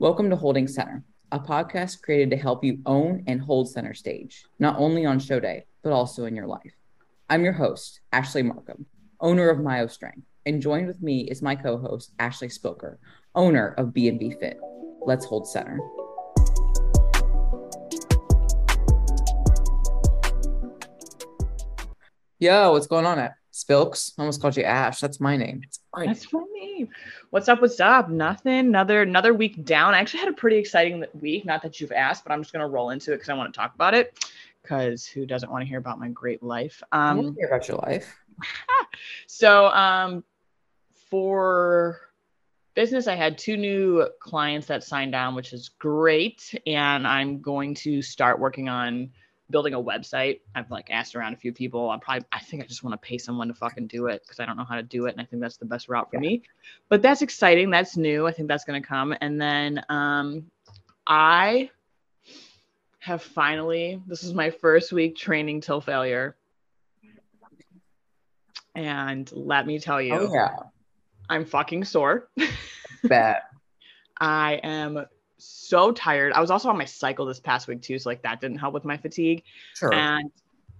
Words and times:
Welcome 0.00 0.28
to 0.30 0.36
Holding 0.36 0.66
Center, 0.66 1.04
a 1.30 1.38
podcast 1.38 2.02
created 2.02 2.28
to 2.30 2.36
help 2.36 2.64
you 2.64 2.80
own 2.84 3.22
and 3.28 3.40
hold 3.40 3.70
center 3.70 3.94
stage, 3.94 4.44
not 4.58 4.76
only 4.76 5.06
on 5.06 5.20
show 5.20 5.38
day, 5.38 5.66
but 5.84 5.92
also 5.92 6.24
in 6.24 6.34
your 6.34 6.48
life. 6.48 6.74
I'm 7.30 7.44
your 7.44 7.52
host, 7.52 8.00
Ashley 8.10 8.42
Markham, 8.42 8.86
owner 9.20 9.48
of 9.50 9.60
Myo 9.60 9.86
Strength, 9.86 10.26
and 10.46 10.60
joined 10.60 10.88
with 10.88 11.00
me 11.00 11.20
is 11.30 11.42
my 11.42 11.54
co-host, 11.54 12.10
Ashley 12.18 12.48
Spoker, 12.48 12.98
owner 13.36 13.68
of 13.78 13.94
B&B 13.94 14.34
Fit. 14.40 14.58
Let's 15.06 15.26
hold 15.26 15.46
center. 15.46 15.78
Yo, 22.40 22.72
what's 22.72 22.88
going 22.88 23.06
on 23.06 23.20
at 23.20 23.34
Spilks? 23.52 24.12
I 24.18 24.22
almost 24.22 24.42
called 24.42 24.56
you 24.56 24.64
Ash. 24.64 24.98
That's 24.98 25.20
my 25.20 25.36
name. 25.36 25.62
That's 25.96 26.32
my 26.32 26.44
name. 26.54 26.88
What's 27.30 27.48
up? 27.48 27.60
What's 27.60 27.80
up? 27.80 28.08
Nothing. 28.08 28.58
Another 28.60 29.02
another 29.02 29.34
week 29.34 29.64
down. 29.64 29.94
I 29.94 30.00
actually 30.00 30.20
had 30.20 30.28
a 30.28 30.34
pretty 30.34 30.56
exciting 30.56 31.04
week. 31.20 31.44
Not 31.44 31.62
that 31.62 31.80
you've 31.80 31.92
asked, 31.92 32.24
but 32.24 32.32
I'm 32.32 32.42
just 32.42 32.52
gonna 32.52 32.68
roll 32.68 32.90
into 32.90 33.12
it 33.12 33.16
because 33.16 33.28
I 33.28 33.34
want 33.34 33.52
to 33.52 33.58
talk 33.58 33.74
about 33.74 33.94
it. 33.94 34.18
Because 34.62 35.06
who 35.06 35.26
doesn't 35.26 35.50
want 35.50 35.62
to 35.62 35.68
hear 35.68 35.78
about 35.78 35.98
my 35.98 36.08
great 36.08 36.42
life? 36.42 36.82
Um, 36.92 37.00
I 37.00 37.14
want 37.14 37.34
to 37.34 37.40
hear 37.40 37.48
about 37.48 37.68
your 37.68 37.76
life. 37.78 38.16
so, 39.26 39.66
um, 39.68 40.24
for 41.10 42.00
business, 42.74 43.06
I 43.06 43.14
had 43.14 43.38
two 43.38 43.56
new 43.56 44.08
clients 44.20 44.66
that 44.68 44.82
signed 44.82 45.14
on, 45.14 45.34
which 45.34 45.52
is 45.52 45.68
great, 45.68 46.54
and 46.66 47.06
I'm 47.06 47.40
going 47.40 47.74
to 47.76 48.02
start 48.02 48.40
working 48.40 48.68
on 48.68 49.10
building 49.50 49.74
a 49.74 49.82
website. 49.82 50.40
I've 50.54 50.70
like 50.70 50.90
asked 50.90 51.14
around 51.14 51.34
a 51.34 51.36
few 51.36 51.52
people. 51.52 51.90
I'm 51.90 52.00
probably 52.00 52.26
I 52.32 52.40
think 52.40 52.62
I 52.62 52.66
just 52.66 52.82
want 52.82 53.00
to 53.00 53.06
pay 53.06 53.18
someone 53.18 53.48
to 53.48 53.54
fucking 53.54 53.86
do 53.86 54.06
it 54.06 54.22
because 54.22 54.40
I 54.40 54.46
don't 54.46 54.56
know 54.56 54.64
how 54.64 54.76
to 54.76 54.82
do 54.82 55.06
it. 55.06 55.12
And 55.12 55.20
I 55.20 55.24
think 55.24 55.42
that's 55.42 55.56
the 55.56 55.66
best 55.66 55.88
route 55.88 56.10
for 56.10 56.16
yeah. 56.16 56.20
me. 56.20 56.42
But 56.88 57.02
that's 57.02 57.22
exciting. 57.22 57.70
That's 57.70 57.96
new. 57.96 58.26
I 58.26 58.32
think 58.32 58.48
that's 58.48 58.64
gonna 58.64 58.82
come. 58.82 59.14
And 59.20 59.40
then 59.40 59.84
um 59.88 60.50
I 61.06 61.70
have 63.00 63.22
finally 63.22 64.00
this 64.06 64.22
is 64.22 64.32
my 64.32 64.50
first 64.50 64.92
week 64.92 65.16
training 65.16 65.60
till 65.60 65.80
failure. 65.80 66.36
And 68.76 69.30
let 69.32 69.66
me 69.66 69.78
tell 69.78 70.02
you, 70.02 70.14
oh, 70.14 70.34
yeah. 70.34 70.56
I'm 71.28 71.44
fucking 71.44 71.84
sore. 71.84 72.28
Bad. 73.04 73.42
I 74.18 74.54
am 74.54 75.06
so 75.44 75.92
tired. 75.92 76.32
I 76.32 76.40
was 76.40 76.50
also 76.50 76.68
on 76.68 76.78
my 76.78 76.84
cycle 76.84 77.26
this 77.26 77.40
past 77.40 77.68
week 77.68 77.82
too, 77.82 77.98
so 77.98 78.08
like 78.08 78.22
that 78.22 78.40
didn't 78.40 78.58
help 78.58 78.74
with 78.74 78.84
my 78.84 78.96
fatigue. 78.96 79.42
Sure. 79.74 79.92
And 79.92 80.30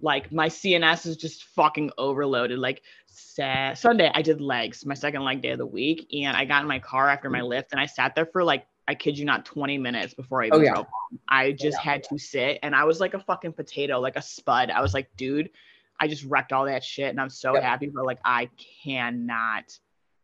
like 0.01 0.31
my 0.33 0.49
CNS 0.49 1.07
is 1.07 1.17
just 1.17 1.45
fucking 1.45 1.91
overloaded. 1.99 2.59
Like 2.59 2.83
sa- 3.07 3.75
Sunday, 3.75 4.11
I 4.15 4.23
did 4.23 4.41
legs, 4.41 4.85
my 4.85 4.95
second 4.95 5.25
leg 5.25 5.43
day 5.43 5.51
of 5.51 5.59
the 5.59 5.67
week, 5.67 6.07
and 6.13 6.37
I 6.37 6.45
got 6.45 6.63
in 6.63 6.69
my 6.69 6.79
car 6.79 7.09
after 7.09 7.31
my 7.31 7.43
lift, 7.43 7.73
and 7.73 7.81
I 7.81 7.87
sat 7.87 8.15
there 8.15 8.27
for 8.27 8.45
like 8.45 8.67
I 8.87 8.95
kid 8.95 9.19
you 9.19 9.25
not, 9.25 9.47
20 9.47 9.79
minutes 9.79 10.13
before 10.13 10.43
I 10.43 10.49
even 10.49 10.61
oh, 10.61 10.63
yeah. 10.63 10.75
drove 10.75 10.87
home. 10.87 11.19
I 11.27 11.47
oh, 11.47 11.53
just 11.53 11.79
yeah. 11.79 11.93
had 11.93 12.05
to 12.05 12.19
sit, 12.19 12.59
and 12.63 12.75
I 12.75 12.85
was 12.85 13.01
like 13.01 13.15
a 13.15 13.21
fucking 13.21 13.55
potato, 13.55 13.99
like 13.99 14.17
a 14.17 14.23
spud. 14.23 14.71
I 14.71 14.83
was 14.83 14.93
like, 14.93 15.09
dude, 15.17 15.51
I 15.99 16.09
just 16.09 16.25
wrecked 16.25 16.53
all 16.53 16.67
that 16.67 16.85
shit, 16.85 17.09
and 17.09 17.21
I'm 17.21 17.31
so 17.31 17.55
yep. 17.55 17.63
happy, 17.63 17.87
but 17.87 18.05
like 18.05 18.19
I 18.25 18.51
cannot 18.85 19.79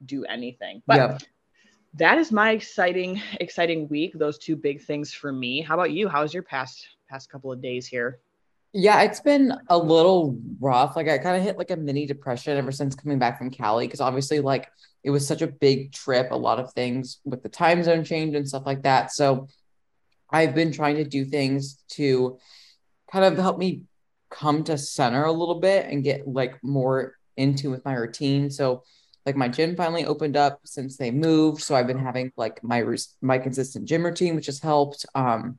do 0.05 0.25
anything. 0.25 0.83
But 0.87 0.97
yep 0.97 1.23
that 1.95 2.19
is 2.19 2.31
my 2.31 2.53
exciting 2.53 3.21
exciting 3.41 3.89
week 3.89 4.13
those 4.15 4.39
two 4.39 4.57
big 4.57 4.83
things 4.83 5.13
for 5.13 5.33
me. 5.33 5.61
How 5.61 5.75
about 5.75 5.91
you? 5.91 6.09
How's 6.09 6.33
your 6.33 6.43
past 6.43 6.87
past 7.09 7.31
couple 7.31 7.53
of 7.53 7.61
days 7.61 7.87
here? 7.87 8.21
Yeah 8.73 9.03
it's 9.03 9.21
been 9.21 9.53
a 9.69 9.77
little 9.77 10.39
rough. 10.61 10.95
Like 10.97 11.09
i 11.09 11.19
kind 11.19 11.37
of 11.37 11.43
hit 11.43 11.59
like 11.59 11.71
a 11.71 11.77
mini 11.77 12.07
depression 12.07 12.57
ever 12.57 12.73
since 12.73 12.95
coming 12.95 13.19
back 13.19 13.39
from 13.39 13.51
cali 13.51 13.87
because 13.87 14.01
obviously 14.01 14.41
like 14.41 14.71
it 15.03 15.11
was 15.11 15.27
such 15.27 15.43
a 15.43 15.47
big 15.47 15.93
trip 15.93 16.31
a 16.31 16.37
lot 16.37 16.61
of 16.61 16.73
things 16.73 17.21
with 17.25 17.43
the 17.43 17.49
time 17.49 17.83
zone 17.83 18.05
change 18.05 18.35
and 18.35 18.49
stuff 18.49 18.65
like 18.67 18.83
that. 18.83 19.13
So 19.13 19.49
i've 20.33 20.55
been 20.55 20.73
trying 20.73 20.97
to 20.97 21.05
do 21.05 21.25
things 21.25 21.83
to 21.89 22.39
kind 23.11 23.25
of 23.25 23.37
help 23.37 23.59
me 23.59 23.83
come 24.31 24.63
to 24.63 24.79
center 24.79 25.25
a 25.25 25.33
little 25.33 25.59
bit 25.59 25.87
and 25.87 26.05
get 26.05 26.27
like 26.27 26.63
more 26.63 27.17
into 27.37 27.71
with 27.71 27.85
my 27.85 27.95
routine. 27.95 28.51
So 28.51 28.85
like 29.27 29.37
my 29.37 29.49
gym 29.49 29.77
finally 29.77 30.05
opened 30.05 30.37
up 30.37 30.61
since 30.65 30.97
they 30.97 31.11
moved 31.11 31.63
so 31.63 31.75
i've 31.75 31.87
been 31.87 31.99
having 31.99 32.33
like 32.37 32.63
my 32.63 32.85
my 33.21 33.39
consistent 33.39 33.87
gym 33.87 34.05
routine 34.05 34.35
which 34.35 34.47
has 34.47 34.61
helped. 34.61 35.07
Um 35.15 35.59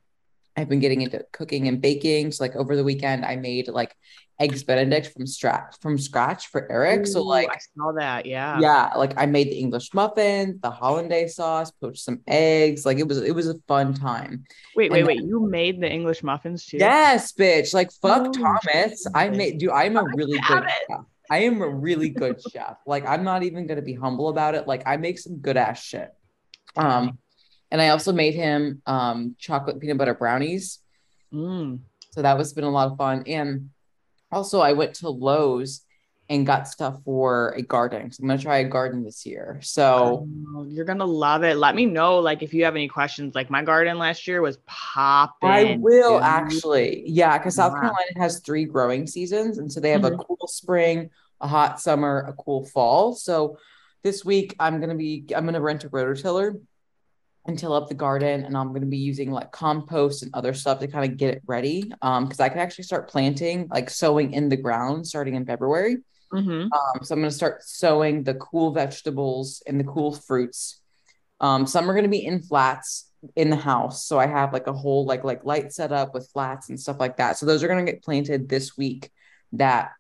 i've 0.57 0.69
been 0.69 0.79
getting 0.79 1.01
into 1.01 1.23
cooking 1.31 1.67
and 1.67 1.81
baking 1.81 2.31
so 2.31 2.43
like 2.43 2.55
over 2.55 2.75
the 2.75 2.83
weekend 2.83 3.25
i 3.25 3.35
made 3.35 3.67
like 3.69 3.95
eggs 4.41 4.63
benedict 4.63 5.13
from 5.13 5.25
scratch 5.27 5.75
from 5.81 5.97
scratch 5.97 6.47
for 6.47 6.69
eric 6.71 7.01
Ooh, 7.01 7.05
so 7.05 7.21
like 7.21 7.49
i 7.49 7.57
saw 7.77 7.91
that 7.93 8.25
yeah. 8.25 8.59
Yeah 8.59 8.91
like 8.97 9.13
i 9.17 9.25
made 9.25 9.47
the 9.47 9.57
english 9.57 9.93
muffins 9.93 10.59
the 10.61 10.71
hollandaise 10.71 11.35
sauce 11.35 11.71
poached 11.71 12.03
some 12.03 12.19
eggs 12.27 12.85
like 12.85 12.97
it 12.97 13.07
was 13.07 13.21
it 13.21 13.35
was 13.35 13.47
a 13.47 13.55
fun 13.67 13.93
time. 13.93 14.43
Wait 14.75 14.85
and 14.85 14.93
wait 14.93 14.99
then, 15.01 15.07
wait 15.07 15.23
you 15.23 15.47
made 15.47 15.79
the 15.79 15.89
english 15.89 16.23
muffins 16.23 16.65
too? 16.65 16.77
Yes 16.77 17.31
bitch 17.33 17.73
like 17.73 17.91
fuck 17.91 18.27
oh, 18.27 18.31
thomas. 18.31 19.05
I 19.13 19.29
made 19.29 19.59
do 19.59 19.71
i'm 19.71 19.95
a 19.95 20.03
really 20.15 20.39
good 20.39 20.65
I 21.31 21.43
am 21.43 21.61
a 21.61 21.67
really 21.67 22.09
good 22.09 22.41
chef. 22.51 22.77
Like 22.85 23.07
I'm 23.07 23.23
not 23.23 23.43
even 23.43 23.65
gonna 23.65 23.81
be 23.81 23.93
humble 23.93 24.27
about 24.27 24.53
it. 24.53 24.67
Like 24.67 24.83
I 24.85 24.97
make 24.97 25.17
some 25.17 25.37
good 25.37 25.55
ass 25.55 25.81
shit. 25.81 26.09
Um, 26.75 27.17
and 27.71 27.81
I 27.81 27.89
also 27.89 28.11
made 28.11 28.35
him 28.35 28.81
um 28.85 29.35
chocolate 29.39 29.79
peanut 29.79 29.97
butter 29.97 30.13
brownies. 30.13 30.79
Mm. 31.33 31.79
So 32.11 32.21
that 32.21 32.37
was 32.37 32.51
been 32.51 32.65
a 32.65 32.69
lot 32.69 32.91
of 32.91 32.97
fun. 32.97 33.23
And 33.27 33.69
also 34.29 34.59
I 34.59 34.73
went 34.73 34.95
to 34.95 35.09
Lowe's 35.09 35.85
and 36.31 36.45
got 36.45 36.65
stuff 36.65 36.97
for 37.03 37.49
a 37.57 37.61
garden. 37.61 38.09
So 38.09 38.21
I'm 38.21 38.27
gonna 38.29 38.41
try 38.41 38.59
a 38.59 38.67
garden 38.67 39.03
this 39.03 39.25
year. 39.25 39.59
So 39.61 40.27
oh, 40.55 40.65
you're 40.65 40.85
gonna 40.85 41.05
love 41.05 41.43
it. 41.43 41.57
Let 41.57 41.75
me 41.75 41.85
know, 41.85 42.19
like 42.19 42.41
if 42.41 42.53
you 42.53 42.63
have 42.63 42.73
any 42.73 42.87
questions. 42.87 43.35
Like 43.35 43.49
my 43.49 43.63
garden 43.63 43.97
last 43.97 44.25
year 44.27 44.41
was 44.41 44.57
popping. 44.65 45.49
I 45.49 45.77
will 45.77 46.19
dude. 46.19 46.23
actually, 46.23 47.03
yeah, 47.05 47.37
because 47.37 47.55
South 47.55 47.73
Carolina 47.73 48.11
has 48.15 48.39
three 48.39 48.63
growing 48.63 49.07
seasons, 49.07 49.57
and 49.57 49.69
so 49.69 49.81
they 49.81 49.91
have 49.91 50.01
mm-hmm. 50.03 50.21
a 50.21 50.23
cool 50.23 50.47
spring, 50.47 51.09
a 51.41 51.47
hot 51.47 51.81
summer, 51.81 52.25
a 52.27 52.33
cool 52.33 52.65
fall. 52.65 53.13
So 53.13 53.57
this 54.03 54.23
week 54.23 54.55
I'm 54.59 54.79
gonna 54.79 54.95
be 54.95 55.25
I'm 55.35 55.45
gonna 55.45 55.61
rent 55.61 55.83
a 55.83 55.89
rototiller 55.89 56.59
and 57.45 57.57
till 57.57 57.73
up 57.73 57.89
the 57.89 57.95
garden 57.95 58.45
and 58.45 58.55
I'm 58.55 58.73
gonna 58.73 58.85
be 58.85 58.97
using 58.97 59.31
like 59.31 59.51
compost 59.51 60.23
and 60.23 60.33
other 60.33 60.53
stuff 60.53 60.79
to 60.79 60.87
kind 60.87 61.11
of 61.11 61.17
get 61.17 61.33
it 61.33 61.41
ready. 61.45 61.91
Um, 62.01 62.25
because 62.25 62.39
I 62.39 62.49
can 62.49 62.59
actually 62.59 62.83
start 62.85 63.09
planting, 63.09 63.67
like 63.69 63.89
sowing 63.89 64.33
in 64.33 64.49
the 64.49 64.57
ground 64.57 65.07
starting 65.07 65.35
in 65.35 65.45
February. 65.45 65.97
Mm-hmm. 66.31 66.71
Um, 66.71 67.03
so 67.03 67.13
I'm 67.13 67.21
gonna 67.21 67.31
start 67.31 67.63
sowing 67.63 68.23
the 68.23 68.35
cool 68.35 68.71
vegetables 68.71 69.61
and 69.67 69.79
the 69.79 69.83
cool 69.83 70.13
fruits. 70.13 70.79
Um, 71.39 71.65
some 71.65 71.89
are 71.89 71.95
gonna 71.95 72.07
be 72.07 72.25
in 72.25 72.41
flats 72.41 73.09
in 73.35 73.49
the 73.49 73.55
house. 73.55 74.05
So 74.05 74.19
I 74.19 74.27
have 74.27 74.53
like 74.53 74.67
a 74.67 74.73
whole 74.73 75.05
like 75.05 75.23
like 75.23 75.43
light 75.43 75.73
set 75.73 75.91
up 75.91 76.13
with 76.13 76.29
flats 76.31 76.69
and 76.69 76.79
stuff 76.79 76.99
like 76.99 77.17
that. 77.17 77.37
So 77.37 77.45
those 77.45 77.63
are 77.63 77.67
gonna 77.67 77.83
get 77.83 78.03
planted 78.03 78.47
this 78.47 78.77
week 78.77 79.11
that 79.53 79.91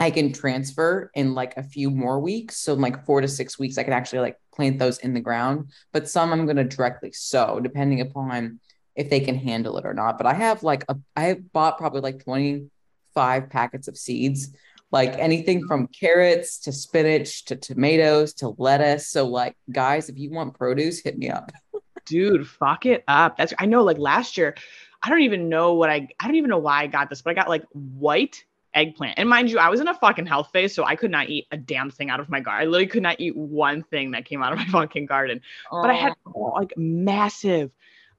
I 0.00 0.10
can 0.10 0.32
transfer 0.32 1.10
in 1.14 1.34
like 1.34 1.58
a 1.58 1.62
few 1.62 1.90
more 1.90 2.18
weeks. 2.18 2.56
So 2.56 2.72
in 2.72 2.80
like 2.80 3.04
four 3.04 3.20
to 3.20 3.28
six 3.28 3.58
weeks, 3.58 3.76
I 3.76 3.82
can 3.82 3.92
actually 3.92 4.20
like 4.20 4.38
plant 4.54 4.78
those 4.78 4.98
in 4.98 5.12
the 5.12 5.20
ground. 5.20 5.70
But 5.92 6.08
some 6.08 6.32
I'm 6.32 6.46
gonna 6.46 6.64
directly 6.64 7.12
sow 7.12 7.60
depending 7.60 8.00
upon 8.00 8.60
if 8.96 9.10
they 9.10 9.20
can 9.20 9.36
handle 9.36 9.76
it 9.76 9.84
or 9.84 9.92
not. 9.92 10.16
But 10.16 10.26
I 10.26 10.32
have 10.32 10.62
like 10.62 10.84
a 10.88 10.96
I 11.14 11.34
bought 11.34 11.76
probably 11.76 12.00
like 12.00 12.24
25 12.24 13.50
packets 13.50 13.88
of 13.88 13.98
seeds, 13.98 14.54
like 14.90 15.18
anything 15.18 15.66
from 15.66 15.86
carrots 15.86 16.60
to 16.60 16.72
spinach 16.72 17.44
to 17.44 17.56
tomatoes 17.56 18.32
to 18.34 18.54
lettuce. 18.56 19.08
So 19.08 19.26
like 19.26 19.54
guys, 19.70 20.08
if 20.08 20.18
you 20.18 20.30
want 20.30 20.56
produce, 20.56 21.00
hit 21.00 21.18
me 21.18 21.28
up. 21.28 21.52
Dude, 22.06 22.48
fuck 22.48 22.86
it 22.86 23.04
up. 23.06 23.36
That's 23.36 23.52
I 23.58 23.66
know 23.66 23.84
like 23.84 23.98
last 23.98 24.38
year, 24.38 24.56
I 25.02 25.10
don't 25.10 25.22
even 25.22 25.50
know 25.50 25.74
what 25.74 25.90
I 25.90 26.08
I 26.18 26.26
don't 26.26 26.36
even 26.36 26.48
know 26.48 26.58
why 26.58 26.80
I 26.80 26.86
got 26.86 27.10
this, 27.10 27.20
but 27.20 27.32
I 27.32 27.34
got 27.34 27.50
like 27.50 27.64
white 27.72 28.44
eggplant. 28.74 29.18
And 29.18 29.28
mind 29.28 29.50
you, 29.50 29.58
I 29.58 29.68
was 29.68 29.80
in 29.80 29.88
a 29.88 29.94
fucking 29.94 30.26
health 30.26 30.50
phase, 30.52 30.74
so 30.74 30.84
I 30.84 30.96
could 30.96 31.10
not 31.10 31.28
eat 31.28 31.46
a 31.50 31.56
damn 31.56 31.90
thing 31.90 32.10
out 32.10 32.20
of 32.20 32.28
my 32.28 32.40
garden. 32.40 32.66
I 32.66 32.70
literally 32.70 32.86
could 32.86 33.02
not 33.02 33.20
eat 33.20 33.36
one 33.36 33.82
thing 33.82 34.12
that 34.12 34.24
came 34.24 34.42
out 34.42 34.52
of 34.52 34.58
my 34.58 34.64
fucking 34.70 35.06
garden. 35.06 35.40
But 35.70 35.90
I 35.90 35.94
had 35.94 36.14
like 36.24 36.74
massive 36.76 37.70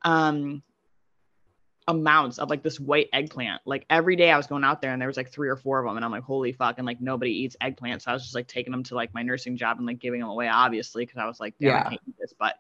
um 0.03 0.63
amounts 1.87 2.37
of 2.37 2.49
like 2.49 2.63
this 2.63 2.79
white 2.79 3.09
eggplant. 3.13 3.61
Like 3.65 3.85
every 3.89 4.15
day 4.15 4.31
I 4.31 4.37
was 4.37 4.47
going 4.47 4.63
out 4.63 4.81
there 4.81 4.91
and 4.91 5.01
there 5.01 5.07
was 5.07 5.17
like 5.17 5.31
three 5.31 5.49
or 5.49 5.55
four 5.55 5.79
of 5.79 5.85
them 5.85 5.95
and 5.97 6.05
I'm 6.05 6.11
like, 6.11 6.23
holy 6.23 6.53
fuck. 6.53 6.77
And 6.77 6.85
like 6.85 7.01
nobody 7.01 7.31
eats 7.31 7.55
eggplant. 7.59 8.01
So 8.01 8.11
I 8.11 8.13
was 8.13 8.23
just 8.23 8.35
like 8.35 8.47
taking 8.47 8.71
them 8.71 8.83
to 8.83 8.95
like 8.95 9.13
my 9.13 9.23
nursing 9.23 9.57
job 9.57 9.77
and 9.77 9.85
like 9.85 9.99
giving 9.99 10.21
them 10.21 10.29
away, 10.29 10.47
obviously, 10.47 11.05
because 11.05 11.19
I 11.19 11.25
was 11.25 11.39
like, 11.39 11.55
yeah, 11.59 11.79
I 11.79 11.89
can't 11.89 12.01
eat 12.07 12.15
this. 12.19 12.33
But 12.37 12.55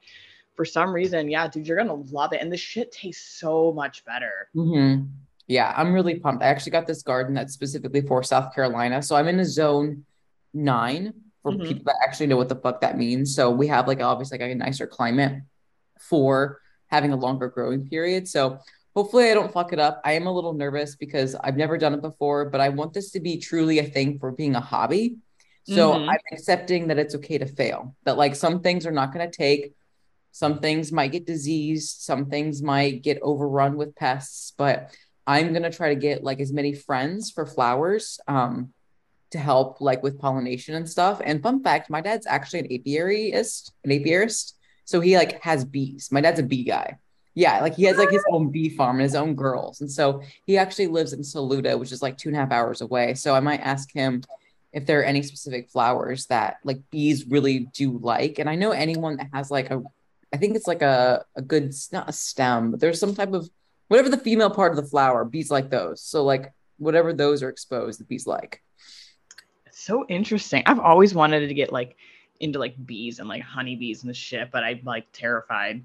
for 0.55 0.65
some 0.65 0.93
reason, 0.93 1.29
yeah, 1.29 1.47
dude, 1.47 1.67
you're 1.67 1.77
gonna 1.77 1.93
love 1.93 2.33
it. 2.33 2.41
And 2.41 2.51
the 2.51 2.57
shit 2.57 2.91
tastes 2.91 3.39
so 3.39 3.71
much 3.71 4.03
better. 4.05 4.49
Mm-hmm. 4.55 5.05
Yeah, 5.51 5.73
I'm 5.75 5.91
really 5.91 6.17
pumped. 6.17 6.43
I 6.43 6.47
actually 6.47 6.71
got 6.71 6.87
this 6.87 7.03
garden 7.03 7.33
that's 7.33 7.53
specifically 7.53 8.01
for 8.01 8.23
South 8.23 8.55
Carolina. 8.55 9.01
So 9.03 9.17
I'm 9.17 9.27
in 9.27 9.39
a 9.39 9.45
zone 9.45 10.05
nine 10.53 11.13
for 11.43 11.51
mm-hmm. 11.51 11.67
people 11.67 11.83
that 11.87 11.97
actually 12.05 12.27
know 12.27 12.37
what 12.37 12.47
the 12.47 12.55
fuck 12.55 12.79
that 12.81 12.97
means. 12.97 13.35
So 13.35 13.49
we 13.51 13.67
have 13.67 13.85
like 13.85 13.99
obviously 13.99 14.37
like 14.37 14.51
a 14.51 14.55
nicer 14.55 14.87
climate 14.87 15.41
for 15.99 16.61
having 16.87 17.11
a 17.11 17.17
longer 17.17 17.49
growing 17.49 17.87
period. 17.87 18.27
So 18.27 18.59
hopefully 18.95 19.29
I 19.29 19.33
don't 19.33 19.51
fuck 19.51 19.73
it 19.73 19.79
up. 19.79 19.99
I 20.05 20.13
am 20.13 20.25
a 20.27 20.31
little 20.31 20.53
nervous 20.53 20.95
because 20.95 21.35
I've 21.35 21.57
never 21.57 21.77
done 21.77 21.93
it 21.93 22.01
before, 22.01 22.49
but 22.49 22.61
I 22.61 22.69
want 22.69 22.93
this 22.93 23.11
to 23.11 23.19
be 23.19 23.37
truly 23.37 23.79
a 23.79 23.83
thing 23.83 24.19
for 24.19 24.31
being 24.31 24.55
a 24.55 24.61
hobby. 24.61 25.17
So 25.63 25.91
mm-hmm. 25.91 26.09
I'm 26.09 26.25
accepting 26.31 26.87
that 26.87 26.97
it's 26.97 27.15
okay 27.15 27.37
to 27.39 27.45
fail. 27.45 27.95
That 28.05 28.17
like 28.17 28.35
some 28.35 28.61
things 28.61 28.85
are 28.85 28.91
not 28.91 29.13
going 29.13 29.29
to 29.29 29.37
take 29.37 29.73
Some 30.31 30.59
things 30.59 30.91
might 30.91 31.11
get 31.11 31.25
diseased, 31.25 32.01
some 32.01 32.29
things 32.29 32.61
might 32.61 33.03
get 33.03 33.19
overrun 33.21 33.75
with 33.75 33.95
pests, 33.95 34.53
but 34.57 34.95
I'm 35.27 35.53
gonna 35.53 35.71
try 35.71 35.89
to 35.89 35.99
get 35.99 36.23
like 36.23 36.39
as 36.39 36.51
many 36.51 36.73
friends 36.73 37.31
for 37.31 37.45
flowers 37.45 38.19
um, 38.27 38.73
to 39.31 39.37
help 39.37 39.81
like 39.81 40.03
with 40.03 40.19
pollination 40.19 40.75
and 40.75 40.89
stuff. 40.89 41.21
And 41.23 41.41
fun 41.41 41.63
fact, 41.63 41.89
my 41.89 42.01
dad's 42.01 42.27
actually 42.27 42.59
an 42.59 42.67
apiarist, 42.67 43.71
an 43.83 43.91
apiarist. 43.91 44.53
So 44.85 44.99
he 44.99 45.15
like 45.15 45.41
has 45.41 45.63
bees. 45.63 46.09
My 46.11 46.21
dad's 46.21 46.39
a 46.39 46.43
bee 46.43 46.63
guy. 46.63 46.97
Yeah, 47.33 47.61
like 47.61 47.75
he 47.75 47.83
has 47.83 47.97
like 47.97 48.11
his 48.11 48.25
own 48.29 48.51
bee 48.51 48.69
farm 48.69 48.97
and 48.97 49.03
his 49.03 49.15
own 49.15 49.35
girls. 49.35 49.79
And 49.79 49.89
so 49.89 50.21
he 50.45 50.57
actually 50.57 50.87
lives 50.87 51.13
in 51.13 51.23
Saluda, 51.23 51.77
which 51.77 51.93
is 51.93 52.01
like 52.01 52.17
two 52.17 52.27
and 52.27 52.35
a 52.35 52.41
half 52.41 52.51
hours 52.51 52.81
away. 52.81 53.13
So 53.13 53.33
I 53.33 53.39
might 53.39 53.61
ask 53.61 53.89
him 53.93 54.21
if 54.73 54.85
there 54.85 54.99
are 54.99 55.05
any 55.05 55.21
specific 55.21 55.69
flowers 55.69 56.25
that 56.25 56.57
like 56.65 56.81
bees 56.91 57.25
really 57.25 57.59
do 57.73 57.99
like. 57.99 58.39
And 58.39 58.49
I 58.49 58.55
know 58.55 58.71
anyone 58.71 59.15
that 59.17 59.29
has 59.33 59.49
like 59.49 59.71
a, 59.71 59.81
I 60.33 60.37
think 60.37 60.57
it's 60.57 60.67
like 60.67 60.81
a, 60.81 61.23
a 61.35 61.41
good, 61.41 61.73
not 61.93 62.09
a 62.09 62.13
stem, 62.13 62.71
but 62.71 62.81
there's 62.81 62.99
some 62.99 63.15
type 63.15 63.31
of, 63.31 63.49
whatever 63.91 64.09
the 64.09 64.17
female 64.17 64.49
part 64.49 64.71
of 64.71 64.77
the 64.77 64.89
flower, 64.89 65.25
bees 65.25 65.51
like 65.51 65.69
those. 65.69 66.01
So 66.01 66.23
like 66.23 66.53
whatever 66.77 67.11
those 67.11 67.43
are 67.43 67.49
exposed, 67.49 67.99
the 67.99 68.05
bees 68.05 68.25
like. 68.25 68.63
So 69.69 70.05
interesting. 70.07 70.63
I've 70.65 70.79
always 70.79 71.13
wanted 71.13 71.47
to 71.47 71.53
get 71.53 71.73
like 71.73 71.97
into 72.39 72.57
like 72.57 72.73
bees 72.85 73.19
and 73.19 73.27
like 73.27 73.43
honeybees 73.43 74.01
and 74.01 74.09
the 74.09 74.13
shit, 74.13 74.49
but 74.49 74.63
I'm 74.63 74.79
like 74.85 75.07
terrified. 75.11 75.83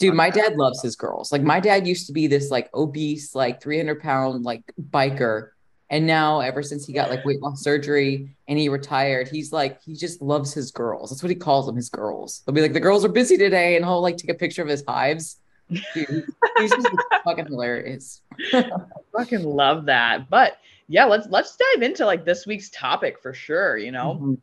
Dude, 0.00 0.14
my 0.14 0.30
dad 0.30 0.56
loves 0.56 0.82
his 0.82 0.96
girls. 0.96 1.30
Like 1.30 1.42
my 1.42 1.60
dad 1.60 1.86
used 1.86 2.08
to 2.08 2.12
be 2.12 2.26
this 2.26 2.50
like 2.50 2.68
obese, 2.74 3.34
like 3.34 3.62
300 3.62 4.02
pound 4.02 4.44
like 4.44 4.62
biker 4.90 5.50
and 5.90 6.06
now, 6.06 6.40
ever 6.40 6.62
since 6.62 6.86
he 6.86 6.92
got 6.92 7.08
like 7.08 7.24
weight 7.24 7.40
loss 7.40 7.62
surgery 7.62 8.36
and 8.46 8.58
he 8.58 8.68
retired, 8.68 9.28
he's 9.28 9.52
like, 9.52 9.80
he 9.82 9.94
just 9.94 10.20
loves 10.20 10.52
his 10.52 10.70
girls. 10.70 11.08
That's 11.08 11.22
what 11.22 11.30
he 11.30 11.36
calls 11.36 11.64
them, 11.66 11.76
his 11.76 11.88
girls. 11.88 12.42
He'll 12.44 12.54
be 12.54 12.60
like, 12.60 12.74
the 12.74 12.80
girls 12.80 13.04
are 13.04 13.08
busy 13.08 13.38
today. 13.38 13.76
And 13.76 13.84
he'll 13.84 14.02
like 14.02 14.18
take 14.18 14.30
a 14.30 14.34
picture 14.34 14.60
of 14.60 14.68
his 14.68 14.84
hives. 14.86 15.38
Dude, 15.70 16.26
he's 16.58 16.70
just 16.70 16.88
fucking 17.24 17.46
hilarious. 17.46 18.22
I 18.52 18.70
fucking 19.16 19.44
love 19.44 19.86
that. 19.86 20.30
But 20.30 20.58
yeah, 20.88 21.04
let's 21.04 21.26
let's 21.28 21.56
dive 21.56 21.82
into 21.82 22.06
like 22.06 22.24
this 22.24 22.46
week's 22.46 22.70
topic 22.70 23.20
for 23.20 23.34
sure, 23.34 23.76
you 23.76 23.92
know. 23.92 24.14
Mm-hmm. 24.14 24.34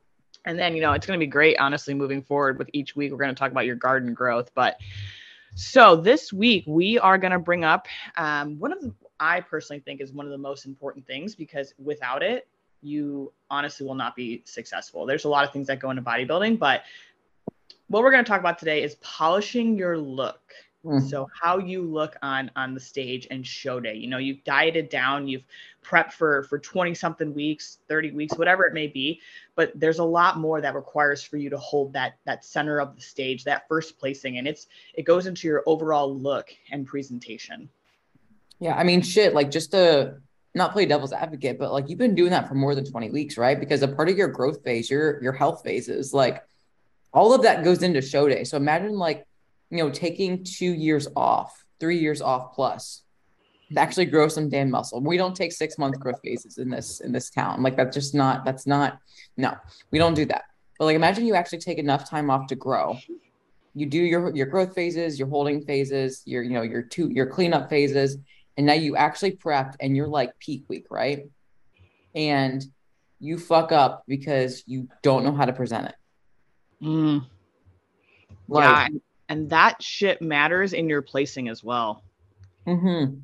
And 0.47 0.59
then, 0.59 0.75
you 0.75 0.81
know, 0.81 0.93
it's 0.93 1.07
gonna 1.07 1.19
be 1.19 1.27
great, 1.27 1.57
honestly, 1.59 1.93
moving 1.93 2.21
forward 2.21 2.59
with 2.59 2.69
each 2.73 2.95
week. 2.95 3.11
We're 3.11 3.17
gonna 3.17 3.33
talk 3.33 3.51
about 3.51 3.65
your 3.65 3.75
garden 3.75 4.13
growth. 4.13 4.51
But 4.53 4.77
so 5.55 5.95
this 5.95 6.31
week 6.31 6.65
we 6.67 6.99
are 6.99 7.17
gonna 7.17 7.39
bring 7.39 7.63
up 7.63 7.87
um, 8.17 8.59
one 8.59 8.71
of 8.71 8.81
the 8.81 8.93
I 9.19 9.41
personally 9.41 9.79
think 9.79 10.01
is 10.01 10.11
one 10.11 10.25
of 10.25 10.31
the 10.31 10.37
most 10.37 10.65
important 10.65 11.07
things 11.07 11.35
because 11.35 11.73
without 11.77 12.21
it, 12.21 12.47
you 12.81 13.31
honestly 13.49 13.85
will 13.85 13.95
not 13.95 14.15
be 14.15 14.41
successful. 14.45 15.05
There's 15.05 15.25
a 15.25 15.29
lot 15.29 15.45
of 15.45 15.53
things 15.53 15.67
that 15.67 15.79
go 15.79 15.89
into 15.89 16.01
bodybuilding, 16.01 16.59
but 16.59 16.83
what 17.87 18.03
we're 18.03 18.11
going 18.11 18.23
to 18.23 18.29
talk 18.29 18.39
about 18.39 18.59
today 18.59 18.83
is 18.83 18.95
polishing 18.95 19.77
your 19.77 19.97
look. 19.97 20.53
Mm. 20.85 21.09
So 21.09 21.27
how 21.41 21.57
you 21.57 21.81
look 21.81 22.15
on 22.21 22.51
on 22.55 22.75
the 22.75 22.79
stage 22.79 23.27
and 23.31 23.45
show 23.45 23.79
day. 23.79 23.95
You 23.95 24.07
know, 24.07 24.19
you've 24.19 24.43
dieted 24.43 24.89
down, 24.89 25.27
you've 25.27 25.45
prepped 25.83 26.13
for 26.13 26.43
for 26.43 26.59
20 26.59 26.93
something 26.93 27.33
weeks, 27.33 27.79
30 27.87 28.11
weeks, 28.11 28.37
whatever 28.37 28.65
it 28.65 28.73
may 28.73 28.87
be, 28.87 29.19
but 29.55 29.71
there's 29.75 29.99
a 29.99 30.03
lot 30.03 30.37
more 30.37 30.61
that 30.61 30.75
requires 30.75 31.23
for 31.23 31.37
you 31.37 31.49
to 31.49 31.57
hold 31.57 31.93
that 31.93 32.17
that 32.25 32.45
center 32.45 32.79
of 32.79 32.95
the 32.95 33.01
stage, 33.01 33.43
that 33.45 33.67
first 33.67 33.97
placing 33.97 34.37
and 34.37 34.47
it's 34.47 34.67
it 34.93 35.03
goes 35.03 35.25
into 35.25 35.47
your 35.47 35.63
overall 35.65 36.15
look 36.15 36.49
and 36.71 36.85
presentation. 36.85 37.67
Yeah, 38.59 38.75
I 38.75 38.83
mean, 38.83 39.01
shit, 39.01 39.33
like 39.33 39.49
just 39.49 39.71
to 39.71 40.17
not 40.53 40.71
play 40.71 40.85
devil's 40.85 41.11
advocate, 41.11 41.57
but 41.57 41.73
like 41.73 41.89
you've 41.89 41.99
been 41.99 42.15
doing 42.15 42.31
that 42.31 42.47
for 42.47 42.55
more 42.55 42.75
than 42.75 42.85
20 42.85 43.09
weeks, 43.09 43.37
right? 43.37 43.59
Because 43.59 43.81
a 43.81 43.87
part 43.87 44.07
of 44.07 44.17
your 44.17 44.27
growth 44.27 44.63
phase, 44.63 44.89
your 44.89 45.21
your 45.21 45.33
health 45.33 45.63
phases, 45.63 46.13
like 46.13 46.43
all 47.11 47.33
of 47.33 47.41
that 47.43 47.63
goes 47.63 47.81
into 47.81 48.01
show 48.01 48.27
day. 48.27 48.43
So 48.43 48.57
imagine 48.57 48.93
like, 48.93 49.25
you 49.69 49.77
know, 49.77 49.89
taking 49.89 50.43
two 50.43 50.73
years 50.73 51.07
off, 51.15 51.65
three 51.79 51.99
years 51.99 52.21
off 52.21 52.53
plus 52.53 53.03
to 53.73 53.79
actually 53.79 54.05
grow 54.05 54.27
some 54.27 54.49
damn 54.49 54.69
muscle. 54.69 55.01
We 55.01 55.17
don't 55.17 55.35
take 55.35 55.51
six 55.51 55.77
month 55.77 55.99
growth 55.99 56.19
phases 56.23 56.57
in 56.57 56.69
this 56.69 56.99
in 57.01 57.11
this 57.11 57.29
town. 57.29 57.63
Like 57.63 57.75
that's 57.75 57.95
just 57.95 58.13
not 58.13 58.45
that's 58.45 58.67
not 58.67 58.99
no, 59.37 59.55
we 59.91 59.99
don't 59.99 60.13
do 60.13 60.25
that. 60.25 60.43
But 60.77 60.85
like 60.85 60.95
imagine 60.95 61.25
you 61.25 61.35
actually 61.35 61.59
take 61.59 61.77
enough 61.77 62.09
time 62.09 62.29
off 62.29 62.47
to 62.47 62.55
grow. 62.55 62.97
You 63.73 63.85
do 63.85 63.99
your 63.99 64.35
your 64.35 64.45
growth 64.45 64.73
phases, 64.73 65.19
your 65.19 65.27
holding 65.27 65.61
phases, 65.65 66.21
your 66.25 66.43
you 66.43 66.51
know 66.51 66.61
your 66.61 66.81
two 66.81 67.09
your 67.09 67.25
cleanup 67.25 67.69
phases, 67.69 68.17
and 68.57 68.65
now 68.65 68.73
you 68.73 68.95
actually 68.95 69.31
prepped 69.31 69.75
and 69.79 69.95
you're 69.95 70.07
like 70.07 70.37
peak 70.39 70.63
week, 70.67 70.85
right? 70.89 71.27
And 72.13 72.63
you 73.19 73.37
fuck 73.37 73.71
up 73.71 74.03
because 74.07 74.63
you 74.65 74.87
don't 75.01 75.23
know 75.23 75.33
how 75.33 75.45
to 75.45 75.53
present 75.53 75.87
it. 75.87 75.95
Mm. 76.81 77.25
Like, 78.47 78.91
yeah, 78.91 78.99
and 79.29 79.49
that 79.49 79.81
shit 79.81 80.21
matters 80.21 80.73
in 80.73 80.89
your 80.89 81.01
placing 81.01 81.49
as 81.49 81.63
well. 81.63 82.03
Mm-hmm. 82.67 83.19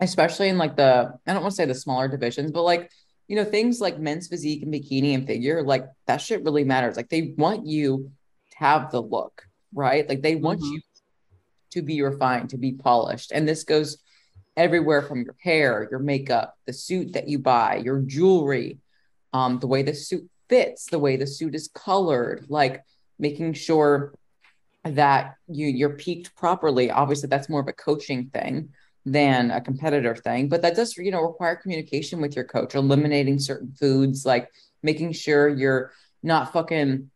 Especially 0.00 0.48
in 0.48 0.58
like 0.58 0.76
the, 0.76 1.12
I 1.26 1.32
don't 1.32 1.42
want 1.42 1.52
to 1.52 1.56
say 1.56 1.64
the 1.64 1.74
smaller 1.74 2.08
divisions, 2.08 2.50
but 2.50 2.62
like, 2.62 2.90
you 3.26 3.36
know, 3.36 3.44
things 3.44 3.80
like 3.80 3.98
men's 3.98 4.28
physique 4.28 4.62
and 4.62 4.72
bikini 4.72 5.14
and 5.14 5.26
figure, 5.26 5.62
like 5.62 5.86
that 6.06 6.18
shit 6.18 6.44
really 6.44 6.64
matters. 6.64 6.96
Like 6.96 7.08
they 7.08 7.34
want 7.36 7.66
you 7.66 8.10
to 8.50 8.58
have 8.58 8.90
the 8.90 9.02
look, 9.02 9.46
right? 9.72 10.08
Like 10.08 10.22
they 10.22 10.36
want 10.36 10.60
mm-hmm. 10.60 10.74
you 10.74 10.80
to 11.72 11.82
be 11.82 12.00
refined, 12.02 12.50
to 12.50 12.58
be 12.58 12.72
polished. 12.72 13.32
And 13.32 13.46
this 13.46 13.64
goes 13.64 13.98
everywhere 14.56 15.02
from 15.02 15.22
your 15.22 15.36
hair, 15.40 15.86
your 15.90 16.00
makeup, 16.00 16.56
the 16.66 16.72
suit 16.72 17.12
that 17.12 17.28
you 17.28 17.38
buy, 17.38 17.76
your 17.76 18.00
jewelry, 18.00 18.78
um, 19.32 19.58
the 19.58 19.66
way 19.66 19.82
the 19.82 19.94
suit 19.94 20.28
fits, 20.48 20.86
the 20.86 20.98
way 20.98 21.16
the 21.16 21.26
suit 21.26 21.54
is 21.54 21.68
colored, 21.68 22.46
like 22.48 22.82
making 23.18 23.52
sure 23.52 24.14
that 24.84 25.36
you 25.48 25.66
you're 25.66 25.96
peaked 25.96 26.34
properly. 26.36 26.90
Obviously, 26.90 27.28
that's 27.28 27.48
more 27.48 27.60
of 27.60 27.68
a 27.68 27.72
coaching 27.72 28.30
thing 28.30 28.70
than 29.04 29.50
a 29.50 29.60
competitor 29.60 30.14
thing, 30.14 30.48
but 30.48 30.62
that 30.62 30.76
does 30.76 30.96
you 30.96 31.10
know 31.10 31.22
require 31.22 31.56
communication 31.56 32.20
with 32.20 32.36
your 32.36 32.44
coach, 32.44 32.74
eliminating 32.74 33.38
certain 33.38 33.72
foods, 33.72 34.24
like 34.24 34.50
making 34.82 35.12
sure 35.12 35.48
you're 35.48 35.92
not 36.22 36.52
fucking 36.52 37.10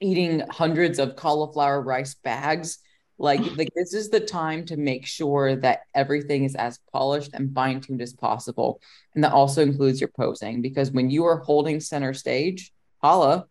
eating 0.00 0.42
hundreds 0.50 0.98
of 0.98 1.16
cauliflower 1.16 1.80
rice 1.82 2.14
bags 2.14 2.78
like, 3.18 3.40
like 3.56 3.70
this 3.74 3.92
is 3.94 4.08
the 4.08 4.20
time 4.20 4.64
to 4.66 4.76
make 4.76 5.06
sure 5.06 5.56
that 5.56 5.80
everything 5.94 6.44
is 6.44 6.54
as 6.54 6.78
polished 6.92 7.30
and 7.34 7.54
fine 7.54 7.80
tuned 7.80 8.00
as 8.00 8.12
possible. 8.12 8.80
And 9.14 9.24
that 9.24 9.32
also 9.32 9.62
includes 9.62 10.00
your 10.00 10.10
posing 10.16 10.62
because 10.62 10.90
when 10.90 11.10
you 11.10 11.24
are 11.24 11.38
holding 11.38 11.80
center 11.80 12.14
stage, 12.14 12.72
holla, 13.02 13.46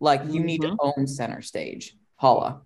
like 0.00 0.24
you 0.24 0.34
mm-hmm. 0.34 0.44
need 0.44 0.62
to 0.62 0.76
own 0.80 1.06
center 1.06 1.42
stage. 1.42 1.96
Holla. 2.16 2.62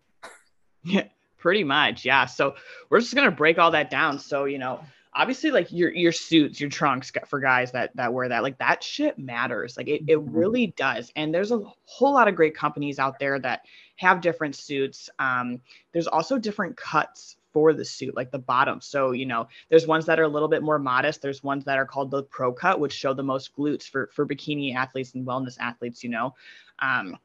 Yeah, 0.84 1.04
pretty 1.38 1.64
much. 1.64 2.04
Yeah. 2.04 2.26
So 2.26 2.54
we're 2.90 3.00
just 3.00 3.14
gonna 3.14 3.30
break 3.30 3.58
all 3.58 3.72
that 3.72 3.90
down. 3.90 4.18
So, 4.18 4.44
you 4.44 4.58
know, 4.58 4.80
obviously 5.14 5.50
like 5.50 5.70
your 5.72 5.92
your 5.92 6.12
suits 6.12 6.60
your 6.60 6.70
trunks 6.70 7.12
for 7.26 7.38
guys 7.40 7.72
that 7.72 7.94
that 7.96 8.12
wear 8.12 8.28
that 8.28 8.42
like 8.42 8.58
that 8.58 8.82
shit 8.82 9.18
matters 9.18 9.76
like 9.76 9.88
it, 9.88 10.02
it 10.08 10.18
mm-hmm. 10.18 10.36
really 10.36 10.66
does 10.76 11.12
and 11.16 11.32
there's 11.32 11.52
a 11.52 11.60
whole 11.84 12.12
lot 12.12 12.28
of 12.28 12.34
great 12.34 12.54
companies 12.54 12.98
out 12.98 13.18
there 13.18 13.38
that 13.38 13.62
have 13.96 14.20
different 14.20 14.56
suits 14.56 15.08
um, 15.18 15.60
there's 15.92 16.06
also 16.06 16.38
different 16.38 16.76
cuts 16.76 17.36
for 17.52 17.72
the 17.72 17.84
suit 17.84 18.16
like 18.16 18.32
the 18.32 18.38
bottom 18.38 18.80
so 18.80 19.12
you 19.12 19.26
know 19.26 19.46
there's 19.68 19.86
ones 19.86 20.06
that 20.06 20.18
are 20.18 20.24
a 20.24 20.28
little 20.28 20.48
bit 20.48 20.62
more 20.62 20.78
modest 20.78 21.22
there's 21.22 21.44
ones 21.44 21.64
that 21.64 21.78
are 21.78 21.86
called 21.86 22.10
the 22.10 22.24
pro 22.24 22.52
cut 22.52 22.80
which 22.80 22.92
show 22.92 23.14
the 23.14 23.22
most 23.22 23.54
glutes 23.56 23.88
for 23.88 24.10
for 24.12 24.26
bikini 24.26 24.74
athletes 24.74 25.14
and 25.14 25.24
wellness 25.24 25.56
athletes 25.60 26.02
you 26.02 26.10
know 26.10 26.34
um, 26.80 27.16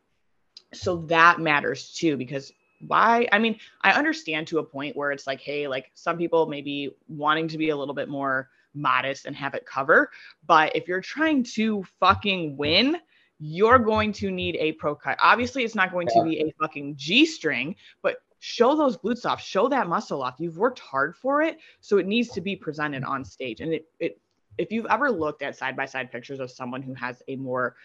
so 0.71 0.97
that 1.07 1.39
matters 1.39 1.91
too 1.93 2.15
because 2.15 2.53
why 2.87 3.27
i 3.31 3.39
mean 3.39 3.57
i 3.81 3.91
understand 3.91 4.47
to 4.47 4.59
a 4.59 4.63
point 4.63 4.95
where 4.95 5.11
it's 5.11 5.27
like 5.27 5.41
hey 5.41 5.67
like 5.67 5.91
some 5.93 6.17
people 6.17 6.45
maybe 6.45 6.95
wanting 7.07 7.47
to 7.47 7.57
be 7.57 7.69
a 7.69 7.75
little 7.75 7.93
bit 7.93 8.09
more 8.09 8.49
modest 8.73 9.25
and 9.25 9.35
have 9.35 9.53
it 9.53 9.65
cover 9.65 10.09
but 10.47 10.75
if 10.75 10.87
you're 10.87 11.01
trying 11.01 11.43
to 11.43 11.83
fucking 11.99 12.55
win 12.55 12.97
you're 13.39 13.79
going 13.79 14.11
to 14.11 14.29
need 14.29 14.57
a 14.59 14.73
pro 14.73 14.93
cut. 14.93 15.17
Obviously 15.21 15.63
it's 15.63 15.75
not 15.75 15.91
going 15.91 16.07
to 16.07 16.23
be 16.23 16.39
a 16.41 16.51
fucking 16.59 16.95
g 16.97 17.25
string 17.25 17.75
but 18.01 18.17
show 18.39 18.75
those 18.75 18.97
glutes 18.97 19.25
off 19.25 19.41
show 19.41 19.67
that 19.69 19.87
muscle 19.87 20.21
off. 20.21 20.35
You've 20.39 20.57
worked 20.57 20.79
hard 20.79 21.15
for 21.15 21.41
it 21.41 21.57
so 21.79 21.97
it 21.97 22.05
needs 22.05 22.29
to 22.29 22.41
be 22.41 22.55
presented 22.55 23.03
on 23.03 23.23
stage. 23.23 23.61
And 23.61 23.73
it, 23.73 23.85
it 23.99 24.19
if 24.57 24.71
you've 24.71 24.87
ever 24.89 25.09
looked 25.09 25.41
at 25.41 25.55
side 25.55 25.77
by 25.77 25.85
side 25.85 26.11
pictures 26.11 26.39
of 26.39 26.51
someone 26.51 26.81
who 26.81 26.93
has 26.93 27.23
a 27.29 27.37
more 27.37 27.75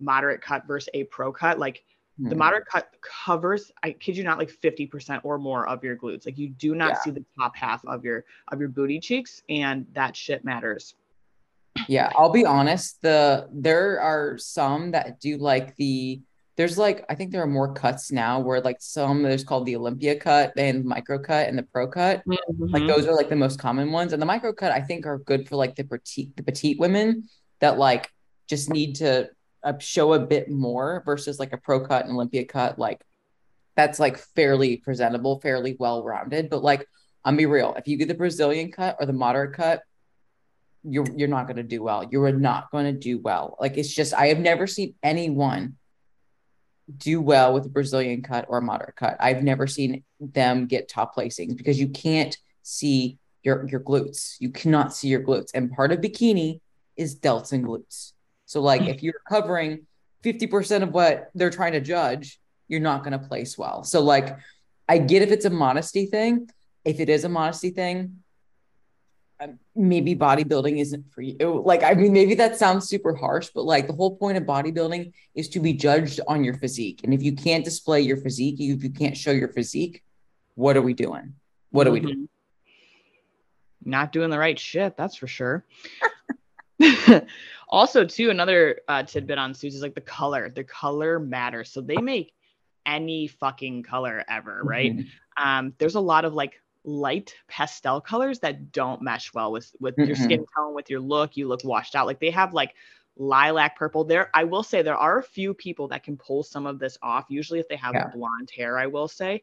moderate 0.00 0.42
cut 0.42 0.66
versus 0.66 0.88
a 0.94 1.04
pro 1.04 1.32
cut 1.32 1.58
like 1.60 1.84
the 2.18 2.30
hmm. 2.30 2.38
moderate 2.38 2.66
cut 2.66 2.88
covers, 3.00 3.72
I 3.82 3.92
kid 3.92 4.16
you 4.16 4.24
not, 4.24 4.38
like 4.38 4.50
50% 4.50 5.20
or 5.24 5.38
more 5.38 5.66
of 5.68 5.82
your 5.82 5.96
glutes. 5.96 6.26
Like 6.26 6.38
you 6.38 6.48
do 6.48 6.74
not 6.74 6.90
yeah. 6.90 7.00
see 7.00 7.10
the 7.10 7.24
top 7.38 7.56
half 7.56 7.84
of 7.86 8.04
your 8.04 8.24
of 8.52 8.60
your 8.60 8.68
booty 8.68 9.00
cheeks, 9.00 9.42
and 9.48 9.86
that 9.94 10.14
shit 10.14 10.44
matters. 10.44 10.94
Yeah, 11.88 12.10
I'll 12.16 12.32
be 12.32 12.44
honest. 12.44 13.02
The 13.02 13.48
there 13.52 14.00
are 14.00 14.38
some 14.38 14.92
that 14.92 15.18
do 15.20 15.38
like 15.38 15.74
the 15.76 16.22
there's 16.56 16.78
like 16.78 17.04
I 17.08 17.16
think 17.16 17.32
there 17.32 17.42
are 17.42 17.48
more 17.48 17.72
cuts 17.72 18.12
now 18.12 18.38
where 18.38 18.60
like 18.60 18.76
some 18.80 19.22
there's 19.22 19.42
called 19.42 19.66
the 19.66 19.76
Olympia 19.76 20.14
cut 20.14 20.52
and 20.56 20.84
micro 20.84 21.18
cut 21.18 21.48
and 21.48 21.58
the 21.58 21.64
pro 21.64 21.88
cut. 21.88 22.22
Mm-hmm. 22.28 22.66
Like 22.66 22.86
those 22.86 23.06
are 23.06 23.14
like 23.14 23.28
the 23.28 23.36
most 23.36 23.58
common 23.58 23.90
ones. 23.90 24.12
And 24.12 24.22
the 24.22 24.26
micro 24.26 24.52
cut 24.52 24.70
I 24.70 24.80
think 24.80 25.04
are 25.06 25.18
good 25.18 25.48
for 25.48 25.56
like 25.56 25.74
the 25.74 25.84
petite 25.84 26.36
the 26.36 26.44
petite 26.44 26.78
women 26.78 27.28
that 27.60 27.76
like 27.76 28.08
just 28.46 28.70
need 28.70 28.96
to 28.96 29.30
show 29.78 30.12
a 30.12 30.18
bit 30.18 30.50
more 30.50 31.02
versus 31.04 31.38
like 31.38 31.52
a 31.52 31.58
pro 31.58 31.80
cut 31.80 32.04
and 32.04 32.14
Olympia 32.14 32.44
cut. 32.44 32.78
Like 32.78 33.00
that's 33.76 33.98
like 33.98 34.18
fairly 34.18 34.76
presentable, 34.76 35.40
fairly 35.40 35.76
well 35.78 36.04
rounded. 36.04 36.50
But 36.50 36.62
like, 36.62 36.86
I'm 37.24 37.36
be 37.36 37.46
real, 37.46 37.74
if 37.76 37.88
you 37.88 37.96
get 37.96 38.08
the 38.08 38.14
Brazilian 38.14 38.70
cut 38.70 38.96
or 39.00 39.06
the 39.06 39.12
moderate 39.12 39.54
cut, 39.54 39.82
you're 40.82 41.06
you're 41.16 41.28
not 41.28 41.46
going 41.46 41.56
to 41.56 41.62
do 41.62 41.82
well. 41.82 42.06
You're 42.10 42.32
not 42.32 42.70
going 42.70 42.84
to 42.84 42.98
do 42.98 43.18
well. 43.18 43.56
Like 43.58 43.76
it's 43.78 43.92
just 43.92 44.12
I 44.12 44.26
have 44.26 44.38
never 44.38 44.66
seen 44.66 44.94
anyone 45.02 45.76
do 46.96 47.20
well 47.20 47.54
with 47.54 47.64
a 47.64 47.70
Brazilian 47.70 48.22
cut 48.22 48.46
or 48.48 48.58
a 48.58 48.62
moderate 48.62 48.96
cut. 48.96 49.16
I've 49.18 49.42
never 49.42 49.66
seen 49.66 50.04
them 50.20 50.66
get 50.66 50.88
top 50.88 51.16
placings 51.16 51.56
because 51.56 51.80
you 51.80 51.88
can't 51.88 52.36
see 52.62 53.18
your 53.42 53.66
your 53.68 53.80
glutes. 53.80 54.36
You 54.40 54.50
cannot 54.50 54.94
see 54.94 55.08
your 55.08 55.22
glutes. 55.22 55.50
And 55.54 55.72
part 55.72 55.92
of 55.92 56.00
bikini 56.00 56.60
is 56.96 57.18
delts 57.18 57.52
and 57.52 57.64
glutes. 57.64 58.12
So 58.54 58.60
like 58.60 58.82
if 58.82 59.02
you're 59.02 59.20
covering 59.28 59.84
50% 60.22 60.84
of 60.84 60.92
what 60.92 61.28
they're 61.34 61.50
trying 61.50 61.72
to 61.72 61.80
judge, 61.80 62.38
you're 62.68 62.78
not 62.78 63.02
going 63.02 63.18
to 63.18 63.18
place 63.18 63.58
well. 63.58 63.82
So 63.82 64.00
like 64.00 64.38
I 64.88 64.98
get 64.98 65.22
if 65.22 65.32
it's 65.32 65.44
a 65.44 65.50
modesty 65.50 66.06
thing. 66.06 66.48
If 66.84 67.00
it 67.00 67.08
is 67.08 67.24
a 67.24 67.28
modesty 67.28 67.70
thing, 67.70 68.20
um, 69.40 69.58
maybe 69.74 70.14
bodybuilding 70.14 70.78
isn't 70.78 71.12
for 71.12 71.22
you. 71.22 71.64
Like, 71.66 71.82
I 71.82 71.94
mean, 71.94 72.12
maybe 72.12 72.36
that 72.36 72.56
sounds 72.56 72.88
super 72.88 73.12
harsh, 73.12 73.50
but 73.52 73.64
like 73.64 73.88
the 73.88 73.92
whole 73.92 74.16
point 74.16 74.38
of 74.38 74.44
bodybuilding 74.44 75.12
is 75.34 75.48
to 75.48 75.58
be 75.58 75.72
judged 75.72 76.20
on 76.28 76.44
your 76.44 76.54
physique. 76.54 77.00
And 77.02 77.12
if 77.12 77.24
you 77.24 77.32
can't 77.32 77.64
display 77.64 78.02
your 78.02 78.18
physique, 78.18 78.60
if 78.60 78.84
you 78.84 78.90
can't 78.90 79.16
show 79.16 79.32
your 79.32 79.48
physique, 79.48 80.04
what 80.54 80.76
are 80.76 80.82
we 80.82 80.94
doing? 80.94 81.34
What 81.70 81.88
are 81.88 81.90
we 81.90 81.98
doing? 81.98 82.14
Mm-hmm. 82.14 83.90
Not 83.90 84.12
doing 84.12 84.30
the 84.30 84.38
right 84.38 84.60
shit, 84.60 84.96
that's 84.96 85.16
for 85.16 85.26
sure. 85.26 85.64
also, 87.68 88.04
too, 88.04 88.30
another 88.30 88.80
uh, 88.88 89.02
tidbit 89.02 89.38
on 89.38 89.54
suits 89.54 89.74
is 89.74 89.82
like 89.82 89.94
the 89.94 90.00
color. 90.00 90.50
The 90.50 90.64
color 90.64 91.18
matters. 91.18 91.70
So 91.70 91.80
they 91.80 91.96
make 91.96 92.32
any 92.86 93.26
fucking 93.26 93.82
color 93.82 94.24
ever, 94.28 94.60
right? 94.62 94.96
Mm-hmm. 94.96 95.46
Um, 95.46 95.74
there's 95.78 95.94
a 95.94 96.00
lot 96.00 96.24
of 96.24 96.34
like 96.34 96.60
light 96.84 97.34
pastel 97.48 98.00
colors 98.00 98.38
that 98.40 98.70
don't 98.70 99.00
mesh 99.00 99.32
well 99.32 99.50
with 99.50 99.74
with 99.80 99.96
mm-hmm. 99.96 100.06
your 100.06 100.16
skin 100.16 100.44
tone 100.54 100.74
with 100.74 100.90
your 100.90 101.00
look 101.00 101.34
you 101.34 101.48
look 101.48 101.64
washed 101.64 101.94
out 101.94 102.06
like 102.06 102.20
they 102.20 102.30
have 102.30 102.52
like 102.52 102.74
lilac 103.16 103.74
purple 103.74 104.04
there 104.04 104.28
i 104.34 104.44
will 104.44 104.62
say 104.62 104.82
there 104.82 104.96
are 104.96 105.18
a 105.18 105.22
few 105.22 105.54
people 105.54 105.88
that 105.88 106.02
can 106.02 106.14
pull 106.16 106.42
some 106.42 106.66
of 106.66 106.78
this 106.78 106.98
off 107.00 107.24
usually 107.30 107.58
if 107.58 107.66
they 107.68 107.76
have 107.76 107.94
yeah. 107.94 108.10
blonde 108.12 108.50
hair 108.54 108.78
i 108.78 108.86
will 108.86 109.08
say 109.08 109.42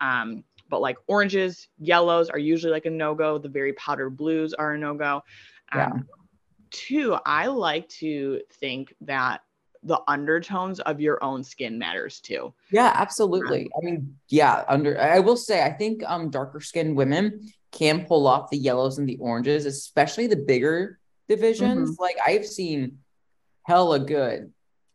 um, 0.00 0.44
but 0.70 0.80
like 0.80 0.96
oranges 1.08 1.68
yellows 1.78 2.30
are 2.30 2.38
usually 2.38 2.72
like 2.72 2.86
a 2.86 2.90
no-go 2.90 3.36
the 3.36 3.48
very 3.48 3.74
powdered 3.74 4.10
blues 4.10 4.54
are 4.54 4.72
a 4.72 4.78
no-go 4.78 5.22
um, 5.72 5.78
yeah. 5.78 5.90
Two 6.70 7.16
i 7.26 7.46
like 7.46 7.88
to 7.88 8.40
think 8.60 8.94
that 9.00 9.42
the 9.82 10.00
undertones 10.08 10.80
of 10.80 11.00
your 11.00 11.22
own 11.22 11.44
skin 11.44 11.78
matters 11.78 12.20
too. 12.20 12.52
Yeah, 12.72 12.92
absolutely. 12.94 13.70
I 13.76 13.84
mean, 13.84 14.16
yeah, 14.28 14.64
under 14.68 15.00
I 15.00 15.20
will 15.20 15.36
say 15.36 15.62
I 15.62 15.70
think 15.70 16.02
um 16.04 16.30
darker 16.30 16.60
skinned 16.60 16.96
women 16.96 17.52
can 17.70 18.04
pull 18.04 18.26
off 18.26 18.50
the 18.50 18.58
yellows 18.58 18.98
and 18.98 19.08
the 19.08 19.18
oranges, 19.18 19.66
especially 19.66 20.26
the 20.26 20.36
bigger 20.36 20.98
divisions. 21.28 21.90
Mm-hmm. 21.90 22.02
Like 22.02 22.16
I've 22.26 22.46
seen 22.46 22.98
hella 23.62 24.00
good 24.00 24.52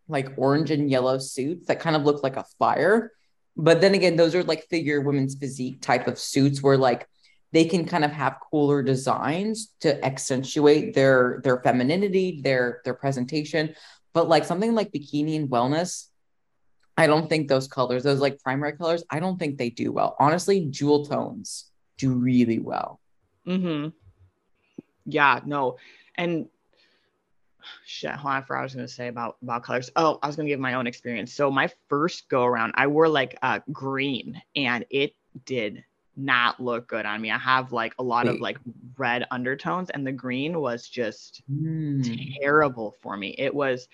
like 0.08 0.34
orange 0.38 0.72
and 0.72 0.90
yellow 0.90 1.18
suits 1.18 1.68
that 1.68 1.80
kind 1.80 1.96
of 1.96 2.04
look 2.04 2.24
like 2.24 2.36
a 2.36 2.46
fire. 2.60 3.12
But 3.56 3.82
then 3.82 3.94
again, 3.94 4.16
those 4.16 4.36
are 4.36 4.44
like 4.44 4.68
figure 4.68 5.00
women's 5.02 5.36
physique 5.36 5.82
type 5.82 6.08
of 6.08 6.20
suits 6.20 6.62
where 6.62 6.78
like 6.78 7.08
they 7.54 7.66
can 7.66 7.86
kind 7.86 8.04
of 8.04 8.12
have 8.12 8.40
cooler 8.52 8.82
designs 8.82 9.72
to 9.80 10.04
accentuate 10.04 10.96
their 10.96 11.40
their 11.44 11.62
femininity, 11.62 12.42
their 12.42 12.82
their 12.84 12.96
presentation. 12.96 13.76
But 14.12 14.28
like 14.28 14.44
something 14.44 14.76
like 14.76 14.92
bikini 14.92 15.38
and 15.38 15.50
wellness, 15.50 16.08
I 16.98 17.08
don't 17.08 17.30
think 17.30 17.48
those 17.48 17.68
colors, 17.68 18.04
those 18.04 18.20
like 18.20 18.40
primary 18.40 18.74
colors, 18.74 19.04
I 19.10 19.20
don't 19.20 19.38
think 19.38 19.58
they 19.58 19.70
do 19.70 19.92
well. 19.92 20.16
Honestly, 20.20 20.66
jewel 20.66 21.06
tones 21.06 21.72
do 21.98 22.14
really 22.14 22.60
well. 22.60 23.00
Mm-hmm. 23.48 23.90
Yeah, 25.06 25.40
no. 25.46 25.78
And 26.16 26.48
shit, 27.86 28.12
hold 28.12 28.34
on, 28.34 28.42
I 28.42 28.46
forgot 28.46 28.60
I 28.62 28.64
was 28.64 28.76
gonna 28.76 28.88
say 28.88 29.10
about 29.10 29.38
about 29.44 29.64
colors. 29.64 29.92
Oh, 29.96 30.18
I 30.24 30.28
was 30.28 30.36
gonna 30.36 30.50
give 30.50 30.60
my 30.60 30.74
own 30.74 30.88
experience. 30.88 31.32
So 31.34 31.52
my 31.52 31.70
first 31.88 32.30
go 32.30 32.46
around, 32.46 32.74
I 32.76 32.88
wore 32.88 33.08
like 33.08 33.38
uh 33.44 33.60
green 33.72 34.42
and 34.56 34.86
it 34.90 35.14
did 35.46 35.84
not 36.16 36.60
look 36.60 36.88
good 36.88 37.06
on 37.06 37.22
me. 37.22 37.32
I 37.32 37.38
have 37.38 37.72
like 37.72 37.94
a 38.00 38.04
lot 38.04 38.26
Wait. 38.26 38.36
of 38.36 38.42
like 38.42 38.58
red 38.98 39.26
undertones, 39.32 39.90
and 39.90 40.06
the 40.06 40.12
green 40.12 40.60
was 40.60 40.88
just 40.88 41.42
mm. 41.52 42.38
terrible 42.42 42.96
for 43.02 43.18
me. 43.18 43.36
It 43.38 43.54
was, 43.54 43.88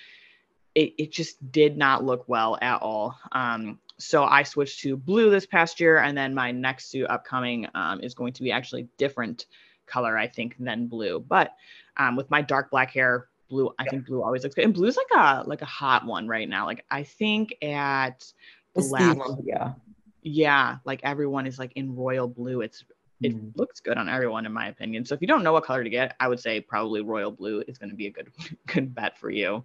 it, 0.75 0.93
it 0.97 1.11
just 1.11 1.51
did 1.51 1.77
not 1.77 2.03
look 2.03 2.27
well 2.27 2.57
at 2.61 2.81
all. 2.81 3.17
Um, 3.31 3.79
so 3.97 4.23
I 4.23 4.43
switched 4.43 4.81
to 4.81 4.97
blue 4.97 5.29
this 5.29 5.45
past 5.45 5.79
year, 5.79 5.97
and 5.99 6.17
then 6.17 6.33
my 6.33 6.51
next 6.51 6.89
suit 6.89 7.07
upcoming 7.09 7.67
um, 7.75 7.99
is 8.01 8.13
going 8.13 8.33
to 8.33 8.43
be 8.43 8.51
actually 8.51 8.87
different 8.97 9.45
color, 9.85 10.17
I 10.17 10.27
think, 10.27 10.55
than 10.59 10.87
blue. 10.87 11.19
But 11.19 11.53
um, 11.97 12.15
with 12.15 12.29
my 12.29 12.41
dark 12.41 12.71
black 12.71 12.91
hair, 12.91 13.27
blue, 13.49 13.73
I 13.79 13.83
yeah. 13.83 13.89
think 13.91 14.07
blue 14.07 14.23
always 14.23 14.43
looks 14.43 14.55
good, 14.55 14.65
and 14.65 14.73
blue's 14.73 14.97
like 14.97 15.19
a 15.19 15.43
like 15.47 15.61
a 15.61 15.65
hot 15.65 16.05
one 16.05 16.27
right 16.27 16.47
now. 16.47 16.65
Like 16.65 16.85
I 16.91 17.03
think 17.03 17.55
at 17.61 18.31
black, 18.75 19.17
yeah 19.43 19.73
yeah, 20.21 20.77
like 20.85 21.01
everyone 21.03 21.47
is 21.47 21.59
like 21.59 21.73
in 21.75 21.95
royal 21.95 22.27
blue. 22.27 22.61
It's 22.61 22.83
it 23.21 23.35
mm. 23.35 23.57
looks 23.57 23.79
good 23.79 23.97
on 23.97 24.07
everyone 24.07 24.45
in 24.45 24.53
my 24.53 24.67
opinion. 24.67 25.05
So 25.05 25.13
if 25.15 25.21
you 25.21 25.27
don't 25.27 25.43
know 25.43 25.53
what 25.53 25.65
color 25.65 25.83
to 25.83 25.89
get, 25.89 26.15
I 26.19 26.27
would 26.27 26.39
say 26.39 26.61
probably 26.61 27.01
royal 27.01 27.31
blue 27.31 27.63
is 27.67 27.77
going 27.77 27.89
to 27.89 27.95
be 27.95 28.07
a 28.07 28.11
good 28.11 28.31
good 28.67 28.95
bet 28.95 29.17
for 29.17 29.29
you. 29.29 29.63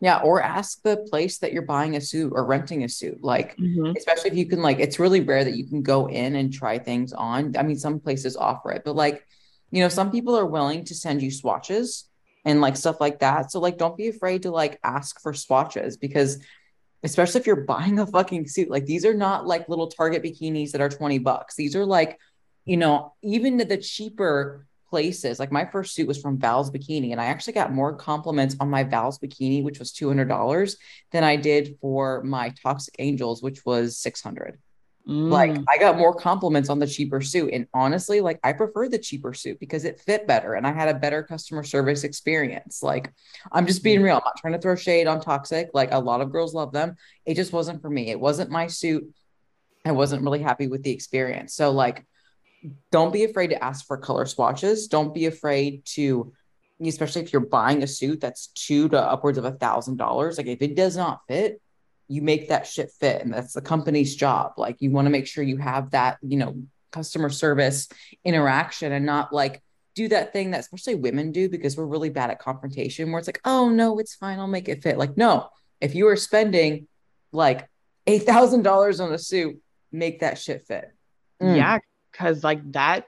Yeah, 0.00 0.18
or 0.18 0.42
ask 0.42 0.82
the 0.82 0.96
place 0.96 1.38
that 1.38 1.52
you're 1.52 1.62
buying 1.62 1.94
a 1.94 2.00
suit 2.00 2.32
or 2.34 2.44
renting 2.44 2.82
a 2.82 2.88
suit. 2.88 3.22
Like, 3.22 3.56
mm-hmm. 3.56 3.96
especially 3.96 4.30
if 4.30 4.36
you 4.36 4.46
can, 4.46 4.60
like, 4.60 4.80
it's 4.80 4.98
really 4.98 5.20
rare 5.20 5.44
that 5.44 5.56
you 5.56 5.64
can 5.64 5.80
go 5.80 6.08
in 6.08 6.34
and 6.34 6.52
try 6.52 6.76
things 6.80 7.12
on. 7.12 7.56
I 7.56 7.62
mean, 7.62 7.78
some 7.78 8.00
places 8.00 8.36
offer 8.36 8.72
it, 8.72 8.82
but 8.84 8.96
like, 8.96 9.24
you 9.70 9.80
know, 9.80 9.88
some 9.88 10.10
people 10.10 10.36
are 10.36 10.44
willing 10.44 10.84
to 10.86 10.94
send 10.96 11.22
you 11.22 11.30
swatches 11.30 12.08
and 12.44 12.60
like 12.60 12.76
stuff 12.76 13.00
like 13.00 13.20
that. 13.20 13.52
So, 13.52 13.60
like, 13.60 13.78
don't 13.78 13.96
be 13.96 14.08
afraid 14.08 14.42
to 14.42 14.50
like 14.50 14.80
ask 14.82 15.20
for 15.20 15.32
swatches 15.32 15.96
because 15.96 16.38
especially 17.02 17.40
if 17.40 17.46
you're 17.46 17.64
buying 17.64 17.98
a 17.98 18.06
fucking 18.06 18.46
suit. 18.46 18.70
Like 18.70 18.86
these 18.86 19.04
are 19.04 19.14
not 19.14 19.46
like 19.46 19.68
little 19.68 19.88
Target 19.88 20.22
bikinis 20.22 20.72
that 20.72 20.80
are 20.80 20.88
20 20.88 21.18
bucks. 21.18 21.54
These 21.56 21.74
are 21.76 21.84
like, 21.84 22.18
you 22.64 22.76
know, 22.76 23.14
even 23.22 23.56
the 23.56 23.76
cheaper 23.76 24.66
places. 24.88 25.40
Like 25.40 25.50
my 25.50 25.64
first 25.64 25.94
suit 25.94 26.06
was 26.06 26.20
from 26.20 26.38
Val's 26.38 26.70
Bikini, 26.70 27.12
and 27.12 27.20
I 27.20 27.24
actually 27.24 27.54
got 27.54 27.72
more 27.72 27.96
compliments 27.96 28.56
on 28.60 28.68
my 28.68 28.84
Val's 28.84 29.18
Bikini, 29.18 29.64
which 29.64 29.78
was 29.78 29.90
$200, 29.90 30.76
than 31.12 31.24
I 31.24 31.36
did 31.36 31.78
for 31.80 32.22
my 32.22 32.52
Toxic 32.62 32.94
Angels, 32.98 33.42
which 33.42 33.64
was 33.64 33.96
600. 33.96 34.58
Mm. 35.08 35.30
Like 35.30 35.56
I 35.68 35.78
got 35.78 35.98
more 35.98 36.14
compliments 36.14 36.68
on 36.68 36.78
the 36.78 36.86
cheaper 36.86 37.20
suit. 37.20 37.52
And 37.52 37.66
honestly, 37.74 38.20
like 38.20 38.38
I 38.44 38.52
prefer 38.52 38.88
the 38.88 38.98
cheaper 38.98 39.34
suit 39.34 39.58
because 39.58 39.84
it 39.84 40.00
fit 40.00 40.26
better 40.26 40.54
and 40.54 40.66
I 40.66 40.72
had 40.72 40.88
a 40.88 40.98
better 40.98 41.22
customer 41.22 41.64
service 41.64 42.04
experience. 42.04 42.82
Like 42.82 43.12
I'm 43.50 43.66
just 43.66 43.82
being 43.82 44.02
real. 44.02 44.16
I'm 44.16 44.22
not 44.24 44.36
trying 44.36 44.52
to 44.52 44.60
throw 44.60 44.76
shade 44.76 45.08
on 45.08 45.20
toxic. 45.20 45.70
Like 45.74 45.90
a 45.92 45.98
lot 45.98 46.20
of 46.20 46.30
girls 46.30 46.54
love 46.54 46.72
them. 46.72 46.96
It 47.26 47.34
just 47.34 47.52
wasn't 47.52 47.82
for 47.82 47.90
me. 47.90 48.10
It 48.10 48.20
wasn't 48.20 48.50
my 48.50 48.68
suit. 48.68 49.12
I 49.84 49.92
wasn't 49.92 50.22
really 50.22 50.42
happy 50.42 50.68
with 50.68 50.84
the 50.84 50.92
experience. 50.92 51.54
So 51.54 51.72
like 51.72 52.06
don't 52.92 53.12
be 53.12 53.24
afraid 53.24 53.48
to 53.48 53.62
ask 53.62 53.84
for 53.86 53.96
color 53.96 54.24
swatches. 54.24 54.86
Don't 54.86 55.12
be 55.12 55.26
afraid 55.26 55.84
to 55.96 56.32
especially 56.80 57.22
if 57.22 57.32
you're 57.32 57.42
buying 57.42 57.82
a 57.82 57.86
suit 57.86 58.20
that's 58.20 58.48
two 58.48 58.88
to 58.88 59.00
upwards 59.00 59.38
of 59.38 59.44
a 59.44 59.52
thousand 59.52 59.96
dollars. 59.96 60.38
Like 60.38 60.46
if 60.46 60.62
it 60.62 60.74
does 60.74 60.96
not 60.96 61.20
fit, 61.28 61.60
you 62.12 62.20
make 62.20 62.48
that 62.48 62.66
shit 62.66 62.90
fit 63.00 63.22
and 63.22 63.32
that's 63.32 63.54
the 63.54 63.60
company's 63.62 64.14
job 64.14 64.52
like 64.58 64.76
you 64.80 64.90
want 64.90 65.06
to 65.06 65.10
make 65.10 65.26
sure 65.26 65.42
you 65.42 65.56
have 65.56 65.90
that 65.92 66.18
you 66.20 66.36
know 66.36 66.54
customer 66.90 67.30
service 67.30 67.88
interaction 68.22 68.92
and 68.92 69.06
not 69.06 69.32
like 69.32 69.62
do 69.94 70.08
that 70.08 70.32
thing 70.32 70.50
that 70.50 70.60
especially 70.60 70.94
women 70.94 71.32
do 71.32 71.48
because 71.48 71.74
we're 71.74 71.86
really 71.86 72.10
bad 72.10 72.30
at 72.30 72.38
confrontation 72.38 73.10
where 73.10 73.18
it's 73.18 73.28
like 73.28 73.40
oh 73.46 73.70
no 73.70 73.98
it's 73.98 74.14
fine 74.14 74.38
i'll 74.38 74.46
make 74.46 74.68
it 74.68 74.82
fit 74.82 74.98
like 74.98 75.16
no 75.16 75.48
if 75.80 75.94
you 75.94 76.06
are 76.06 76.16
spending 76.16 76.86
like 77.32 77.68
$8000 78.06 79.00
on 79.02 79.12
a 79.12 79.18
suit 79.18 79.58
make 79.90 80.20
that 80.20 80.38
shit 80.38 80.66
fit 80.66 80.92
mm. 81.40 81.56
yeah 81.56 81.78
because 82.10 82.44
like 82.44 82.72
that 82.72 83.06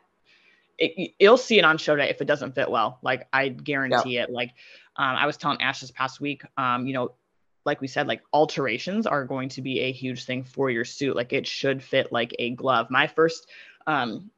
it, 0.79 1.13
you'll 1.21 1.37
see 1.37 1.59
it 1.59 1.65
on 1.65 1.77
show 1.77 1.95
day 1.95 2.09
if 2.09 2.23
it 2.23 2.25
doesn't 2.25 2.55
fit 2.55 2.71
well 2.71 2.99
like 3.03 3.29
i 3.33 3.49
guarantee 3.49 4.15
yep. 4.15 4.29
it 4.29 4.33
like 4.33 4.51
um, 4.97 5.15
i 5.17 5.27
was 5.27 5.37
telling 5.37 5.61
ash 5.61 5.81
this 5.81 5.91
past 5.91 6.21
week 6.21 6.43
um, 6.57 6.87
you 6.87 6.95
know 6.95 7.13
like 7.65 7.81
we 7.81 7.89
said, 7.89 8.07
like 8.07 8.23
alterations 8.33 9.07
are 9.07 9.25
going 9.25 9.49
to 9.51 9.63
be 9.63 9.81
a 9.81 9.93
huge 9.93 10.25
thing 10.25 10.45
for 10.45 10.71
your 10.71 10.85
suit. 10.85 11.17
Like 11.17 11.33
it 11.33 11.47
should 11.47 11.83
fit 11.83 12.13
like 12.13 12.35
a 12.39 12.51
glove. 12.51 12.89
My 12.91 13.07
first 13.07 13.49
um 13.87 14.31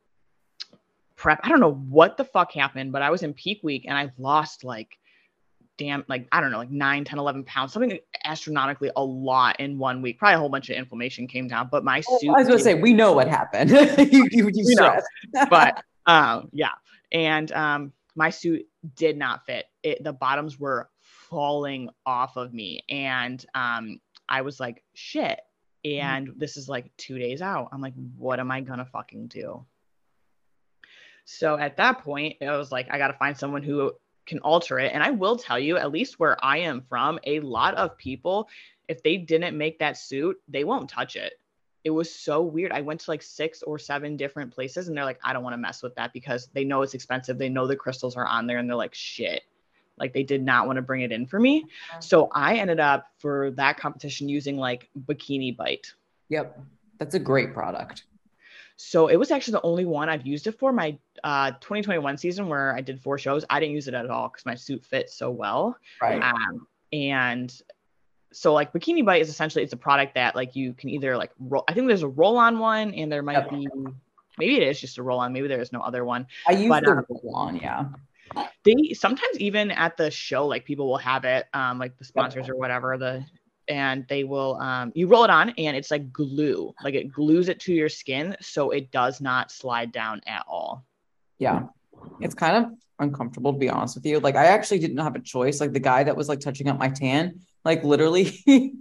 prep, 1.16 1.40
I 1.42 1.49
don't 1.49 1.61
know 1.61 1.75
what 1.75 2.16
the 2.16 2.25
fuck 2.25 2.52
happened, 2.52 2.92
but 2.92 3.02
I 3.02 3.11
was 3.11 3.23
in 3.23 3.35
peak 3.35 3.61
week 3.62 3.85
and 3.87 3.97
I 3.97 4.12
lost 4.18 4.64
like 4.64 4.99
damn 5.76 6.04
like 6.09 6.28
I 6.33 6.40
don't 6.40 6.50
know, 6.50 6.59
like 6.59 6.71
9, 6.71 7.04
10, 7.04 7.18
11 7.18 7.45
pounds, 7.45 7.73
something 7.73 7.99
astronomically 8.25 8.90
a 8.97 9.02
lot 9.02 9.59
in 9.61 9.78
one 9.78 10.02
week. 10.02 10.18
Probably 10.18 10.35
a 10.35 10.38
whole 10.38 10.49
bunch 10.49 10.71
of 10.71 10.76
inflammation 10.76 11.26
came 11.26 11.49
down, 11.49 11.68
but 11.71 11.85
my 11.85 12.00
suit 12.00 12.30
I 12.30 12.38
was 12.38 12.49
gonna 12.49 12.61
say 12.61 12.75
we 12.75 12.92
know 12.92 13.12
what 13.12 13.28
happened. 13.28 13.71
you 13.99 14.28
you, 14.30 14.50
you 14.52 14.75
know, 14.76 15.00
but 15.50 15.83
um 16.06 16.49
yeah. 16.52 16.73
And 17.12 17.50
um 17.52 17.92
my 18.16 18.30
suit 18.30 18.66
did 18.96 19.16
not 19.16 19.44
fit. 19.46 19.66
It 19.82 20.02
the 20.02 20.12
bottoms 20.12 20.58
were 20.58 20.90
falling 21.00 21.90
off 22.04 22.37
of 22.37 22.52
me. 22.52 22.82
And 22.88 23.44
um, 23.54 24.00
I 24.28 24.42
was 24.42 24.58
like, 24.58 24.82
shit, 24.94 25.38
And 25.85 26.32
this 26.37 26.56
is 26.56 26.68
like 26.68 26.90
two 26.96 27.18
days 27.18 27.42
out. 27.42 27.68
I'm 27.73 27.80
like, 27.80 27.94
what 28.16 28.40
am 28.40 28.50
I 28.50 28.62
gonna 28.62 28.87
fucking 28.87 29.28
do? 29.28 29.64
So 31.25 31.58
at 31.58 31.76
that 31.76 32.02
point, 32.02 32.37
I 32.42 32.56
was 32.56 32.73
like, 32.73 32.88
I 32.90 32.99
gotta 32.99 33.18
find 33.18 33.37
someone 33.37 33.62
who 33.62 33.92
can 34.26 34.38
alter 34.40 34.78
it. 34.78 34.92
And 34.92 35.02
I 35.02 35.11
will 35.11 35.37
tell 35.37 35.58
you, 35.58 35.76
at 35.76 35.92
least 35.92 36.18
where 36.18 36.42
I 36.44 36.58
am 36.58 36.82
from, 36.88 37.20
a 37.25 37.40
lot 37.40 37.75
of 37.75 37.96
people, 37.96 38.49
if 38.88 39.02
they 39.02 39.16
didn't 39.16 39.56
make 39.56 39.78
that 39.78 39.96
suit, 39.96 40.37
they 40.49 40.64
won't 40.64 40.88
touch 40.88 41.16
it. 41.16 41.35
It 41.87 41.90
was 41.90 42.12
so 42.12 42.43
weird. 42.43 42.73
I 42.73 42.81
went 42.81 42.99
to 43.02 43.11
like 43.12 43.23
six 43.23 43.62
or 43.62 43.78
seven 43.78 44.16
different 44.16 44.52
places 44.52 44.88
and 44.88 44.97
they're 44.97 45.05
like, 45.05 45.21
I 45.23 45.33
don't 45.33 45.45
want 45.45 45.55
to 45.55 45.59
mess 45.59 45.85
with 45.85 45.95
that 45.95 46.12
because 46.12 46.49
they 46.52 46.64
know 46.64 46.83
it's 46.83 46.95
expensive. 46.95 47.38
They 47.38 47.49
know 47.49 47.69
the 47.69 47.76
crystals 47.76 48.16
are 48.16 48.26
on 48.26 48.49
there 48.49 48.59
and 48.59 48.69
they're 48.69 48.76
like, 48.76 48.93
shit. 48.93 49.45
Like 49.97 50.12
they 50.12 50.25
did 50.25 50.43
not 50.43 50.66
want 50.66 50.78
to 50.78 50.83
bring 50.83 51.02
it 51.02 51.12
in 51.12 51.26
for 51.26 51.38
me. 51.38 51.66
So 52.00 52.28
I 52.33 52.57
ended 52.57 52.81
up 52.81 53.07
for 53.21 53.52
that 53.52 53.78
competition 53.78 54.28
using 54.28 54.57
like 54.57 54.90
Bikini 55.07 55.57
Bite. 55.57 55.95
Yep. 56.28 56.59
That's 56.99 57.14
a 57.14 57.21
great 57.21 57.55
product. 57.55 58.02
So 58.75 59.07
it 59.07 59.14
was 59.14 59.31
actually 59.31 59.52
the 59.52 59.62
only 59.62 59.85
one 59.85 60.09
I've 60.09 60.26
used 60.26 60.49
it 60.49 60.59
for 60.59 60.73
my 60.73 60.99
uh, 61.23 61.52
2021 61.52 62.19
season 62.19 62.49
where 62.49 62.75
I 62.75 62.81
did 62.81 63.00
four 63.00 63.16
shows. 63.16 63.45
I 63.49 63.61
didn't 63.61 63.76
use 63.76 63.87
it 63.87 63.95
at 63.95 64.11
all 64.11 64.28
because 64.28 64.45
my 64.45 64.57
suit 64.57 64.85
fit 64.85 65.09
so 65.09 65.31
well. 65.31 65.78
Right. 66.02 66.21
Um, 66.21 66.66
and 66.93 67.62
so 68.33 68.52
like 68.52 68.73
Bikini 68.73 69.04
Bite 69.04 69.23
is 69.23 69.28
essentially 69.28 69.64
it's 69.64 69.73
a 69.73 69.78
product 69.78 70.14
that 70.14 70.37
like 70.37 70.56
you 70.56 70.75
can 70.75 70.90
either 70.90 71.16
like 71.16 71.30
roll. 71.38 71.64
I 71.68 71.73
think 71.73 71.87
there's 71.87 72.02
a 72.02 72.09
roll 72.09 72.37
on 72.38 72.59
one 72.59 72.92
and 72.95 73.11
there 73.11 73.23
might 73.23 73.49
be 73.49 73.66
maybe 74.38 74.56
it 74.56 74.62
is 74.62 74.80
just 74.80 74.99
a 74.99 75.02
roll 75.02 75.18
on. 75.18 75.33
Maybe 75.33 75.49
there 75.49 75.61
is 75.61 75.73
no 75.73 75.80
other 75.80 76.04
one. 76.04 76.26
I 76.47 76.52
use 76.52 76.68
But, 76.68 76.85
the 76.85 76.90
uh, 76.90 77.02
roll 77.09 77.35
on, 77.35 77.56
yeah. 77.56 77.87
They 78.64 78.92
sometimes 78.95 79.38
even 79.38 79.71
at 79.71 79.97
the 79.97 80.11
show 80.11 80.47
like 80.47 80.64
people 80.64 80.88
will 80.88 80.99
have 80.99 81.25
it 81.25 81.47
um 81.54 81.78
like 81.78 81.97
the 81.97 82.04
sponsors 82.04 82.49
or 82.49 82.56
whatever 82.56 82.99
the 82.99 83.25
and 83.68 84.06
they 84.09 84.25
will 84.25 84.56
um 84.56 84.92
you 84.95 85.06
roll 85.06 85.25
it 85.25 85.30
on 85.30 85.50
and 85.50 85.76
it's 85.76 85.90
like 85.90 86.12
glue 86.12 86.75
like 86.85 86.95
it 86.95 87.12
glues 87.12 87.49
it 87.49 87.61
to 87.61 87.73
your 87.73 87.88
skin 87.88 88.37
so 88.40 88.71
it 88.71 88.90
does 88.90 89.21
not 89.21 89.50
slide 89.50 89.92
down 89.92 90.21
at 90.26 90.45
all. 90.49 90.85
Yeah. 91.38 91.64
It's 92.21 92.35
kind 92.35 92.64
of 92.64 92.73
uncomfortable 92.99 93.52
to 93.52 93.59
be 93.59 93.68
honest 93.68 93.95
with 93.95 94.06
you. 94.06 94.21
Like 94.21 94.37
I 94.37 94.47
actually 94.47 94.78
didn't 94.78 94.99
have 94.99 95.14
a 95.14 95.21
choice. 95.21 95.61
Like 95.61 95.73
the 95.73 95.80
guy 95.80 96.04
that 96.04 96.16
was 96.16 96.28
like 96.28 96.40
touching 96.40 96.68
up 96.68 96.78
my 96.78 96.88
tan, 96.88 97.40
like 97.66 97.82
literally 97.82 98.40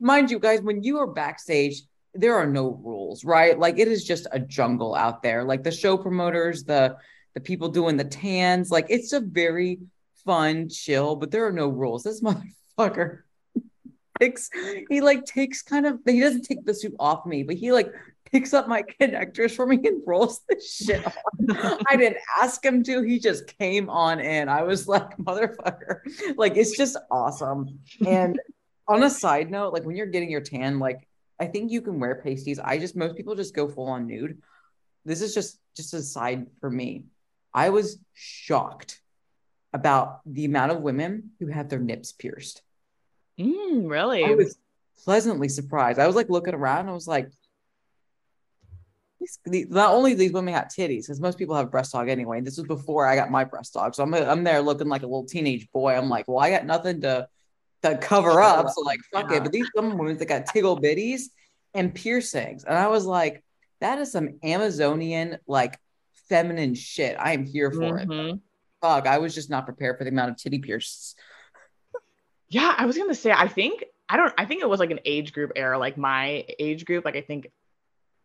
mind 0.00 0.30
you 0.30 0.38
guys, 0.38 0.62
when 0.62 0.82
you 0.82 0.98
are 0.98 1.06
backstage, 1.06 1.82
there 2.14 2.34
are 2.34 2.46
no 2.46 2.80
rules, 2.82 3.22
right? 3.24 3.58
Like 3.58 3.78
it 3.78 3.86
is 3.86 4.02
just 4.04 4.26
a 4.32 4.40
jungle 4.40 4.94
out 4.94 5.22
there. 5.22 5.44
Like 5.44 5.62
the 5.62 5.70
show 5.70 5.96
promoters, 5.98 6.64
the 6.64 6.96
the 7.34 7.40
people 7.40 7.68
doing 7.68 7.96
the 7.96 8.04
tans, 8.04 8.70
like 8.70 8.86
it's 8.88 9.12
a 9.12 9.20
very 9.20 9.80
fun, 10.24 10.68
chill, 10.70 11.16
but 11.16 11.30
there 11.30 11.46
are 11.46 11.52
no 11.52 11.68
rules. 11.68 12.02
This 12.02 12.22
motherfucker 12.78 13.20
takes 14.18 14.50
he 14.88 15.00
like 15.00 15.24
takes 15.24 15.62
kind 15.62 15.86
of 15.86 15.98
he 16.06 16.20
doesn't 16.20 16.42
take 16.42 16.64
the 16.64 16.74
suit 16.74 16.94
off 16.98 17.26
me, 17.26 17.42
but 17.42 17.56
he 17.56 17.72
like 17.72 17.92
picks 18.32 18.54
up 18.54 18.66
my 18.66 18.82
connectors 19.00 19.52
for 19.52 19.66
me 19.66 19.78
and 19.84 20.02
rolls 20.06 20.40
the 20.48 20.60
shit 20.60 21.04
on. 21.06 21.82
I 21.88 21.96
didn't 21.96 22.18
ask 22.40 22.64
him 22.64 22.82
to. 22.84 23.02
He 23.02 23.18
just 23.18 23.56
came 23.58 23.90
on 23.90 24.20
in. 24.20 24.48
I 24.48 24.62
was 24.62 24.88
like, 24.88 25.16
motherfucker. 25.18 26.00
Like, 26.36 26.56
it's 26.56 26.76
just 26.76 26.96
awesome. 27.10 27.78
And 28.06 28.40
on 28.88 29.02
a 29.02 29.10
side 29.10 29.50
note, 29.50 29.72
like 29.72 29.84
when 29.84 29.96
you're 29.96 30.06
getting 30.06 30.30
your 30.30 30.40
tan, 30.40 30.78
like 30.78 31.06
I 31.38 31.46
think 31.46 31.70
you 31.70 31.82
can 31.82 31.98
wear 32.00 32.16
pasties. 32.16 32.58
I 32.58 32.78
just 32.78 32.96
most 32.96 33.16
people 33.16 33.34
just 33.34 33.54
go 33.54 33.68
full 33.68 33.88
on 33.88 34.06
nude. 34.06 34.40
This 35.04 35.22
is 35.22 35.34
just 35.34 35.58
just 35.76 35.94
a 35.94 36.02
side 36.02 36.46
for 36.60 36.70
me. 36.70 37.06
I 37.54 37.70
was 37.70 37.98
shocked 38.14 39.00
about 39.72 40.20
the 40.26 40.44
amount 40.44 40.72
of 40.72 40.80
women 40.80 41.30
who 41.40 41.46
had 41.46 41.70
their 41.70 41.78
nips 41.78 42.12
pierced. 42.12 42.62
Mm, 43.40 43.90
really? 43.90 44.24
I 44.24 44.34
was 44.34 44.56
pleasantly 45.04 45.48
surprised. 45.48 45.98
I 45.98 46.06
was 46.06 46.16
like 46.16 46.30
looking 46.30 46.54
around. 46.54 46.88
I 46.88 46.92
was 46.92 47.08
like, 47.08 47.28
these, 49.44 49.68
not 49.70 49.92
only 49.92 50.14
these 50.14 50.32
women 50.32 50.54
got 50.54 50.70
titties, 50.70 51.02
because 51.02 51.20
most 51.20 51.38
people 51.38 51.54
have 51.56 51.70
breast 51.70 51.92
dog 51.92 52.08
anyway. 52.08 52.40
This 52.40 52.56
was 52.58 52.66
before 52.66 53.06
I 53.06 53.14
got 53.16 53.30
my 53.30 53.44
breast 53.44 53.74
dog, 53.74 53.94
so 53.94 54.02
I'm 54.02 54.14
I'm 54.14 54.44
there 54.44 54.60
looking 54.60 54.88
like 54.88 55.02
a 55.02 55.06
little 55.06 55.24
teenage 55.24 55.70
boy. 55.72 55.94
I'm 55.94 56.08
like, 56.08 56.28
well, 56.28 56.38
I 56.44 56.50
got 56.50 56.66
nothing 56.66 57.00
to 57.02 57.28
to 57.82 57.98
cover 57.98 58.40
up, 58.40 58.68
so 58.70 58.80
like, 58.82 59.00
fuck 59.12 59.30
Yeah. 59.30 59.38
it. 59.38 59.42
But 59.44 59.52
these 59.52 59.68
some 59.74 59.98
women 59.98 60.16
that 60.18 60.26
got 60.26 60.46
tiggle 60.46 60.80
bitties 60.80 61.22
and 61.74 61.94
piercings, 61.94 62.64
and 62.64 62.76
I 62.78 62.88
was 62.88 63.04
like, 63.06 63.42
that 63.80 63.98
is 63.98 64.12
some 64.12 64.38
Amazonian 64.42 65.38
like 65.46 65.78
feminine 66.28 66.74
shit. 66.74 67.16
I 67.18 67.32
am 67.32 67.44
here 67.44 67.70
for 67.72 67.98
it. 67.98 68.08
Mhm. 68.08 68.40
Fuck, 68.80 69.06
I 69.06 69.18
was 69.18 69.34
just 69.34 69.50
not 69.50 69.64
prepared 69.64 69.98
for 69.98 70.04
the 70.04 70.10
amount 70.10 70.30
of 70.30 70.36
titty 70.36 70.58
pierces. 70.58 71.14
Yeah, 72.48 72.74
I 72.76 72.86
was 72.86 72.96
gonna 72.98 73.14
say 73.14 73.32
I 73.32 73.48
think 73.48 73.84
I 74.08 74.16
don't 74.16 74.32
I 74.36 74.44
think 74.44 74.62
it 74.62 74.68
was 74.68 74.80
like 74.80 74.90
an 74.90 75.00
age 75.04 75.32
group 75.32 75.52
error, 75.56 75.78
like 75.78 75.96
my 75.96 76.44
age 76.58 76.84
group. 76.84 77.04
Like 77.04 77.16
I 77.16 77.22
think 77.22 77.50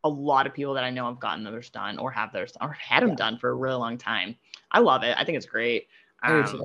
a 0.04 0.10
lot 0.10 0.48
of 0.48 0.54
people 0.54 0.74
that 0.76 0.84
I 0.84 0.90
know 0.90 1.06
have 1.06 1.20
gotten 1.20 1.44
theirs 1.44 1.70
done 1.70 1.98
or 1.98 2.12
have 2.12 2.32
theirs 2.32 2.54
or 2.62 2.72
had 2.74 3.02
them 3.04 3.10
Yeah. 3.10 3.16
done 3.16 3.38
for 3.38 3.50
a 3.50 3.54
really 3.56 3.76
long 3.76 3.98
time. 3.98 4.36
I 4.72 4.80
love 4.80 5.04
it. 5.04 5.16
I 5.18 5.24
think 5.26 5.38
it's 5.38 5.46
great. 5.46 5.88
Um, 6.24 6.62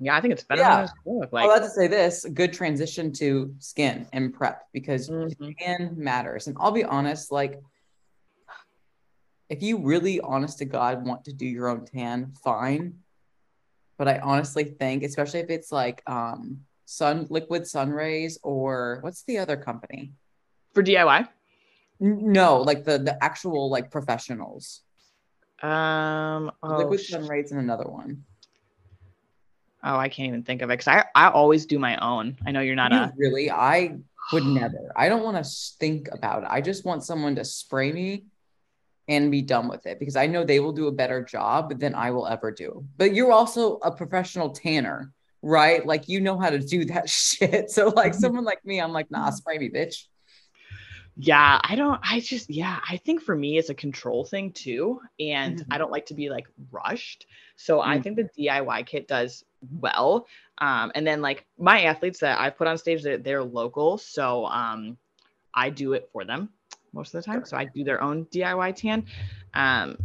yeah, 0.00 0.16
I 0.16 0.20
think 0.20 0.32
it's 0.32 0.44
better 0.44 0.60
Yeah. 0.62 0.76
than 0.76 0.84
it's 0.84 0.92
look. 1.04 1.30
I'll 1.32 1.48
Like 1.48 1.60
have 1.60 1.62
to 1.62 1.70
say 1.70 1.86
this 1.88 2.24
good 2.32 2.52
transition 2.52 3.12
to 3.14 3.54
skin 3.58 4.06
and 4.12 4.32
prep 4.32 4.62
because 4.72 5.08
Mhm. 5.10 5.54
skin 5.54 5.94
matters. 5.96 6.46
And 6.46 6.56
I'll 6.60 6.70
be 6.70 6.84
honest, 6.84 7.32
like, 7.32 7.60
if 9.48 9.62
you 9.62 9.78
really, 9.78 10.20
honest 10.20 10.58
to 10.58 10.66
God, 10.66 11.06
want 11.06 11.24
to 11.24 11.32
do 11.32 11.46
your 11.46 11.68
own 11.68 11.84
tan, 11.86 12.34
fine. 12.44 13.02
But 13.96 14.06
I 14.08 14.18
honestly 14.20 14.64
think, 14.64 15.02
especially 15.02 15.40
if 15.40 15.50
it's 15.50 15.72
like 15.72 16.02
um, 16.08 16.64
sun 16.84 17.26
liquid 17.30 17.66
sun 17.66 17.90
rays 17.90 18.38
or 18.42 18.98
what's 19.00 19.22
the 19.24 19.38
other 19.38 19.56
company? 19.56 20.12
for 20.74 20.82
DIY. 20.82 21.26
No, 22.00 22.62
like 22.62 22.84
the 22.84 22.98
the 22.98 23.22
actual 23.22 23.70
like 23.70 23.90
professionals. 23.90 24.82
Um 25.62 26.52
oh, 26.62 26.76
liquid 26.78 27.00
sh- 27.00 27.10
sun 27.10 27.28
and 27.28 27.58
another 27.58 27.88
one. 27.88 28.24
oh, 29.82 29.96
I 29.96 30.08
can't 30.08 30.28
even 30.28 30.42
think 30.44 30.62
of 30.62 30.70
it 30.70 30.74
because 30.74 30.88
I 30.88 31.04
I 31.14 31.30
always 31.30 31.66
do 31.66 31.78
my 31.78 31.96
own. 31.96 32.36
I 32.46 32.52
know 32.52 32.60
you're 32.60 32.76
not 32.76 32.92
You 32.92 32.98
a 32.98 33.12
really, 33.16 33.50
I 33.50 33.96
would 34.32 34.44
never. 34.44 34.92
I 34.94 35.08
don't 35.08 35.24
want 35.24 35.42
to 35.42 35.50
think 35.78 36.08
about 36.12 36.44
it. 36.44 36.48
I 36.50 36.60
just 36.60 36.84
want 36.84 37.02
someone 37.02 37.34
to 37.36 37.44
spray 37.44 37.92
me 37.92 38.24
and 39.08 39.30
be 39.30 39.42
done 39.42 39.68
with 39.68 39.86
it 39.86 39.98
because 39.98 40.16
I 40.16 40.26
know 40.26 40.44
they 40.44 40.60
will 40.60 40.72
do 40.72 40.86
a 40.86 40.92
better 40.92 41.24
job 41.24 41.80
than 41.80 41.94
I 41.94 42.10
will 42.10 42.26
ever 42.26 42.52
do. 42.52 42.84
But 42.98 43.14
you're 43.14 43.32
also 43.32 43.78
a 43.78 43.90
professional 43.90 44.50
tanner, 44.50 45.12
right? 45.42 45.84
Like 45.84 46.08
you 46.08 46.20
know 46.20 46.38
how 46.38 46.50
to 46.50 46.58
do 46.58 46.84
that 46.86 47.08
shit. 47.10 47.70
So 47.70 47.88
like 47.88 48.14
someone 48.14 48.44
like 48.44 48.64
me, 48.64 48.80
I'm 48.80 48.92
like, 48.92 49.10
nah, 49.10 49.30
spray 49.30 49.58
me, 49.58 49.70
bitch. 49.70 50.04
Yeah, 51.20 51.60
I 51.64 51.74
don't, 51.74 52.00
I 52.08 52.20
just, 52.20 52.48
yeah, 52.48 52.78
I 52.88 52.96
think 52.98 53.22
for 53.22 53.34
me, 53.34 53.58
it's 53.58 53.70
a 53.70 53.74
control 53.74 54.24
thing 54.24 54.52
too. 54.52 55.00
And 55.18 55.58
Mhm. 55.58 55.66
I 55.70 55.76
don't 55.78 55.90
like 55.90 56.06
to 56.06 56.14
be 56.14 56.30
like 56.30 56.46
rushed. 56.70 57.26
So 57.56 57.80
I 57.80 57.98
Mm. 57.98 58.02
think 58.02 58.16
the 58.16 58.30
DIY 58.38 58.86
kit 58.86 59.08
does 59.08 59.44
well. 59.80 60.26
Um, 60.58 60.92
and 60.94 61.04
then 61.04 61.20
like 61.20 61.44
my 61.58 61.82
athletes 61.82 62.20
that 62.20 62.38
I 62.40 62.50
put 62.50 62.68
on 62.68 62.78
stage, 62.78 63.02
they're, 63.02 63.18
they're 63.18 63.42
local. 63.42 63.98
So 63.98 64.46
um, 64.46 64.96
I 65.54 65.70
do 65.70 65.92
it 65.94 66.08
for 66.12 66.24
them 66.24 66.50
most 66.92 67.14
of 67.14 67.24
the 67.24 67.26
time. 67.26 67.44
So 67.44 67.56
I 67.56 67.64
do 67.64 67.82
their 67.82 68.00
own 68.00 68.26
DIY 68.26 68.76
tan. 68.76 69.04
Um, 69.54 69.98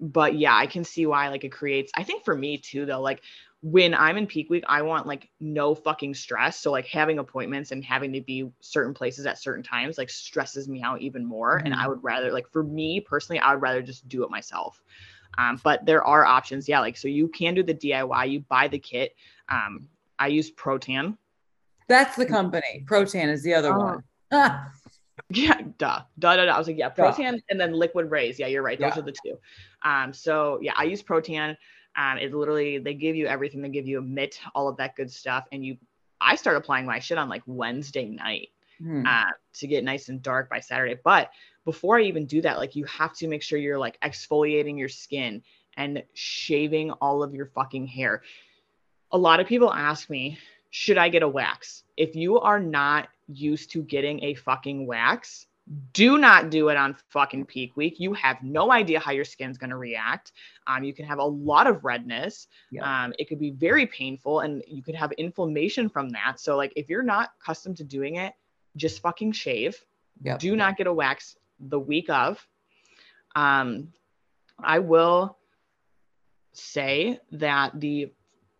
but 0.00 0.34
yeah, 0.34 0.56
I 0.56 0.66
can 0.66 0.82
see 0.84 1.06
why 1.06 1.28
like 1.28 1.44
it 1.44 1.52
creates, 1.52 1.92
I 1.94 2.02
think 2.02 2.24
for 2.24 2.34
me 2.36 2.58
too, 2.58 2.84
though, 2.84 3.00
like 3.00 3.22
when 3.64 3.94
I'm 3.94 4.16
in 4.16 4.26
peak 4.26 4.50
week, 4.50 4.64
I 4.66 4.82
want 4.82 5.06
like 5.06 5.30
no 5.38 5.74
fucking 5.74 6.14
stress. 6.14 6.58
So 6.58 6.72
like 6.72 6.86
having 6.86 7.18
appointments 7.20 7.70
and 7.70 7.84
having 7.84 8.12
to 8.12 8.20
be 8.20 8.50
certain 8.60 8.92
places 8.92 9.24
at 9.24 9.38
certain 9.38 9.62
times 9.62 9.98
like 9.98 10.10
stresses 10.10 10.68
me 10.68 10.82
out 10.82 11.00
even 11.00 11.24
more. 11.24 11.58
And 11.64 11.72
I 11.72 11.86
would 11.86 12.02
rather 12.02 12.32
like 12.32 12.48
for 12.50 12.64
me 12.64 12.98
personally, 13.00 13.38
I 13.38 13.52
would 13.54 13.62
rather 13.62 13.80
just 13.80 14.08
do 14.08 14.24
it 14.24 14.30
myself. 14.30 14.82
Um, 15.38 15.60
but 15.62 15.86
there 15.86 16.04
are 16.04 16.24
options, 16.24 16.68
yeah. 16.68 16.80
Like 16.80 16.96
so 16.96 17.06
you 17.06 17.28
can 17.28 17.54
do 17.54 17.62
the 17.62 17.74
DIY. 17.74 18.30
You 18.30 18.40
buy 18.40 18.66
the 18.66 18.80
kit. 18.80 19.14
Um, 19.48 19.86
I 20.18 20.26
use 20.26 20.50
Protan. 20.50 21.16
That's 21.88 22.16
the 22.16 22.26
company. 22.26 22.84
Protan 22.84 23.28
is 23.28 23.42
the 23.44 23.54
other 23.54 23.72
Oh. 23.72 23.78
one. 23.78 24.02
Ah, 24.32 24.72
Yeah, 25.30 25.54
duh, 25.78 26.00
duh, 26.18 26.36
duh, 26.36 26.46
duh. 26.46 26.52
I 26.52 26.58
was 26.58 26.66
like, 26.66 26.78
yeah, 26.78 26.88
Duh. 26.88 27.12
Protan 27.12 27.40
and 27.48 27.60
then 27.60 27.72
Liquid 27.74 28.10
Rays. 28.10 28.38
Yeah, 28.38 28.48
you're 28.48 28.62
right. 28.62 28.78
Those 28.78 28.94
Yeah. 28.96 28.98
are 28.98 29.04
the 29.04 29.12
two. 29.24 29.38
Um, 29.84 30.12
so 30.12 30.58
yeah, 30.60 30.72
I 30.76 30.84
use 30.84 31.02
Protan. 31.02 31.56
Um, 31.96 32.18
it 32.18 32.34
literally 32.34 32.78
they 32.78 32.94
give 32.94 33.16
you 33.16 33.26
everything. 33.26 33.62
They 33.62 33.68
give 33.68 33.86
you 33.86 33.98
a 33.98 34.02
mitt, 34.02 34.40
all 34.54 34.68
of 34.68 34.76
that 34.78 34.96
good 34.96 35.10
stuff, 35.10 35.46
and 35.52 35.64
you. 35.64 35.76
I 36.20 36.36
start 36.36 36.56
applying 36.56 36.86
my 36.86 37.00
shit 37.00 37.18
on 37.18 37.28
like 37.28 37.42
Wednesday 37.46 38.06
night 38.06 38.50
hmm. 38.78 39.04
uh, 39.04 39.30
to 39.54 39.66
get 39.66 39.82
nice 39.82 40.08
and 40.08 40.22
dark 40.22 40.48
by 40.48 40.60
Saturday. 40.60 40.96
But 41.02 41.30
before 41.64 41.98
I 41.98 42.02
even 42.02 42.26
do 42.26 42.40
that, 42.42 42.58
like 42.58 42.76
you 42.76 42.84
have 42.84 43.12
to 43.14 43.28
make 43.28 43.42
sure 43.42 43.58
you're 43.58 43.78
like 43.78 44.00
exfoliating 44.00 44.78
your 44.78 44.88
skin 44.88 45.42
and 45.76 46.02
shaving 46.14 46.90
all 46.92 47.22
of 47.22 47.34
your 47.34 47.46
fucking 47.46 47.86
hair. 47.86 48.22
A 49.10 49.18
lot 49.18 49.40
of 49.40 49.46
people 49.46 49.72
ask 49.72 50.08
me, 50.08 50.38
should 50.70 50.98
I 50.98 51.08
get 51.08 51.22
a 51.22 51.28
wax? 51.28 51.84
If 51.96 52.16
you 52.16 52.40
are 52.40 52.60
not 52.60 53.08
used 53.28 53.70
to 53.72 53.82
getting 53.82 54.22
a 54.24 54.34
fucking 54.34 54.86
wax, 54.86 55.46
Do 55.92 56.18
not 56.18 56.50
do 56.50 56.68
it 56.70 56.76
on 56.76 56.96
fucking 57.10 57.46
peak 57.46 57.76
week. 57.76 58.00
You 58.00 58.12
have 58.14 58.42
no 58.42 58.72
idea 58.72 58.98
how 58.98 59.12
your 59.12 59.24
skin's 59.24 59.58
going 59.58 59.70
to 59.70 59.76
react. 59.76 60.32
Um, 60.66 60.82
you 60.82 60.92
can 60.92 61.06
have 61.06 61.18
a 61.18 61.24
lot 61.24 61.66
of 61.66 61.84
redness. 61.84 62.48
Um, 63.04 63.14
it 63.18 63.28
could 63.28 63.38
be 63.38 63.50
very 63.50 63.86
painful 63.86 64.40
and 64.40 64.62
you 64.66 64.82
could 64.82 64.96
have 64.96 65.12
inflammation 65.12 65.88
from 65.88 66.10
that. 66.10 66.40
So, 66.40 66.56
like, 66.56 66.72
if 66.74 66.88
you're 66.88 67.04
not 67.04 67.30
accustomed 67.40 67.76
to 67.76 67.84
doing 67.84 68.16
it, 68.16 68.32
just 68.76 69.00
fucking 69.02 69.32
shave. 69.32 69.76
Yep. 70.22 70.40
Do 70.40 70.56
not 70.56 70.76
get 70.76 70.88
a 70.88 70.92
wax 70.92 71.36
the 71.60 71.78
week 71.78 72.10
of. 72.10 72.44
Um, 73.36 73.92
I 74.58 74.80
will 74.80 75.38
say 76.52 77.20
that 77.32 77.78
the 77.78 78.12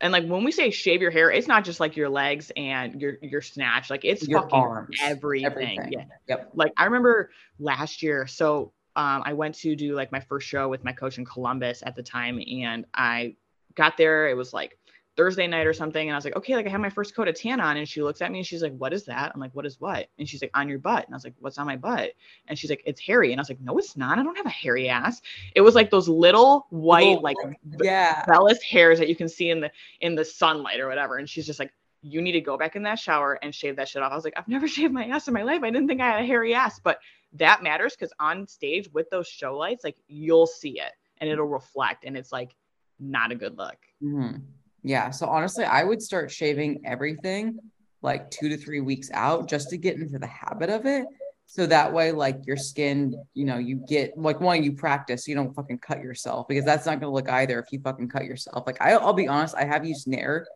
and 0.02 0.12
like 0.12 0.26
when 0.26 0.42
we 0.42 0.50
say 0.50 0.70
shave 0.70 1.00
your 1.00 1.12
hair, 1.12 1.30
it's 1.30 1.46
not 1.46 1.64
just 1.64 1.78
like 1.78 1.96
your 1.96 2.08
legs 2.08 2.50
and 2.56 3.00
your 3.00 3.18
your 3.22 3.40
snatch. 3.40 3.88
Like 3.88 4.04
it's 4.04 4.26
Your 4.26 4.42
fucking 4.42 4.58
arms, 4.58 4.98
everything. 5.00 5.46
everything. 5.46 5.92
Yeah. 5.92 6.04
Yep. 6.28 6.50
Like 6.54 6.72
I 6.76 6.84
remember 6.84 7.30
last 7.60 8.02
year. 8.02 8.26
So 8.26 8.72
um, 8.96 9.22
I 9.24 9.32
went 9.32 9.54
to 9.56 9.76
do 9.76 9.94
like 9.94 10.10
my 10.10 10.20
first 10.20 10.48
show 10.48 10.68
with 10.68 10.84
my 10.84 10.92
coach 10.92 11.18
in 11.18 11.24
Columbus 11.24 11.82
at 11.86 11.94
the 11.94 12.02
time, 12.02 12.42
and 12.46 12.84
I 12.92 13.36
got 13.76 13.96
there. 13.96 14.28
It 14.28 14.36
was 14.36 14.52
like 14.52 14.76
Thursday 15.16 15.46
night 15.46 15.66
or 15.66 15.74
something, 15.74 16.08
and 16.08 16.14
I 16.14 16.16
was 16.16 16.24
like, 16.24 16.36
okay, 16.36 16.56
like 16.56 16.66
I 16.66 16.70
have 16.70 16.80
my 16.80 16.88
first 16.88 17.14
coat 17.14 17.28
of 17.28 17.34
tan 17.34 17.60
on, 17.60 17.76
and 17.76 17.86
she 17.88 18.02
looks 18.02 18.22
at 18.22 18.32
me 18.32 18.38
and 18.38 18.46
she's 18.46 18.62
like, 18.62 18.74
what 18.76 18.92
is 18.94 19.04
that? 19.04 19.30
I'm 19.34 19.40
like, 19.40 19.54
what 19.54 19.66
is 19.66 19.78
what? 19.80 20.08
And 20.18 20.26
she's 20.28 20.40
like, 20.40 20.50
on 20.54 20.68
your 20.68 20.78
butt, 20.78 21.04
and 21.04 21.14
I 21.14 21.16
was 21.16 21.24
like, 21.24 21.34
what's 21.40 21.58
on 21.58 21.66
my 21.66 21.76
butt? 21.76 22.12
And 22.48 22.58
she's 22.58 22.70
like, 22.70 22.82
it's 22.86 23.00
hairy, 23.00 23.30
and 23.32 23.38
I 23.38 23.42
was 23.42 23.50
like, 23.50 23.60
no, 23.60 23.76
it's 23.78 23.96
not. 23.96 24.18
I 24.18 24.22
don't 24.22 24.36
have 24.36 24.46
a 24.46 24.50
hairy 24.50 24.88
ass. 24.88 25.20
It 25.54 25.60
was 25.60 25.74
like 25.74 25.90
those 25.90 26.08
little 26.08 26.66
white 26.70 27.20
Little- 27.20 27.22
like 27.22 27.36
Yeah. 27.82 28.24
vellus 28.24 28.62
hairs 28.62 28.98
that 29.00 29.08
you 29.08 29.16
can 29.16 29.28
see 29.28 29.50
in 29.50 29.60
the 29.60 29.70
in 30.00 30.14
the 30.14 30.24
sunlight 30.24 30.80
or 30.80 30.88
whatever. 30.88 31.18
And 31.18 31.28
she's 31.28 31.46
just 31.46 31.58
like, 31.58 31.72
you 32.00 32.20
need 32.22 32.32
to 32.32 32.40
go 32.40 32.56
back 32.56 32.74
in 32.74 32.82
that 32.84 32.98
shower 32.98 33.38
and 33.42 33.54
shave 33.54 33.76
that 33.76 33.88
shit 33.88 34.02
off. 34.02 34.10
I 34.12 34.14
was 34.16 34.24
like, 34.24 34.34
I've 34.36 34.48
never 34.48 34.66
shaved 34.76 34.92
my 34.94 35.04
ass 35.06 35.28
in 35.28 35.34
my 35.34 35.42
life. 35.42 35.62
I 35.62 35.70
didn't 35.70 35.88
think 35.88 36.00
I 36.00 36.10
had 36.10 36.22
a 36.22 36.26
hairy 36.26 36.54
ass, 36.54 36.80
but 36.80 36.98
that 37.34 37.62
matters 37.62 37.94
because 37.94 38.12
on 38.18 38.46
stage 38.46 38.88
with 38.92 39.08
those 39.10 39.28
show 39.28 39.56
lights, 39.56 39.84
like 39.84 39.96
you'll 40.08 40.46
see 40.46 40.80
it 40.80 40.92
and 41.18 41.28
it'll 41.30 41.46
reflect, 41.46 42.04
and 42.04 42.16
it's 42.16 42.32
like 42.32 42.56
not 42.98 43.30
a 43.30 43.34
good 43.34 43.56
look. 43.58 43.76
Mhm. 44.02 44.40
Yeah. 44.82 45.10
So 45.10 45.26
honestly, 45.26 45.64
I 45.64 45.84
would 45.84 46.02
start 46.02 46.30
shaving 46.30 46.82
everything 46.84 47.58
like 48.02 48.30
two 48.30 48.48
to 48.48 48.56
three 48.56 48.80
weeks 48.80 49.10
out 49.12 49.48
just 49.48 49.70
to 49.70 49.76
get 49.76 49.96
into 49.96 50.18
the 50.18 50.26
habit 50.26 50.70
of 50.70 50.86
it. 50.86 51.06
So 51.46 51.66
that 51.66 51.92
way, 51.92 52.12
like 52.12 52.46
your 52.46 52.56
skin, 52.56 53.14
you 53.34 53.44
know, 53.44 53.58
you 53.58 53.76
get 53.76 54.16
like 54.16 54.40
one, 54.40 54.62
you 54.62 54.72
practice, 54.72 55.28
you 55.28 55.34
don't 55.34 55.54
fucking 55.54 55.78
cut 55.78 56.02
yourself 56.02 56.48
because 56.48 56.64
that's 56.64 56.86
not 56.86 56.98
gonna 56.98 57.12
look 57.12 57.28
either 57.28 57.58
if 57.58 57.66
you 57.70 57.80
fucking 57.80 58.08
cut 58.08 58.24
yourself. 58.24 58.64
Like 58.66 58.80
I, 58.80 58.92
I'll 58.92 59.12
be 59.12 59.28
honest, 59.28 59.54
I 59.54 59.64
have 59.64 59.84
used 59.84 60.08
Nair 60.08 60.46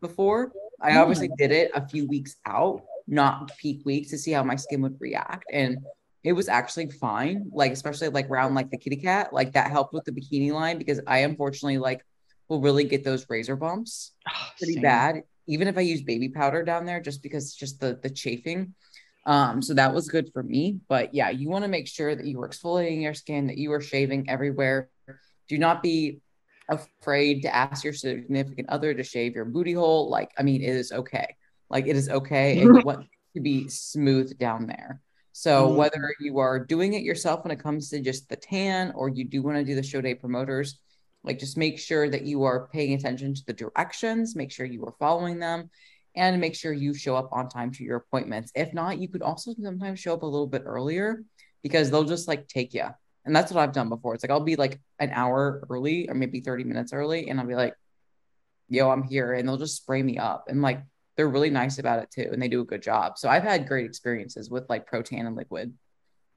before. 0.00 0.52
I 0.80 0.98
obviously 0.98 1.28
mm. 1.28 1.36
did 1.38 1.52
it 1.52 1.70
a 1.74 1.86
few 1.88 2.06
weeks 2.06 2.36
out, 2.44 2.82
not 3.06 3.56
peak 3.56 3.80
weeks, 3.84 4.10
to 4.10 4.18
see 4.18 4.32
how 4.32 4.42
my 4.42 4.56
skin 4.56 4.82
would 4.82 5.00
react, 5.00 5.44
and 5.50 5.78
it 6.22 6.32
was 6.32 6.48
actually 6.48 6.90
fine. 6.90 7.50
Like 7.52 7.72
especially 7.72 8.08
like 8.10 8.28
around 8.28 8.54
like 8.54 8.70
the 8.70 8.78
kitty 8.78 8.96
cat, 8.96 9.32
like 9.32 9.52
that 9.52 9.70
helped 9.70 9.94
with 9.94 10.04
the 10.04 10.12
bikini 10.12 10.52
line 10.52 10.76
because 10.76 11.00
I 11.06 11.18
unfortunately 11.18 11.78
like 11.78 12.04
will 12.52 12.60
really 12.60 12.84
get 12.84 13.02
those 13.02 13.26
razor 13.30 13.56
bumps 13.56 14.12
pretty 14.58 14.74
Same. 14.74 14.82
bad, 14.82 15.22
even 15.46 15.68
if 15.68 15.78
I 15.78 15.80
use 15.80 16.02
baby 16.02 16.28
powder 16.28 16.62
down 16.62 16.84
there, 16.84 17.00
just 17.00 17.22
because 17.22 17.44
it's 17.46 17.54
just 17.56 17.80
the 17.80 17.98
the 18.02 18.10
chafing. 18.10 18.74
Um, 19.24 19.62
so 19.62 19.72
that 19.74 19.94
was 19.94 20.08
good 20.08 20.30
for 20.32 20.42
me. 20.42 20.80
But 20.88 21.14
yeah, 21.14 21.30
you 21.30 21.48
want 21.48 21.64
to 21.64 21.68
make 21.68 21.88
sure 21.88 22.14
that 22.14 22.26
you 22.26 22.40
are 22.42 22.48
exfoliating 22.48 23.00
your 23.02 23.14
skin, 23.14 23.46
that 23.46 23.56
you 23.56 23.72
are 23.72 23.80
shaving 23.80 24.28
everywhere. 24.28 24.90
Do 25.48 25.56
not 25.58 25.82
be 25.82 26.20
afraid 26.68 27.42
to 27.42 27.54
ask 27.54 27.84
your 27.84 27.92
significant 27.94 28.68
other 28.68 28.92
to 28.92 29.02
shave 29.02 29.34
your 29.34 29.44
booty 29.46 29.72
hole. 29.72 30.10
Like, 30.10 30.30
I 30.38 30.42
mean, 30.42 30.60
it 30.62 30.68
is 30.76 30.92
okay. 30.92 31.36
Like, 31.70 31.86
it 31.86 31.96
is 31.96 32.08
okay, 32.10 32.60
and 32.60 32.74
you 32.76 32.82
want 32.84 33.06
to 33.34 33.40
be 33.40 33.68
smooth 33.68 34.36
down 34.38 34.66
there. 34.66 35.00
So 35.32 35.68
Mhm. 35.68 35.76
whether 35.76 36.14
you 36.20 36.38
are 36.38 36.58
doing 36.58 36.92
it 36.92 37.02
yourself 37.02 37.44
when 37.44 37.50
it 37.52 37.58
comes 37.62 37.88
to 37.90 38.00
just 38.00 38.28
the 38.28 38.36
tan, 38.36 38.92
or 38.94 39.08
you 39.08 39.24
do 39.24 39.40
want 39.42 39.56
to 39.56 39.64
do 39.64 39.74
the 39.74 39.82
show 39.82 40.02
day 40.02 40.14
promoters, 40.14 40.78
like 41.24 41.38
just 41.38 41.56
make 41.56 41.78
sure 41.78 42.08
that 42.08 42.22
you 42.22 42.44
are 42.44 42.68
paying 42.72 42.94
attention 42.94 43.34
to 43.34 43.44
the 43.46 43.52
directions, 43.52 44.34
make 44.34 44.50
sure 44.50 44.66
you 44.66 44.84
are 44.84 44.94
following 44.98 45.38
them, 45.38 45.70
and 46.16 46.40
make 46.40 46.54
sure 46.54 46.72
you 46.72 46.94
show 46.94 47.16
up 47.16 47.28
on 47.32 47.48
time 47.48 47.70
to 47.72 47.84
your 47.84 47.96
appointments. 47.96 48.52
If 48.54 48.74
not, 48.74 48.98
you 48.98 49.08
could 49.08 49.22
also 49.22 49.54
sometimes 49.60 50.00
show 50.00 50.14
up 50.14 50.22
a 50.22 50.26
little 50.26 50.46
bit 50.46 50.62
earlier 50.64 51.24
because 51.62 51.90
they'll 51.90 52.04
just 52.04 52.28
like 52.28 52.48
take 52.48 52.74
you. 52.74 52.86
And 53.24 53.34
that's 53.34 53.52
what 53.52 53.62
I've 53.62 53.72
done 53.72 53.88
before. 53.88 54.14
It's 54.14 54.24
like 54.24 54.30
I'll 54.30 54.40
be 54.40 54.56
like 54.56 54.80
an 54.98 55.10
hour 55.12 55.66
early 55.70 56.08
or 56.08 56.14
maybe 56.14 56.40
30 56.40 56.64
minutes 56.64 56.92
early, 56.92 57.28
and 57.28 57.38
I'll 57.38 57.46
be 57.46 57.54
like, 57.54 57.74
yo, 58.68 58.90
I'm 58.90 59.02
here. 59.04 59.34
And 59.34 59.48
they'll 59.48 59.58
just 59.58 59.76
spray 59.76 60.02
me 60.02 60.18
up. 60.18 60.46
And 60.48 60.60
like 60.60 60.82
they're 61.16 61.28
really 61.28 61.50
nice 61.50 61.78
about 61.78 62.02
it 62.02 62.10
too. 62.10 62.30
And 62.32 62.42
they 62.42 62.48
do 62.48 62.62
a 62.62 62.64
good 62.64 62.82
job. 62.82 63.18
So 63.18 63.28
I've 63.28 63.42
had 63.42 63.68
great 63.68 63.86
experiences 63.86 64.50
with 64.50 64.68
like 64.68 64.90
Protan 64.90 65.26
and 65.26 65.36
liquid. 65.36 65.72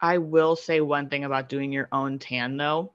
I 0.01 0.17
will 0.17 0.55
say 0.55 0.81
one 0.81 1.09
thing 1.09 1.23
about 1.23 1.49
doing 1.49 1.71
your 1.71 1.87
own 1.91 2.19
tan 2.19 2.57
though. 2.57 2.93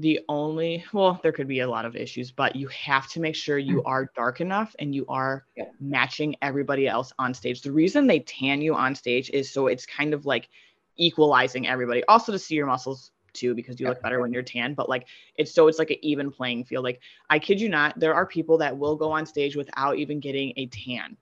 The 0.00 0.20
only, 0.30 0.82
well, 0.94 1.20
there 1.22 1.30
could 1.30 1.46
be 1.46 1.60
a 1.60 1.68
lot 1.68 1.84
of 1.84 1.94
issues, 1.94 2.30
but 2.30 2.56
you 2.56 2.68
have 2.68 3.06
to 3.08 3.20
make 3.20 3.34
sure 3.34 3.58
you 3.58 3.82
mm. 3.82 3.82
are 3.84 4.10
dark 4.16 4.40
enough 4.40 4.74
and 4.78 4.94
you 4.94 5.04
are 5.08 5.44
Yep. 5.58 5.74
matching 5.78 6.36
everybody 6.40 6.88
else 6.88 7.12
on 7.18 7.34
stage. 7.34 7.60
The 7.60 7.70
reason 7.70 8.06
they 8.06 8.20
tan 8.20 8.62
you 8.62 8.74
on 8.74 8.94
stage 8.94 9.28
is 9.28 9.52
so 9.52 9.66
it's 9.66 9.84
kind 9.84 10.14
of 10.14 10.24
like 10.24 10.48
equalizing 10.96 11.68
everybody. 11.68 12.02
Also 12.04 12.32
to 12.32 12.38
see 12.38 12.54
your 12.54 12.64
muscles 12.64 13.12
too, 13.34 13.54
because 13.54 13.78
you 13.78 13.88
look 13.88 14.00
better 14.00 14.20
when 14.20 14.32
you're 14.32 14.42
tan, 14.42 14.72
but 14.72 14.88
like 14.88 15.06
it's 15.36 15.52
so 15.52 15.68
it's 15.68 15.78
like 15.78 15.90
an 15.90 15.98
even 16.00 16.30
playing 16.30 16.64
field. 16.64 16.82
Like 16.82 17.00
I 17.28 17.38
kid 17.38 17.60
you 17.60 17.68
not, 17.68 18.00
there 18.00 18.14
are 18.14 18.24
people 18.24 18.56
that 18.58 18.78
will 18.78 18.96
go 18.96 19.12
on 19.12 19.26
stage 19.26 19.54
without 19.54 19.98
even 19.98 20.18
getting 20.18 20.54
a 20.56 20.64
tan. 20.64 21.18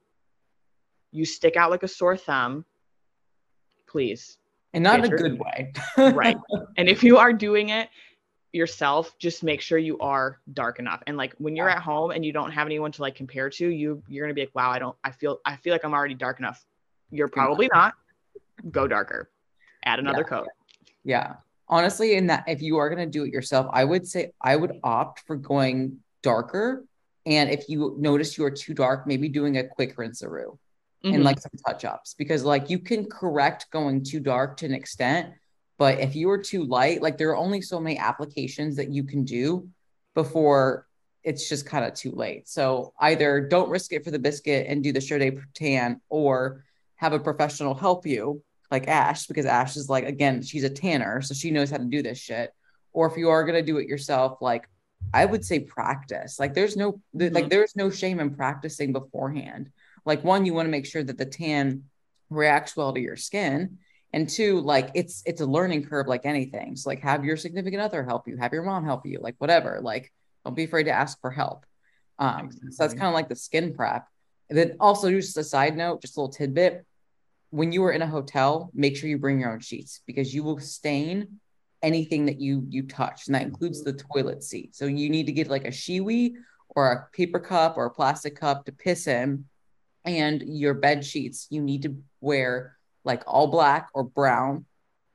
You 1.11 1.25
stick 1.25 1.57
out 1.57 1.73
like 1.73 1.83
a 1.83 1.89
sore 1.89 2.17
thumb. 2.17 2.65
Please 3.89 4.39
And 4.73 4.85
not 4.85 5.01
in 5.05 5.13
a 5.13 5.17
good 5.17 5.37
way. 5.37 5.73
right 6.15 6.37
and 6.77 6.89
if 6.89 7.03
you 7.03 7.19
are 7.19 7.33
doing 7.33 7.71
it 7.71 7.89
yourself 8.53 9.15
just 9.19 9.43
make 9.43 9.61
sure 9.61 9.79
you 9.79 9.99
are 9.99 10.39
dark 10.55 10.79
enough 10.79 11.03
and 11.07 11.17
like 11.17 11.35
when 11.39 11.55
you're 11.55 11.69
Yeah. 11.69 11.77
at 11.77 11.83
home 11.83 12.11
and 12.11 12.25
you 12.25 12.33
don't 12.33 12.51
have 12.51 12.67
anyone 12.67 12.91
to 12.93 13.03
like 13.03 13.15
compare 13.15 13.51
to 13.51 13.69
you 13.69 14.03
you're 14.09 14.25
gonna 14.27 14.35
be 14.35 14.43
like 14.43 14.55
wow 14.55 14.71
i 14.71 14.79
don't 14.79 14.97
i 15.05 15.11
feel 15.11 15.39
i 15.45 15.57
feel 15.57 15.73
like 15.73 15.85
i'm 15.85 15.93
already 15.93 16.15
dark 16.15 16.39
enough 16.39 16.65
you're 17.11 17.29
probably 17.29 17.69
not 17.75 17.95
go 18.71 18.89
darker 18.89 19.31
add 19.85 19.99
another 19.99 20.23
Yeah. 20.23 20.29
coat 20.29 20.49
Yeah. 21.05 21.35
Honestly, 21.71 22.15
in 22.15 22.29
that 22.29 22.45
if 22.49 22.63
you 22.63 22.79
are 22.79 22.89
going 22.89 23.05
to 23.07 23.11
do 23.11 23.25
it 23.25 23.31
yourself, 23.31 23.67
I 23.71 23.85
would 23.85 24.07
say 24.07 24.33
I 24.41 24.57
would 24.57 24.81
opt 24.83 25.21
for 25.27 25.37
going 25.37 25.99
darker. 26.23 26.87
And 27.27 27.51
if 27.51 27.69
you 27.69 27.95
notice 27.99 28.39
you 28.39 28.45
are 28.47 28.51
too 28.51 28.73
dark, 28.73 29.07
maybe 29.07 29.29
doing 29.29 29.59
a 29.59 29.69
quick 29.69 29.99
rinse-a-roo 29.99 30.59
and 31.05 31.17
Mhm. 31.17 31.25
like 31.25 31.39
some 31.39 31.53
touch-ups 31.67 32.15
because 32.15 32.43
like 32.43 32.71
you 32.71 32.79
can 32.79 33.05
correct 33.05 33.67
going 33.71 34.03
too 34.03 34.19
dark 34.19 34.57
to 34.59 34.67
an 34.67 34.73
extent. 34.73 35.35
But 35.79 36.01
if 36.01 36.17
you 36.17 36.29
are 36.31 36.39
too 36.39 36.65
light, 36.65 37.03
like 37.03 37.19
there 37.19 37.31
are 37.31 37.37
only 37.37 37.63
so 37.63 37.81
many 37.81 37.99
applications 37.99 38.77
that 38.77 38.91
you 38.91 39.05
can 39.05 39.25
do 39.25 39.69
before 40.15 40.87
it's 41.23 41.49
just 41.49 41.67
kind 41.67 41.85
of 41.85 41.95
too 41.95 42.11
late. 42.13 42.49
So 42.49 42.93
either 43.01 43.41
don't 43.41 43.71
risk 43.71 43.93
it 43.93 44.05
for 44.05 44.11
the 44.11 44.19
biscuit 44.19 44.67
and 44.69 44.83
do 44.83 44.93
the 44.93 45.01
show 45.01 45.19
day 45.19 45.39
tan 45.55 46.01
or 46.09 46.65
have 46.97 47.13
a 47.13 47.21
professional 47.21 47.75
help 47.75 48.07
you 48.07 48.43
like 48.71 48.89
Ash, 48.89 49.27
because 49.27 49.47
Ash 49.47 49.77
is 49.77 49.89
like, 49.89 50.05
again, 50.05 50.43
she's 50.43 50.65
a 50.65 50.71
tanner, 50.71 51.23
so 51.23 51.35
she 51.35 51.51
knows 51.51 51.71
how 51.71 51.79
to 51.79 51.85
do 51.85 52.03
this 52.03 52.19
shit. 52.19 52.53
Or 52.93 53.07
if 53.11 53.17
you 53.17 53.31
are 53.31 53.45
gonna 53.45 53.63
do 53.63 53.79
it 53.79 53.89
yourself, 53.89 54.39
like 54.41 54.69
I 55.13 55.25
would 55.25 55.45
say 55.45 55.61
practice. 55.61 56.39
Like 56.39 56.55
there's 56.55 56.77
no 56.77 57.01
th- 57.19 57.33
like 57.33 57.45
mm-hmm. 57.45 57.49
there's 57.49 57.77
no 57.77 57.91
shame 57.91 58.21
in 58.21 58.35
practicing 58.35 58.93
beforehand. 58.93 59.71
Like 60.05 60.25
one, 60.25 60.45
you 60.45 60.55
want 60.55 60.67
to 60.67 60.71
make 60.71 60.87
sure 60.87 61.03
that 61.03 61.19
the 61.19 61.27
tan 61.27 61.85
reacts 62.31 62.77
well 62.77 62.93
to 62.93 63.01
your 63.01 63.17
skin. 63.17 63.79
And 64.13 64.29
two, 64.29 64.61
like 64.61 64.91
it's 64.95 65.23
it's 65.27 65.41
a 65.41 65.47
learning 65.47 65.85
curve 65.85 66.07
like 66.07 66.25
anything. 66.25 66.77
So 66.77 66.91
like 66.91 67.03
have 67.03 67.25
your 67.25 67.37
significant 67.37 67.83
other 67.83 68.05
help 68.05 68.27
you, 68.27 68.37
have 68.39 68.53
your 68.53 68.63
mom 68.63 68.85
help 68.85 69.05
you, 69.05 69.19
like 69.21 69.37
whatever. 69.39 69.81
Like 69.83 70.13
don't 70.45 70.55
be 70.55 70.65
afraid 70.65 70.85
to 70.85 70.93
ask 70.93 71.21
for 71.21 71.31
help. 71.31 71.67
Um, 72.19 72.51
so 72.51 72.83
that's 72.83 72.95
kind 72.95 73.07
of 73.07 73.15
like 73.15 73.29
the 73.29 73.37
skin 73.37 73.75
prep. 73.75 74.07
And 74.49 74.57
then 74.59 74.77
also 74.81 75.11
just 75.11 75.37
a 75.37 75.45
side 75.45 75.77
note, 75.77 76.01
just 76.01 76.17
a 76.17 76.21
little 76.21 76.33
tidbit 76.33 76.87
when 77.51 77.73
you 77.73 77.85
are 77.85 77.93
in 77.93 78.03
a 78.03 78.07
hotel, 78.07 78.71
make 78.75 78.97
sure 78.97 79.09
you 79.09 79.19
bring 79.19 79.41
your 79.41 79.53
own 79.53 79.61
sheets 79.61 80.01
because 80.07 80.35
you 80.35 80.43
will 80.43 80.59
stain 80.59 81.41
anything 81.83 82.27
that 82.27 82.41
you 82.41 82.65
you 82.69 82.83
touch, 82.83 83.27
and 83.27 83.35
that 83.35 83.43
includes 83.43 83.83
the 83.83 83.93
toilet 83.93 84.43
seat. 84.43 84.75
So 84.75 84.87
you 84.87 85.09
need 85.09 85.27
to 85.27 85.33
get 85.33 85.49
like 85.49 85.65
a 85.65 85.71
Shewee 85.71 86.35
or 86.69 86.93
a 86.93 87.17
paper 87.17 87.39
cup 87.39 87.77
or 87.77 87.87
a 87.87 87.91
plastic 87.91 88.37
cup 88.37 88.67
to 88.67 88.73
piss 88.73 89.07
in, 89.07 89.45
and 90.05 90.43
your 90.43 90.75
bed 90.75 91.05
sheets 91.05 91.47
you 91.51 91.63
need 91.63 91.83
to 91.83 91.97
wear 92.21 92.77
like 93.09 93.25
all 93.27 93.49
black 93.49 93.89
or 93.95 94.05
brown. 94.05 94.67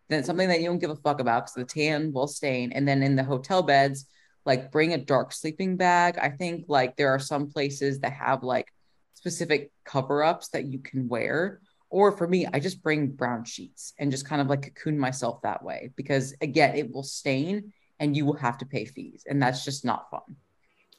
Then 0.10 0.20
it's 0.20 0.28
something 0.28 0.50
that 0.50 0.60
you 0.60 0.66
don't 0.66 0.80
give 0.80 0.90
a 0.90 0.96
fuck 0.98 1.22
about 1.22 1.46
because 1.46 1.54
the 1.54 1.64
tan 1.64 2.12
will 2.12 2.28
stain. 2.28 2.74
And 2.74 2.86
then 2.86 3.02
in 3.04 3.16
the 3.16 3.24
hotel 3.24 3.64
beds, 3.64 4.06
like 4.46 4.72
bring 4.72 4.92
a 4.94 4.98
dark 4.98 5.32
sleeping 5.32 5.78
bag. 5.78 6.18
I 6.22 6.30
think 6.30 6.66
like 6.68 6.98
there 6.98 7.12
are 7.12 7.20
some 7.20 7.50
places 7.50 8.02
that 8.02 8.12
have 8.12 8.44
like 8.44 8.74
specific 9.14 9.72
cover 9.86 10.24
ups 10.24 10.50
that 10.50 10.66
you 10.66 10.80
can 10.80 11.08
wear. 11.08 11.62
Or 11.90 12.12
for 12.12 12.28
me, 12.28 12.48
I 12.52 12.60
just 12.60 12.82
bring 12.82 13.08
brown 13.08 13.46
sheets 13.46 13.94
and 14.00 14.12
just 14.12 14.28
kind 14.28 14.42
of 14.42 14.48
like 14.48 14.64
cocoon 14.64 14.98
myself 14.98 15.44
that 15.44 15.64
way 15.64 15.92
because 15.96 16.34
again, 16.42 16.76
it 16.76 16.92
will 16.92 17.04
stain 17.04 17.72
and 18.00 18.18
you 18.18 18.26
will 18.26 18.34
have 18.34 18.58
to 18.58 18.66
pay 18.66 18.86
fees. 18.86 19.24
And 19.30 19.42
that's 19.42 19.64
just 19.64 19.86
not 19.86 20.10
fun. 20.10 20.36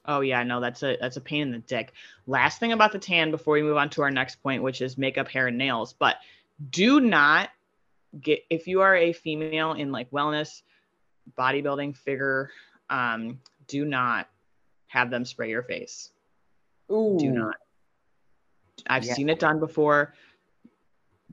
Oh 0.06 0.20
yeah, 0.20 0.42
no, 0.42 0.60
that's 0.60 0.82
a 0.82 0.96
that's 1.00 1.16
a 1.16 1.20
pain 1.20 1.42
in 1.42 1.52
the 1.52 1.58
dick. 1.58 1.92
Last 2.26 2.60
thing 2.60 2.72
about 2.72 2.92
the 2.92 2.98
tan 2.98 3.30
before 3.30 3.54
we 3.54 3.62
move 3.62 3.78
on 3.78 3.90
to 3.90 4.02
our 4.02 4.10
next 4.10 4.36
point, 4.36 4.62
which 4.62 4.80
is 4.82 4.98
makeup, 4.98 5.28
hair, 5.28 5.46
and 5.46 5.58
nails. 5.58 5.94
But 5.94 6.16
do 6.70 7.00
not 7.00 7.50
get 8.20 8.44
if 8.50 8.66
you 8.66 8.80
are 8.80 8.94
a 8.94 9.12
female 9.12 9.72
in 9.72 9.90
like 9.92 10.10
wellness, 10.10 10.62
bodybuilding, 11.36 11.96
figure, 11.96 12.50
um, 12.90 13.40
do 13.66 13.84
not 13.84 14.28
have 14.86 15.10
them 15.10 15.24
spray 15.24 15.50
your 15.50 15.62
face. 15.62 16.10
Ooh. 16.90 17.16
Do 17.18 17.30
not. 17.30 17.56
I've 18.86 19.04
Yeah. 19.04 19.14
seen 19.14 19.28
it 19.28 19.38
done 19.38 19.58
before. 19.58 20.14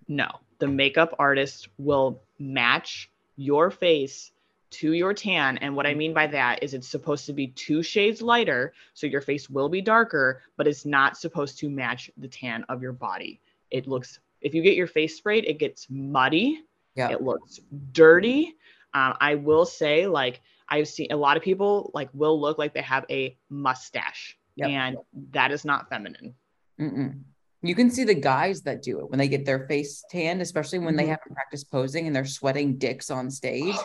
No, 0.07 0.29
the 0.59 0.67
makeup 0.67 1.15
artist 1.19 1.69
will 1.77 2.23
match 2.39 3.11
your 3.35 3.69
face 3.69 4.31
to 4.71 4.93
your 4.93 5.13
tan. 5.13 5.57
And 5.57 5.75
what 5.75 5.85
I 5.85 5.93
mean 5.93 6.13
by 6.13 6.27
that 6.27 6.63
is 6.63 6.73
it's 6.73 6.87
supposed 6.87 7.25
to 7.25 7.33
be 7.33 7.47
two 7.47 7.83
shades 7.83 8.21
lighter. 8.21 8.73
So 8.93 9.05
your 9.05 9.21
face 9.21 9.49
will 9.49 9.69
be 9.69 9.81
darker, 9.81 10.41
but 10.55 10.67
it's 10.67 10.85
not 10.85 11.17
supposed 11.17 11.59
to 11.59 11.69
match 11.69 12.09
the 12.17 12.27
tan 12.27 12.63
of 12.69 12.81
your 12.81 12.93
body. 12.93 13.41
It 13.69 13.87
looks, 13.87 14.19
if 14.41 14.53
you 14.53 14.61
get 14.61 14.75
your 14.75 14.87
face 14.87 15.17
sprayed, 15.17 15.45
it 15.45 15.59
gets 15.59 15.87
muddy. 15.89 16.61
Yeah. 16.95 17.09
It 17.09 17.21
looks 17.21 17.59
dirty. 17.91 18.55
Um, 18.93 19.15
I 19.21 19.35
will 19.35 19.65
say, 19.65 20.07
like, 20.07 20.41
I've 20.67 20.87
seen 20.87 21.07
a 21.11 21.15
lot 21.15 21.37
of 21.37 21.43
people 21.43 21.91
like 21.93 22.09
will 22.13 22.39
look 22.39 22.57
like 22.57 22.73
they 22.73 22.81
have 22.81 23.05
a 23.09 23.37
mustache, 23.49 24.37
Yep. 24.55 24.69
and 24.69 24.97
that 25.31 25.51
is 25.51 25.63
not 25.63 25.89
feminine. 25.89 26.33
Mm-mm. 26.79 27.21
You 27.61 27.75
can 27.75 27.89
see 27.91 28.03
the 28.03 28.15
guys 28.15 28.63
that 28.63 28.81
do 28.81 28.99
it 28.99 29.09
when 29.09 29.19
they 29.19 29.27
get 29.27 29.45
their 29.45 29.67
face 29.67 30.03
tanned, 30.09 30.41
especially 30.41 30.79
when 30.79 30.95
they 30.95 31.03
Mhm. 31.05 31.09
haven't 31.09 31.33
practiced 31.35 31.69
posing 31.71 32.07
and 32.07 32.15
they're 32.15 32.25
sweating 32.25 32.77
dicks 32.77 33.11
on 33.11 33.29
stage. 33.29 33.75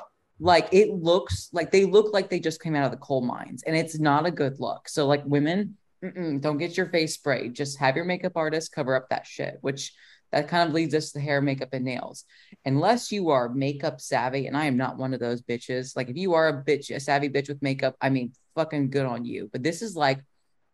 Like 0.41 0.69
it 0.73 0.91
looks 0.91 1.51
like 1.53 1.71
they 1.71 1.85
look 1.85 2.13
like 2.13 2.29
they 2.31 2.41
just 2.41 2.63
came 2.63 2.75
out 2.75 2.85
of 2.85 2.91
the 2.91 2.97
coal 2.99 3.21
mines, 3.23 3.63
and 3.65 3.77
it's 3.77 3.99
not 3.99 4.27
a 4.27 4.31
good 4.31 4.59
look. 4.61 4.89
So, 4.89 5.07
like 5.07 5.25
women, 5.25 5.77
mm-mm, 6.03 6.41
don't 6.41 6.59
get 6.59 6.77
your 6.77 6.87
face 6.87 7.15
sprayed. 7.15 7.55
Just 7.55 7.79
have 7.79 7.97
your 7.97 8.05
makeup 8.05 8.33
artist 8.37 8.73
cover 8.73 8.95
up 8.97 9.09
that 9.11 9.27
shit, 9.27 9.59
which 9.61 9.93
that 10.33 10.49
kind 10.49 10.69
of 10.69 10.75
leads 10.75 10.95
us 10.95 11.13
to 11.13 11.21
hair, 11.21 11.41
makeup, 11.41 11.71
and 11.73 11.85
nails. 11.85 12.25
Unless 12.65 13.13
you 13.13 13.31
are 13.31 13.49
makeup 13.49 14.01
savvy, 14.01 14.47
and 14.47 14.57
I 14.57 14.67
am 14.67 14.77
not 14.77 14.99
one 14.99 15.15
of 15.15 15.21
those 15.21 15.43
bitches. 15.43 15.97
Like 15.97 16.09
if 16.09 16.17
you 16.17 16.35
are 16.35 16.49
a 16.49 16.65
bitch, 16.65 16.95
a 16.95 17.01
savvy 17.01 17.29
bitch 17.29 17.49
with 17.49 17.63
makeup, 17.63 17.97
I 18.01 18.11
mean, 18.11 18.33
fucking 18.55 18.91
good 18.91 19.07
on 19.07 19.25
you. 19.25 19.49
But 19.53 19.63
this 19.63 19.83
is 19.83 19.97
like 19.97 20.21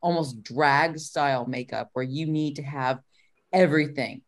almost 0.01 0.43
drag 0.43 0.99
style 0.99 1.47
makeup 1.47 1.91
where 1.93 2.05
you 2.05 2.27
need 2.27 2.57
to 2.57 2.63
have 2.63 2.99
everything 3.53 4.23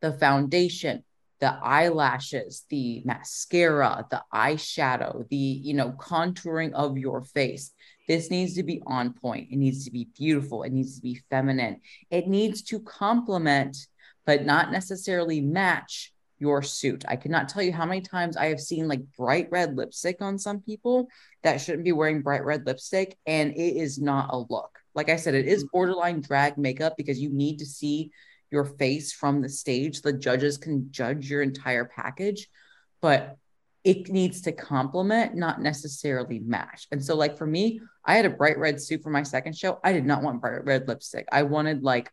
the 0.00 0.12
foundation 0.12 1.02
the 1.40 1.52
eyelashes 1.62 2.64
the 2.68 3.02
mascara 3.04 4.06
the 4.10 4.22
eyeshadow 4.32 5.28
the 5.28 5.36
you 5.36 5.74
know 5.74 5.90
contouring 5.92 6.72
of 6.72 6.96
your 6.96 7.22
face 7.22 7.72
this 8.06 8.30
needs 8.30 8.54
to 8.54 8.62
be 8.62 8.82
on 8.86 9.12
point 9.12 9.48
it 9.50 9.56
needs 9.56 9.84
to 9.84 9.90
be 9.90 10.08
beautiful 10.16 10.62
it 10.62 10.72
needs 10.72 10.96
to 10.96 11.02
be 11.02 11.20
feminine 11.30 11.80
it 12.10 12.28
needs 12.28 12.62
to 12.62 12.78
complement 12.80 13.76
but 14.26 14.44
not 14.44 14.70
necessarily 14.70 15.40
match 15.40 16.12
your 16.40 16.62
suit. 16.62 17.04
I 17.06 17.16
cannot 17.16 17.48
tell 17.48 17.62
you 17.62 17.72
how 17.72 17.84
many 17.84 18.00
times 18.00 18.36
i 18.36 18.46
have 18.46 18.60
seen 18.60 18.88
like 18.88 19.02
bright 19.16 19.48
red 19.50 19.76
lipstick 19.76 20.20
on 20.20 20.38
some 20.38 20.60
people 20.60 21.08
that 21.42 21.60
shouldn't 21.60 21.84
be 21.84 21.92
wearing 21.92 22.22
bright 22.22 22.44
red 22.44 22.66
lipstick 22.66 23.16
and 23.26 23.52
it 23.52 23.76
is 23.76 23.98
not 23.98 24.30
a 24.32 24.38
look. 24.38 24.78
Like 24.94 25.10
i 25.10 25.16
said 25.16 25.34
it 25.34 25.46
is 25.46 25.62
mm-hmm. 25.62 25.70
borderline 25.72 26.20
drag 26.22 26.58
makeup 26.58 26.94
because 26.96 27.20
you 27.20 27.30
need 27.30 27.58
to 27.58 27.66
see 27.66 28.10
your 28.50 28.64
face 28.64 29.12
from 29.12 29.42
the 29.42 29.48
stage. 29.48 30.00
The 30.00 30.14
judges 30.14 30.58
can 30.58 30.90
judge 30.90 31.30
your 31.30 31.42
entire 31.42 31.84
package 31.84 32.48
but 33.02 33.36
it 33.82 34.10
needs 34.10 34.42
to 34.42 34.52
complement 34.52 35.34
not 35.34 35.60
necessarily 35.60 36.38
match. 36.38 36.86
And 36.90 37.02
so 37.04 37.16
like 37.16 37.36
for 37.36 37.46
me 37.46 37.80
i 38.04 38.14
had 38.14 38.24
a 38.24 38.30
bright 38.30 38.58
red 38.58 38.80
suit 38.80 39.02
for 39.02 39.10
my 39.10 39.22
second 39.22 39.56
show. 39.58 39.78
I 39.84 39.92
did 39.92 40.06
not 40.06 40.22
want 40.22 40.40
bright 40.40 40.64
red 40.64 40.88
lipstick. 40.88 41.28
I 41.30 41.42
wanted 41.42 41.82
like 41.82 42.10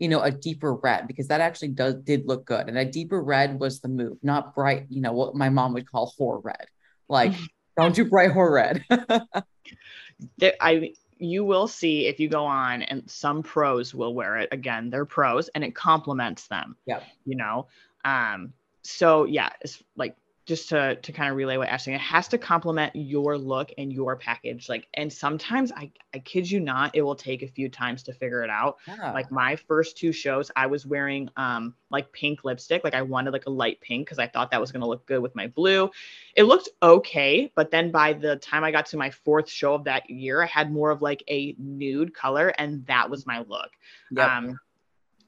you 0.00 0.08
know 0.08 0.20
a 0.22 0.30
deeper 0.30 0.74
red 0.74 1.06
because 1.06 1.28
that 1.28 1.40
actually 1.40 1.68
does 1.68 1.94
did 1.94 2.26
look 2.26 2.46
good. 2.46 2.68
And 2.68 2.76
a 2.76 2.84
deeper 2.84 3.22
red 3.22 3.60
was 3.60 3.80
the 3.80 3.88
move 3.88 4.18
not 4.22 4.54
bright 4.54 4.86
you 4.88 5.00
know 5.00 5.12
what 5.12 5.36
my 5.36 5.50
mom 5.50 5.74
would 5.74 5.88
call 5.88 6.12
whore 6.18 6.40
red. 6.42 6.66
Like 7.08 7.34
don't 7.76 7.94
do 7.94 8.06
bright 8.06 8.32
whore 8.32 8.52
red. 8.52 8.84
I 10.60 10.94
you 11.18 11.44
will 11.44 11.68
see 11.68 12.06
if 12.06 12.18
you 12.18 12.28
go 12.28 12.46
on 12.46 12.82
and 12.82 13.08
some 13.08 13.42
pros 13.42 13.94
will 13.94 14.14
wear 14.14 14.38
it. 14.38 14.48
Again 14.52 14.90
they're 14.90 15.04
pros 15.04 15.48
and 15.48 15.62
it 15.62 15.74
complements 15.74 16.48
them 16.48 16.76
yeah. 16.86 17.00
you 17.24 17.36
know? 17.36 17.68
Um 18.04 18.54
so 18.82 19.26
yeah 19.26 19.50
it's 19.60 19.82
like 19.96 20.16
just 20.50 20.68
to 20.70 20.96
to 20.96 21.12
kind 21.12 21.30
of 21.30 21.36
relay 21.36 21.56
what 21.56 21.68
Ashley 21.68 21.94
it 21.94 22.00
has 22.00 22.26
to 22.28 22.38
complement 22.38 22.92
your 22.96 23.38
look 23.38 23.70
and 23.78 23.92
your 23.92 24.16
package 24.16 24.68
like 24.68 24.88
and 24.94 25.12
sometimes 25.12 25.70
I 25.72 25.92
I 26.12 26.18
kid 26.18 26.50
you 26.50 26.58
not 26.60 26.96
it 26.96 27.02
will 27.02 27.14
take 27.14 27.42
a 27.42 27.48
few 27.48 27.68
times 27.68 28.02
to 28.04 28.12
figure 28.12 28.42
it 28.42 28.50
out 28.50 28.78
Yeah. 28.86 29.12
like 29.12 29.30
my 29.30 29.54
first 29.56 29.96
two 29.96 30.12
shows 30.12 30.50
i 30.56 30.66
was 30.66 30.84
wearing 30.84 31.30
um 31.36 31.74
like 31.90 32.10
pink 32.12 32.44
lipstick 32.44 32.82
like 32.82 32.94
i 32.94 33.02
wanted 33.02 33.32
like 33.32 33.46
a 33.46 33.50
light 33.50 33.80
pink 33.80 34.06
because 34.06 34.18
i 34.18 34.26
thought 34.26 34.50
that 34.50 34.60
was 34.60 34.72
going 34.72 34.80
to 34.82 34.88
look 34.88 35.06
good 35.06 35.22
with 35.22 35.34
my 35.36 35.46
blue 35.46 35.88
it 36.34 36.44
looked 36.44 36.68
okay 36.82 37.52
but 37.54 37.70
then 37.70 37.92
by 37.92 38.12
the 38.12 38.36
time 38.36 38.64
i 38.64 38.72
got 38.72 38.86
to 38.86 38.96
my 38.96 39.10
fourth 39.10 39.48
show 39.48 39.74
of 39.74 39.84
that 39.84 40.10
year 40.10 40.42
i 40.42 40.46
had 40.46 40.72
more 40.72 40.90
of 40.90 41.00
like 41.00 41.22
a 41.28 41.54
nude 41.58 42.12
color 42.12 42.48
and 42.58 42.84
that 42.86 43.08
was 43.08 43.24
my 43.26 43.38
look 43.48 43.70
Yep. 44.10 44.28
um 44.28 44.60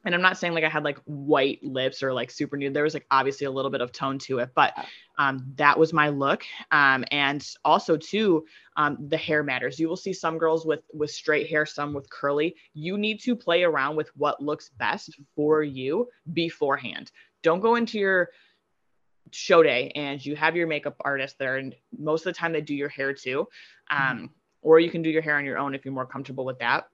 and 0.05 0.15
i'm 0.15 0.23
not 0.23 0.37
saying 0.39 0.55
like 0.55 0.65
i 0.65 0.69
had 0.69 0.85
like 0.85 0.99
white 1.05 1.63
lips 1.63 2.03
or 2.03 2.13
like 2.13 2.31
super 2.31 2.57
nude 2.57 2.75
there 2.75 2.85
was 2.85 2.95
like 2.95 3.07
obviously 3.11 3.47
a 3.47 3.51
little 3.51 3.71
bit 3.71 3.81
of 3.81 3.93
tone 3.93 4.19
to 4.19 4.39
it 4.39 4.51
but 4.55 4.75
um, 5.19 5.53
that 5.57 5.79
was 5.79 5.93
my 5.93 6.09
look 6.09 6.43
um, 6.71 7.05
and 7.11 7.47
also 7.65 7.97
too 7.97 8.45
um, 8.77 8.97
the 9.09 9.17
hair 9.17 9.43
matters. 9.43 9.79
You 9.79 9.89
will 9.89 9.97
see 9.97 10.13
some 10.13 10.39
girls 10.39 10.65
with 10.65 10.81
with 10.93 11.11
straight 11.11 11.49
hair 11.49 11.67
some 11.67 11.93
with 11.93 12.09
curly. 12.11 12.57
You 12.75 12.97
need 12.99 13.21
to 13.23 13.37
play 13.37 13.63
around 13.65 13.97
with 13.97 14.11
what 14.17 14.43
looks 14.43 14.71
best 14.79 15.19
for 15.37 15.63
you 15.63 16.09
beforehand. 16.33 17.11
Don't 17.43 17.61
go 17.61 17.75
into 17.75 17.99
your 17.99 18.31
show 19.31 19.63
day 19.63 19.91
and 19.95 20.25
you 20.25 20.37
have 20.37 20.57
your 20.57 20.67
makeup 20.67 20.97
artist 21.01 21.39
there 21.39 21.57
and 21.57 21.75
most 21.99 22.27
of 22.27 22.35
the 22.35 22.39
time 22.39 22.53
they 22.53 22.61
do 22.61 22.75
your 22.75 22.91
hair 22.91 23.15
too 23.15 23.49
um, 23.91 24.29
or 24.61 24.79
you 24.79 24.91
can 24.91 25.01
do 25.01 25.09
your 25.09 25.23
hair 25.23 25.39
on 25.39 25.45
your 25.45 25.57
own 25.57 25.75
if 25.75 25.87
you're 25.87 25.95
more 25.95 26.05
comfortable 26.05 26.45
with 26.45 26.59
that 26.59 26.89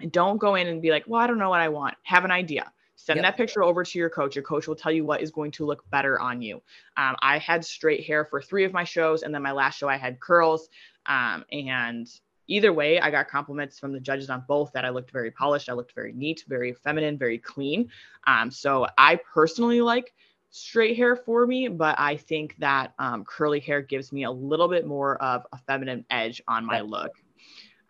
and 0.00 0.12
don't 0.12 0.38
go 0.38 0.54
in 0.54 0.66
and 0.66 0.82
be 0.82 0.90
like 0.90 1.04
well 1.06 1.20
i 1.20 1.26
don't 1.26 1.38
know 1.38 1.50
what 1.50 1.60
i 1.60 1.68
want. 1.68 1.94
Have 2.02 2.24
an 2.24 2.30
idea. 2.30 2.70
Send 2.98 3.18
Yep. 3.18 3.24
that 3.24 3.36
picture 3.36 3.62
over 3.62 3.84
to 3.84 3.98
your 3.98 4.08
coach. 4.08 4.34
Your 4.34 4.42
coach 4.42 4.66
will 4.66 4.74
tell 4.74 4.90
you 4.90 5.04
what 5.04 5.20
is 5.20 5.30
going 5.30 5.50
to 5.52 5.66
look 5.66 5.84
better 5.90 6.18
on 6.18 6.40
you. 6.40 6.62
Um, 6.96 7.16
i 7.20 7.38
had 7.38 7.64
straight 7.64 8.04
hair 8.04 8.24
for 8.24 8.40
three 8.40 8.64
of 8.64 8.72
my 8.72 8.84
shows 8.84 9.22
and 9.22 9.34
then 9.34 9.42
my 9.42 9.52
last 9.52 9.78
show 9.78 9.88
i 9.88 9.96
had 9.96 10.18
curls. 10.20 10.68
Um, 11.06 11.44
and 11.52 12.08
either 12.48 12.72
way 12.72 13.00
i 13.00 13.10
got 13.10 13.28
compliments 13.28 13.78
from 13.78 13.92
the 13.92 14.00
judges 14.00 14.30
on 14.30 14.44
both 14.48 14.70
that 14.72 14.84
i 14.84 14.88
looked 14.88 15.10
very 15.10 15.30
polished 15.30 15.68
i 15.68 15.72
looked 15.72 15.94
very 15.94 16.12
neat 16.12 16.44
very 16.48 16.72
feminine 16.72 17.18
very 17.18 17.38
clean. 17.38 17.90
Um, 18.26 18.50
so 18.50 18.86
i 18.98 19.18
personally 19.34 19.80
like 19.80 20.14
straight 20.50 20.96
hair 20.96 21.16
for 21.16 21.46
me 21.46 21.68
but 21.68 21.98
i 21.98 22.16
think 22.16 22.56
that 22.58 22.94
um, 22.98 23.24
curly 23.24 23.60
hair 23.60 23.82
gives 23.82 24.10
me 24.12 24.24
a 24.24 24.30
little 24.30 24.68
bit 24.68 24.86
more 24.86 25.20
of 25.22 25.44
a 25.52 25.58
feminine 25.58 26.04
edge 26.10 26.40
on 26.48 26.64
my 26.64 26.80
look. 26.80 27.12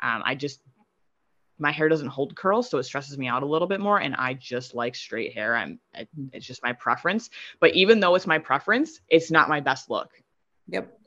Um, 0.02 0.22
i 0.24 0.34
just 0.34 0.60
my 1.58 1.72
hair 1.72 1.88
doesn't 1.88 2.08
hold 2.08 2.34
curls 2.36 2.68
so 2.68 2.78
it 2.78 2.84
stresses 2.84 3.16
me 3.16 3.26
out 3.26 3.42
a 3.42 3.46
little 3.46 3.68
bit 3.68 3.80
more 3.80 3.98
and 3.98 4.14
i 4.16 4.34
just 4.34 4.74
like 4.74 4.94
straight 4.94 5.32
hair 5.32 5.56
i'm 5.56 5.78
it's 6.32 6.46
just 6.46 6.62
my 6.62 6.72
preference 6.72 7.30
but 7.60 7.74
even 7.74 8.00
though 8.00 8.14
it's 8.14 8.26
my 8.26 8.38
preference 8.38 9.00
it's 9.08 9.30
not 9.30 9.48
my 9.48 9.60
best 9.60 9.90
look 9.90 10.10
Yep. 10.68 10.98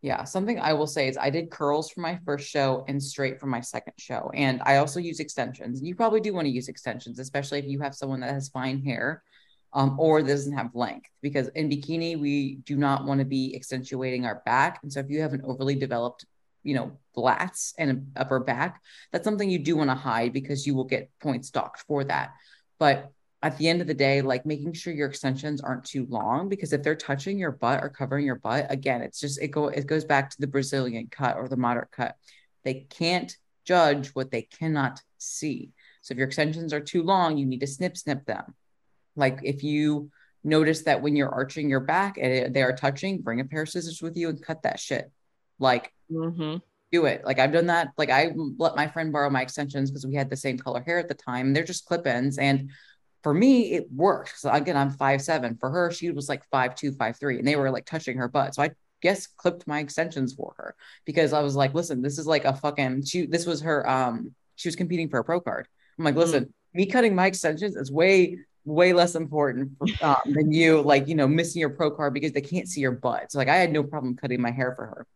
Yeah. 0.00 0.24
Something 0.24 0.60
I 0.60 0.72
will 0.74 0.86
say 0.86 1.08
is 1.08 1.16
I 1.16 1.30
did 1.30 1.50
curls 1.50 1.90
for 1.90 2.00
my 2.00 2.18
first 2.24 2.48
show 2.48 2.84
and 2.86 3.02
straight 3.02 3.40
for 3.40 3.46
my 3.46 3.60
second 3.60 3.94
show. 3.96 4.30
And 4.32 4.62
I 4.64 4.76
also 4.76 5.00
use 5.00 5.18
extensions. 5.18 5.82
You 5.82 5.94
probably 5.94 6.20
do 6.20 6.32
want 6.32 6.46
to 6.46 6.52
use 6.52 6.68
extensions, 6.68 7.18
especially 7.18 7.58
if 7.58 7.66
you 7.66 7.80
have 7.80 7.94
someone 7.94 8.20
that 8.20 8.32
has 8.32 8.48
fine 8.48 8.80
hair 8.82 9.24
um, 9.72 9.98
or 9.98 10.22
doesn't 10.22 10.52
have 10.52 10.74
length, 10.74 11.10
because 11.20 11.48
in 11.48 11.68
bikini, 11.68 12.18
we 12.18 12.56
do 12.64 12.76
not 12.76 13.04
want 13.04 13.18
to 13.18 13.24
be 13.24 13.54
accentuating 13.56 14.24
our 14.24 14.40
back. 14.46 14.78
And 14.82 14.92
so 14.92 15.00
if 15.00 15.10
you 15.10 15.20
have 15.20 15.34
an 15.34 15.42
overly 15.44 15.74
developed, 15.74 16.24
you 16.62 16.74
know, 16.74 16.98
lats 17.16 17.72
and 17.78 18.12
upper 18.16 18.40
back, 18.40 18.82
that's 19.12 19.24
something 19.24 19.50
you 19.50 19.58
do 19.58 19.76
want 19.76 19.90
to 19.90 19.94
hide 19.94 20.32
because 20.32 20.66
you 20.66 20.74
will 20.74 20.84
get 20.84 21.10
points 21.20 21.50
docked 21.50 21.80
for 21.82 22.04
that. 22.04 22.34
But 22.78 23.12
at 23.42 23.56
the 23.58 23.68
end 23.68 23.80
of 23.80 23.86
the 23.86 23.94
day, 23.94 24.20
like 24.20 24.44
making 24.44 24.72
sure 24.72 24.92
your 24.92 25.08
extensions 25.08 25.60
aren't 25.60 25.84
too 25.84 26.06
long 26.08 26.48
because 26.48 26.72
if 26.72 26.82
they're 26.82 26.96
touching 26.96 27.38
your 27.38 27.52
butt 27.52 27.82
or 27.82 27.88
covering 27.88 28.26
your 28.26 28.36
butt, 28.36 28.66
again, 28.70 29.00
it's 29.00 29.20
just 29.20 29.40
it 29.40 29.48
go 29.48 29.68
it 29.68 29.86
goes 29.86 30.04
back 30.04 30.30
to 30.30 30.40
the 30.40 30.46
Brazilian 30.46 31.08
cut 31.10 31.36
or 31.36 31.48
the 31.48 31.56
moderate 31.56 31.92
cut. 31.92 32.16
They 32.64 32.86
can't 32.90 33.34
judge 33.64 34.08
what 34.08 34.30
they 34.30 34.42
cannot 34.42 35.00
see. 35.18 35.72
So 36.02 36.12
if 36.12 36.18
your 36.18 36.26
extensions 36.26 36.72
are 36.72 36.80
too 36.80 37.02
long, 37.02 37.38
you 37.38 37.46
need 37.46 37.60
to 37.60 37.66
snip 37.66 37.96
snip 37.96 38.24
them. 38.26 38.54
Like 39.14 39.40
if 39.44 39.62
you 39.62 40.10
notice 40.42 40.82
that 40.82 41.02
when 41.02 41.14
you're 41.14 41.28
arching 41.28 41.70
your 41.70 41.80
back 41.80 42.18
and 42.18 42.54
they 42.54 42.62
are 42.62 42.74
touching, 42.74 43.20
bring 43.20 43.40
a 43.40 43.44
pair 43.44 43.62
of 43.62 43.68
scissors 43.68 44.02
with 44.02 44.16
you 44.16 44.28
and 44.30 44.42
cut 44.42 44.62
that 44.62 44.80
shit. 44.80 45.12
Like 45.60 45.92
mm-hmm. 46.10 46.56
do 46.92 47.06
it. 47.06 47.24
Like 47.24 47.38
I've 47.38 47.52
done 47.52 47.66
that. 47.66 47.88
Like 47.96 48.10
I 48.10 48.32
let 48.56 48.76
my 48.76 48.86
friend 48.86 49.12
borrow 49.12 49.30
my 49.30 49.42
extensions 49.42 49.90
because 49.90 50.06
we 50.06 50.14
had 50.14 50.30
the 50.30 50.36
same 50.36 50.58
color 50.58 50.82
hair 50.82 50.98
at 50.98 51.08
the 51.08 51.14
time. 51.14 51.52
They're 51.52 51.64
just 51.64 51.86
clip 51.86 52.06
ins. 52.06 52.38
And 52.38 52.70
for 53.22 53.34
me, 53.34 53.72
it 53.72 53.86
worked. 53.92 54.38
So 54.38 54.50
again, 54.50 54.76
I'm 54.76 54.90
five 54.90 55.22
seven. 55.22 55.56
For 55.58 55.70
her, 55.70 55.90
she 55.90 56.10
was 56.10 56.28
like 56.28 56.42
five 56.50 56.74
two, 56.74 56.92
five 56.92 57.18
three, 57.18 57.38
and 57.38 57.46
they 57.46 57.56
were 57.56 57.70
like 57.70 57.86
touching 57.86 58.18
her 58.18 58.28
butt. 58.28 58.54
So 58.54 58.62
I 58.62 58.70
guess 59.00 59.26
clipped 59.26 59.66
my 59.66 59.80
extensions 59.80 60.34
for 60.34 60.54
her 60.56 60.74
because 61.04 61.32
I 61.32 61.40
was 61.40 61.54
like, 61.54 61.74
listen, 61.74 62.02
this 62.02 62.18
is 62.18 62.26
like 62.26 62.44
a 62.44 62.54
fucking 62.54 63.04
she 63.04 63.26
this 63.26 63.46
was 63.46 63.60
her 63.62 63.88
um 63.88 64.34
she 64.56 64.68
was 64.68 64.76
competing 64.76 65.08
for 65.08 65.18
a 65.18 65.24
pro 65.24 65.40
card. 65.40 65.68
I'm 65.98 66.04
like, 66.04 66.14
listen, 66.14 66.52
me 66.74 66.86
cutting 66.86 67.14
my 67.14 67.26
extensions 67.26 67.76
is 67.76 67.90
way 67.90 68.38
way 68.68 68.92
less 68.92 69.14
important 69.14 69.72
um, 70.02 70.16
than 70.26 70.52
you, 70.52 70.82
like, 70.82 71.08
you 71.08 71.14
know, 71.14 71.26
missing 71.26 71.60
your 71.60 71.70
pro 71.70 71.90
card 71.90 72.14
because 72.14 72.32
they 72.32 72.40
can't 72.40 72.68
see 72.68 72.80
your 72.80 72.92
butt. 72.92 73.32
So, 73.32 73.38
like, 73.38 73.48
I 73.48 73.56
had 73.56 73.72
no 73.72 73.82
problem 73.82 74.16
cutting 74.16 74.40
my 74.40 74.50
hair 74.50 74.74
for 74.76 74.86
her. 74.86 75.06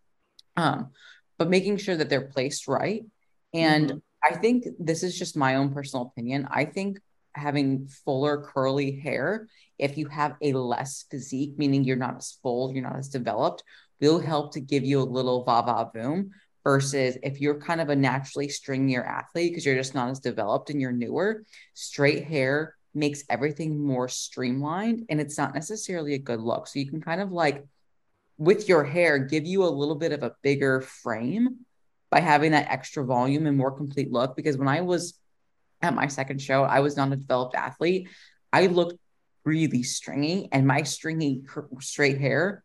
Um, 0.57 0.91
but 1.39 1.51
making 1.51 1.79
sure 1.79 1.97
that 1.97 2.09
they're 2.09 2.29
placed 2.29 2.69
right. 2.69 3.05
And 3.55 3.89
mm-hmm. 3.89 3.99
I 4.23 4.37
think 4.37 4.67
this 4.79 5.03
is 5.03 5.19
just 5.19 5.37
my 5.37 5.57
own 5.57 5.73
personal 5.75 6.07
opinion. 6.07 6.49
I 6.51 6.65
think 6.65 6.99
having 7.35 7.89
fuller 8.05 8.39
curly 8.39 9.01
hair, 9.01 9.49
if 9.79 9.97
you 9.99 10.07
have 10.09 10.37
a 10.43 10.53
less 10.53 11.05
physique, 11.11 11.55
meaning 11.57 11.85
you're 11.85 11.97
not 11.97 12.17
as 12.17 12.39
full, 12.43 12.73
you're 12.73 12.85
not 12.85 12.99
as 12.99 13.09
developed, 13.09 13.65
will 14.01 14.21
help 14.21 14.53
to 14.53 14.61
give 14.61 14.85
you 14.85 15.01
a 15.01 15.05
little 15.05 15.45
va 15.45 15.63
va 15.65 15.91
boom 15.93 16.31
versus 16.65 17.17
if 17.23 17.41
you're 17.41 17.61
kind 17.61 17.81
of 17.81 17.89
a 17.89 17.97
naturally 17.97 18.49
stringier 18.49 19.07
athlete 19.07 19.51
because 19.51 19.67
you're 19.67 19.75
just 19.75 19.95
not 19.95 20.11
as 20.11 20.21
developed 20.21 20.71
and 20.71 20.81
you're 20.81 20.93
newer, 20.93 21.45
straight 21.75 22.25
hair 22.25 22.77
makes 22.95 23.25
everything 23.31 23.85
more 23.85 24.09
streamlined 24.09 25.05
and 25.09 25.21
it's 25.21 25.39
not 25.39 25.55
necessarily 25.55 26.15
a 26.15 26.19
good 26.19 26.41
look. 26.41 26.67
So 26.67 26.79
you 26.79 26.89
can 26.89 27.01
kind 27.01 27.21
of 27.21 27.33
like 27.33 27.65
with 28.39 28.69
your 28.69 28.85
hair 28.85 29.19
give 29.19 29.47
you 29.47 29.65
a 29.65 29.67
little 29.67 29.95
bit 29.95 30.13
of 30.13 30.23
a 30.23 30.35
bigger 30.43 30.81
frame 30.81 31.59
by 32.11 32.21
having 32.21 32.53
that 32.53 32.71
extra 32.71 33.05
volume 33.05 33.47
and 33.47 33.57
more 33.57 33.71
complete 33.71 34.13
look 34.13 34.37
because 34.37 34.57
when 34.57 34.69
I 34.69 34.81
was 34.83 35.19
at 35.81 35.95
my 35.95 36.07
second 36.07 36.41
show, 36.41 36.63
I 36.63 36.81
was 36.81 36.97
not 36.97 37.13
a 37.13 37.17
developed 37.17 37.55
athlete. 37.55 38.09
I 38.53 38.67
looked 38.67 38.99
really 39.45 39.83
stringy 39.83 40.49
and 40.53 40.67
my 40.67 40.83
stringy 40.83 41.43
straight 41.81 42.21
hair 42.21 42.63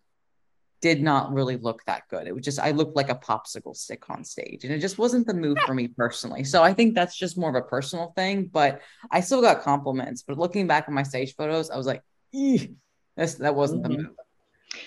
did 0.82 1.02
not 1.02 1.34
really 1.34 1.58
look 1.58 1.84
that 1.86 2.04
good. 2.10 2.28
It 2.28 2.36
was 2.36 2.46
just 2.46 2.60
I 2.60 2.72
looked 2.72 2.96
like 2.96 3.10
a 3.10 3.16
popsicle 3.16 3.76
stick 3.76 4.10
on 4.10 4.24
stage, 4.24 4.64
and 4.64 4.72
it 4.72 4.80
just 4.80 4.98
wasn't 4.98 5.26
the 5.26 5.34
move 5.34 5.58
for 5.66 5.74
me 5.74 5.88
personally. 5.88 6.44
So 6.44 6.64
I 6.64 6.74
think 6.74 6.94
that's 6.94 7.18
just 7.18 7.38
more 7.38 7.50
of 7.50 7.56
a 7.56 7.68
personal 7.68 8.14
thing. 8.16 8.46
But 8.46 8.82
I 9.12 9.22
still 9.22 9.42
got 9.42 9.64
compliments. 9.64 10.22
But 10.22 10.38
looking 10.38 10.68
back 10.68 10.86
at 10.88 10.94
my 10.94 11.04
stage 11.04 11.36
photos, 11.36 11.72
I 11.72 11.78
was 11.78 11.88
like, 11.88 12.04
this 12.32 13.36
that 13.36 13.56
wasn't 13.56 13.84
mm-hmm. 13.84 13.92
the 13.92 13.98
move. 14.04 14.16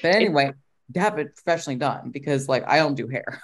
But 0.03 0.15
anyway, 0.15 0.53
have 0.97 1.19
it 1.19 1.35
professionally 1.35 1.79
done 1.79 2.11
because 2.11 2.49
like 2.49 2.67
I 2.67 2.77
don't 2.77 2.95
do 2.95 3.09
hair. 3.09 3.41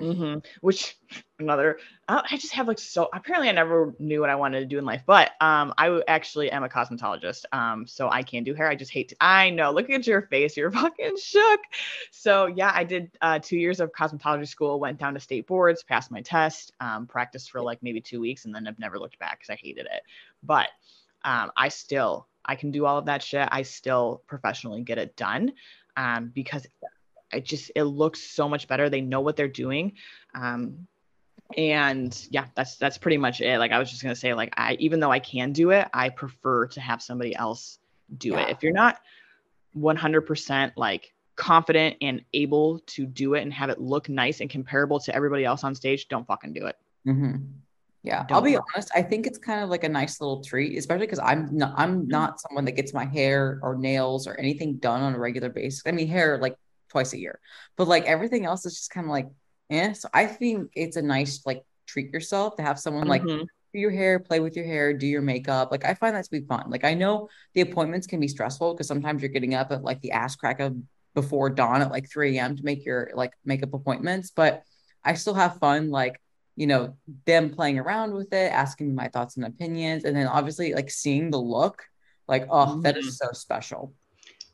Mm-hmm. 0.00 0.38
Which 0.62 0.96
another, 1.38 1.78
I 2.08 2.38
just 2.38 2.54
have 2.54 2.66
like 2.66 2.78
so. 2.78 3.08
Apparently, 3.12 3.48
I 3.48 3.52
never 3.52 3.94
knew 3.98 4.20
what 4.20 4.30
I 4.30 4.34
wanted 4.34 4.60
to 4.60 4.66
do 4.66 4.78
in 4.78 4.84
life, 4.84 5.02
but 5.06 5.32
um, 5.40 5.74
I 5.76 6.00
actually 6.08 6.50
am 6.50 6.64
a 6.64 6.68
cosmetologist. 6.68 7.44
Um, 7.52 7.86
so 7.86 8.08
I 8.08 8.22
can 8.22 8.42
do 8.42 8.54
hair. 8.54 8.68
I 8.68 8.74
just 8.74 8.90
hate. 8.90 9.10
To, 9.10 9.16
I 9.20 9.50
know. 9.50 9.70
Look 9.70 9.90
at 9.90 10.06
your 10.06 10.22
face. 10.22 10.56
You're 10.56 10.70
fucking 10.72 11.16
shook. 11.22 11.60
So 12.10 12.46
yeah, 12.46 12.72
I 12.74 12.84
did 12.84 13.10
uh, 13.20 13.38
two 13.40 13.58
years 13.58 13.80
of 13.80 13.92
cosmetology 13.92 14.48
school. 14.48 14.80
Went 14.80 14.98
down 14.98 15.14
to 15.14 15.20
state 15.20 15.46
boards, 15.46 15.82
passed 15.82 16.10
my 16.10 16.22
test, 16.22 16.72
um, 16.80 17.06
practiced 17.06 17.50
for 17.50 17.60
like 17.60 17.82
maybe 17.82 18.00
two 18.00 18.20
weeks, 18.20 18.46
and 18.46 18.54
then 18.54 18.66
I've 18.66 18.78
never 18.78 18.98
looked 18.98 19.18
back 19.18 19.40
because 19.40 19.50
I 19.50 19.56
hated 19.56 19.86
it. 19.86 20.02
But 20.42 20.68
um, 21.24 21.52
I 21.56 21.68
still, 21.68 22.26
I 22.44 22.54
can 22.54 22.70
do 22.70 22.86
all 22.86 22.96
of 22.96 23.04
that 23.06 23.22
shit. 23.22 23.46
I 23.52 23.62
still 23.62 24.22
professionally 24.26 24.82
get 24.82 24.96
it 24.96 25.14
done 25.16 25.52
um, 25.96 26.30
because 26.34 26.66
it 27.32 27.44
just 27.44 27.70
it 27.74 27.84
looks 27.84 28.20
so 28.20 28.48
much 28.48 28.68
better. 28.68 28.88
They 28.88 29.00
know 29.00 29.20
what 29.20 29.36
they're 29.36 29.48
doing. 29.48 29.94
Um, 30.34 30.86
and 31.56 32.26
yeah, 32.30 32.46
that's 32.54 32.76
that's 32.76 32.98
pretty 32.98 33.18
much 33.18 33.40
it. 33.40 33.58
Like 33.58 33.72
I 33.72 33.78
was 33.78 33.90
just 33.90 34.02
gonna 34.02 34.14
say, 34.14 34.34
like 34.34 34.54
I 34.56 34.76
even 34.80 35.00
though 35.00 35.10
I 35.10 35.18
can 35.18 35.52
do 35.52 35.70
it, 35.70 35.88
I 35.92 36.08
prefer 36.08 36.66
to 36.68 36.80
have 36.80 37.02
somebody 37.02 37.34
else 37.34 37.78
do 38.16 38.30
yeah. 38.30 38.42
it. 38.42 38.50
If 38.50 38.62
you're 38.62 38.72
not 38.72 39.00
100% 39.76 40.72
like 40.76 41.12
confident 41.36 41.96
and 42.00 42.22
able 42.34 42.80
to 42.80 43.06
do 43.06 43.34
it 43.34 43.42
and 43.42 43.52
have 43.52 43.70
it 43.70 43.80
look 43.80 44.08
nice 44.08 44.40
and 44.40 44.50
comparable 44.50 45.00
to 45.00 45.14
everybody 45.14 45.44
else 45.44 45.64
on 45.64 45.74
stage, 45.74 46.08
don't 46.08 46.26
fucking 46.26 46.52
do 46.52 46.66
it. 46.66 46.76
Mm-hmm. 47.06 47.36
Yeah, 48.02 48.24
don't 48.24 48.36
I'll 48.36 48.42
be 48.42 48.56
honest. 48.56 48.90
I 48.94 49.02
think 49.02 49.26
it's 49.26 49.38
kind 49.38 49.62
of 49.62 49.68
like 49.68 49.84
a 49.84 49.88
nice 49.88 50.20
little 50.20 50.42
treat, 50.42 50.76
especially 50.78 51.06
because 51.06 51.18
I'm 51.18 51.48
not 51.54 51.74
I'm 51.76 52.08
not 52.08 52.40
someone 52.40 52.64
that 52.64 52.72
gets 52.72 52.94
my 52.94 53.04
hair 53.04 53.60
or 53.62 53.76
nails 53.76 54.26
or 54.26 54.38
anything 54.38 54.76
done 54.76 55.02
on 55.02 55.14
a 55.14 55.18
regular 55.18 55.50
basis. 55.50 55.82
I 55.84 55.92
mean, 55.92 56.08
hair 56.08 56.38
like 56.38 56.56
twice 56.90 57.12
a 57.12 57.18
year. 57.18 57.40
But 57.76 57.88
like 57.88 58.04
everything 58.04 58.44
else 58.44 58.66
is 58.66 58.74
just 58.76 58.90
kind 58.90 59.06
of 59.06 59.10
like, 59.10 59.28
eh. 59.70 59.92
So 59.92 60.08
I 60.12 60.26
think 60.26 60.70
it's 60.74 60.96
a 60.96 61.02
nice 61.02 61.44
like 61.46 61.62
treat 61.86 62.12
yourself 62.12 62.56
to 62.56 62.62
have 62.62 62.78
someone 62.78 63.08
like 63.08 63.22
mm-hmm. 63.22 63.44
do 63.72 63.78
your 63.78 63.90
hair, 63.90 64.18
play 64.18 64.40
with 64.40 64.56
your 64.56 64.66
hair, 64.66 64.92
do 64.92 65.06
your 65.06 65.22
makeup. 65.22 65.70
Like 65.70 65.84
I 65.84 65.94
find 65.94 66.14
that 66.14 66.24
to 66.24 66.30
be 66.30 66.40
fun. 66.40 66.70
Like 66.70 66.84
I 66.84 66.94
know 66.94 67.28
the 67.54 67.62
appointments 67.62 68.06
can 68.06 68.20
be 68.20 68.28
stressful 68.28 68.74
because 68.74 68.86
sometimes 68.86 69.22
you're 69.22 69.30
getting 69.30 69.54
up 69.54 69.72
at 69.72 69.82
like 69.82 70.00
the 70.00 70.12
ass 70.12 70.36
crack 70.36 70.60
of 70.60 70.76
before 71.14 71.50
dawn 71.50 71.82
at 71.82 71.90
like 71.90 72.08
3 72.08 72.38
a.m. 72.38 72.56
to 72.56 72.64
make 72.64 72.84
your 72.84 73.10
like 73.14 73.32
makeup 73.44 73.74
appointments, 73.74 74.30
but 74.30 74.62
I 75.04 75.14
still 75.14 75.34
have 75.34 75.58
fun 75.58 75.90
like 75.90 76.20
you 76.56 76.66
know 76.66 76.94
them 77.24 77.50
playing 77.50 77.78
around 77.78 78.12
with 78.12 78.32
it 78.32 78.52
asking 78.52 78.94
my 78.94 79.08
thoughts 79.08 79.36
and 79.36 79.46
opinions 79.46 80.04
and 80.04 80.14
then 80.14 80.26
obviously 80.26 80.74
like 80.74 80.90
seeing 80.90 81.30
the 81.30 81.38
look 81.38 81.84
like 82.28 82.46
oh 82.50 82.66
mm-hmm. 82.66 82.80
that 82.82 82.98
is 82.98 83.06
mm-hmm. 83.06 83.28
so 83.28 83.32
special 83.32 83.94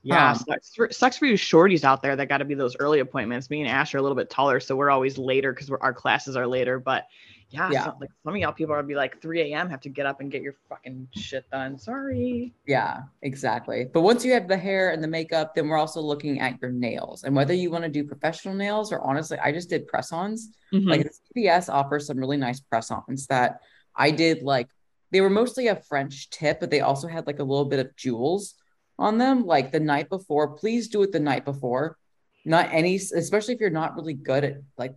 yeah, 0.07 0.31
um, 0.31 0.37
sucks, 0.37 0.75
for, 0.75 0.91
sucks 0.93 1.17
for 1.17 1.27
you 1.27 1.35
shorties 1.35 1.83
out 1.83 2.01
there 2.01 2.15
that 2.15 2.29
got 2.29 2.39
to 2.39 2.45
be 2.45 2.55
those 2.55 2.77
early 2.79 3.01
appointments. 3.01 3.51
Me 3.51 3.61
and 3.61 3.69
Ash 3.69 3.93
are 3.95 3.99
a 3.99 4.03
little 4.03 4.17
bit 4.17 4.31
taller, 4.31 4.61
so 4.61 4.77
we're 4.77 4.91
always 4.91 5.19
later 5.19 5.53
because 5.53 5.69
our 5.69 5.93
classes 5.93 6.37
are 6.37 6.47
later. 6.47 6.79
But 6.79 7.07
yeah, 7.51 7.71
yeah. 7.73 7.91
like 8.01 8.11
some 8.23 8.35
of 8.35 8.41
y'all 8.41 8.53
people 8.53 8.73
are 8.73 8.83
be 8.85 8.95
like 8.95 9.21
3 9.21 9.53
a.m. 9.53 9.69
have 9.69 9.81
to 9.81 9.89
get 9.89 10.07
up 10.07 10.21
and 10.21 10.31
get 10.31 10.43
your 10.43 10.55
fucking 10.69 11.09
shit 11.13 11.51
done. 11.51 11.77
Sorry. 11.77 12.55
Yeah, 12.67 13.03
exactly. 13.23 13.89
But 13.93 14.03
once 14.03 14.25
you 14.25 14.33
have 14.33 14.47
the 14.47 14.57
hair 14.57 14.91
and 14.91 15.03
the 15.03 15.09
makeup, 15.09 15.57
then 15.57 15.67
we're 15.67 15.79
also 15.79 16.01
looking 16.01 16.41
at 16.41 16.61
your 16.63 16.71
nails 16.71 17.25
and 17.25 17.35
whether 17.35 17.55
you 17.55 17.73
want 17.73 17.83
to 17.83 17.91
do 17.91 18.05
professional 18.05 18.55
nails 18.55 18.93
or 18.93 19.01
honestly, 19.01 19.39
I 19.39 19.51
just 19.51 19.69
did 19.69 19.89
press-ons. 19.89 20.51
Mm-hmm. 20.73 20.89
Like 20.89 21.11
CVS 21.37 21.69
offers 21.69 22.07
some 22.07 22.19
really 22.19 22.37
nice 22.37 22.61
press-ons 22.61 23.27
that 23.27 23.61
I 23.97 24.13
did 24.13 24.43
like 24.43 24.69
they 25.11 25.21
were 25.21 25.31
mostly 25.31 25.69
a 25.69 25.77
French 25.77 26.31
tip, 26.31 26.61
but 26.61 26.71
they 26.71 26.81
also 26.81 27.09
had 27.09 27.27
like 27.27 27.39
a 27.39 27.45
little 27.45 27.65
bit 27.65 27.79
of 27.79 27.95
jewels 27.97 28.55
on 28.99 29.19
them 29.19 29.45
like 29.47 29.73
the 29.73 29.81
night 29.81 30.09
before. 30.09 30.49
Please 30.57 30.89
do 30.89 31.03
it 31.03 31.13
the 31.13 31.21
night 31.21 31.45
before. 31.45 31.97
Not 32.45 32.69
any 32.73 32.97
especially 32.97 33.55
if 33.55 33.61
you're 33.61 33.71
not 33.71 33.97
really 33.97 34.15
good 34.15 34.45
at 34.45 34.57
like 34.79 34.95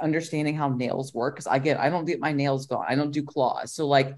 understanding 0.00 0.54
how 0.54 0.68
nails 0.68 1.12
work 1.12 1.34
because 1.34 1.48
i 1.48 1.58
get 1.58 1.78
i 1.80 1.90
don't 1.90 2.04
get 2.04 2.20
my 2.20 2.32
nails 2.32 2.66
gone. 2.66 2.84
I 2.88 2.94
don't 2.94 3.10
do 3.10 3.22
claws. 3.22 3.72
So 3.72 3.86
like 3.86 4.14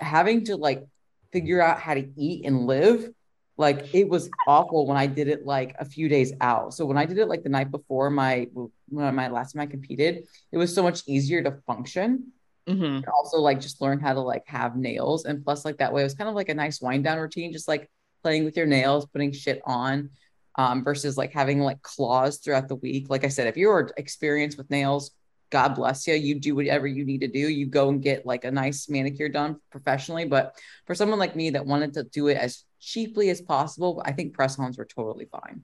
having 0.00 0.44
to 0.46 0.56
like 0.56 0.86
figure 1.32 1.60
out 1.60 1.80
how 1.80 1.94
to 1.94 2.08
eat 2.16 2.44
and 2.46 2.66
live 2.66 3.08
like 3.56 3.94
it 3.94 4.08
was 4.08 4.30
awful 4.46 4.86
when 4.86 4.96
i 4.96 5.06
did 5.06 5.28
it 5.28 5.44
like 5.44 5.74
a 5.78 5.84
few 5.84 6.08
days 6.08 6.32
out. 6.40 6.74
So 6.74 6.84
when 6.86 6.98
i 6.98 7.06
did 7.06 7.18
it 7.18 7.26
like 7.26 7.42
the 7.42 7.48
night 7.48 7.70
before 7.70 8.10
my 8.10 8.48
when 8.88 9.14
my 9.14 9.28
last 9.28 9.52
time 9.52 9.62
i 9.62 9.66
competed 9.66 10.24
it 10.52 10.58
was 10.58 10.74
so 10.74 10.82
much 10.82 11.02
easier 11.06 11.42
to 11.42 11.52
function. 11.66 12.32
Mm-hmm. 12.68 13.08
also 13.12 13.38
like 13.38 13.58
just 13.60 13.80
learn 13.80 13.98
how 13.98 14.12
to 14.12 14.20
like 14.20 14.46
have 14.46 14.76
nails. 14.76 15.24
And 15.24 15.44
plus 15.44 15.64
like 15.64 15.78
that 15.78 15.92
way 15.92 16.02
it 16.02 16.04
was 16.04 16.14
kind 16.14 16.28
of 16.28 16.36
like 16.36 16.50
a 16.50 16.54
nice 16.54 16.80
wind 16.80 17.04
down 17.04 17.18
routine 17.18 17.52
just 17.52 17.66
like 17.66 17.90
playing 18.22 18.44
with 18.44 18.56
your 18.56 18.66
nails, 18.66 19.06
putting 19.06 19.32
shit 19.32 19.60
on, 19.64 20.10
um, 20.56 20.84
versus 20.84 21.16
like 21.16 21.32
having 21.32 21.60
like 21.60 21.82
claws 21.82 22.38
throughout 22.38 22.68
the 22.68 22.76
week. 22.76 23.08
Like 23.08 23.24
I 23.24 23.28
said, 23.28 23.46
if 23.46 23.56
you're 23.56 23.90
experienced 23.96 24.58
with 24.58 24.70
nails, 24.70 25.12
God 25.50 25.74
bless 25.74 26.06
you. 26.06 26.14
You 26.14 26.38
do 26.38 26.54
whatever 26.54 26.86
you 26.86 27.04
need 27.04 27.22
to 27.22 27.28
do. 27.28 27.40
You 27.40 27.66
go 27.66 27.88
and 27.88 28.02
get 28.02 28.24
like 28.24 28.44
a 28.44 28.50
nice 28.50 28.88
manicure 28.88 29.28
done 29.28 29.60
professionally. 29.70 30.24
But 30.24 30.56
for 30.86 30.94
someone 30.94 31.18
like 31.18 31.34
me 31.34 31.50
that 31.50 31.66
wanted 31.66 31.94
to 31.94 32.04
do 32.04 32.28
it 32.28 32.36
as 32.36 32.64
cheaply 32.78 33.30
as 33.30 33.40
possible, 33.40 34.00
I 34.04 34.12
think 34.12 34.32
press 34.32 34.58
ons 34.58 34.78
were 34.78 34.84
totally 34.84 35.26
fine. 35.26 35.62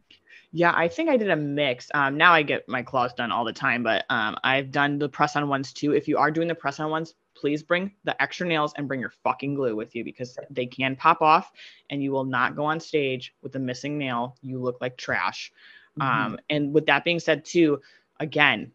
Yeah, 0.56 0.72
I 0.74 0.88
think 0.88 1.10
I 1.10 1.18
did 1.18 1.28
a 1.28 1.36
mix. 1.36 1.90
Um, 1.92 2.16
now 2.16 2.32
I 2.32 2.42
get 2.42 2.66
my 2.66 2.80
claws 2.80 3.12
done 3.12 3.30
all 3.30 3.44
the 3.44 3.52
time, 3.52 3.82
but 3.82 4.06
um, 4.08 4.38
I've 4.42 4.70
done 4.70 4.98
the 4.98 5.06
press 5.06 5.36
on 5.36 5.46
ones 5.50 5.70
too. 5.70 5.92
If 5.92 6.08
you 6.08 6.16
are 6.16 6.30
doing 6.30 6.48
the 6.48 6.54
press 6.54 6.80
on 6.80 6.90
ones, 6.90 7.12
please 7.36 7.62
bring 7.62 7.92
the 8.04 8.20
extra 8.22 8.46
nails 8.46 8.72
and 8.74 8.88
bring 8.88 8.98
your 8.98 9.12
fucking 9.22 9.54
glue 9.54 9.76
with 9.76 9.94
you 9.94 10.02
because 10.02 10.38
they 10.48 10.64
can 10.64 10.96
pop 10.96 11.20
off 11.20 11.52
and 11.90 12.02
you 12.02 12.10
will 12.10 12.24
not 12.24 12.56
go 12.56 12.64
on 12.64 12.80
stage 12.80 13.34
with 13.42 13.54
a 13.56 13.58
missing 13.58 13.98
nail. 13.98 14.34
You 14.40 14.58
look 14.58 14.78
like 14.80 14.96
trash. 14.96 15.52
Mm-hmm. 16.00 16.26
Um, 16.26 16.38
and 16.48 16.72
with 16.72 16.86
that 16.86 17.04
being 17.04 17.20
said, 17.20 17.44
too, 17.44 17.82
again, 18.18 18.72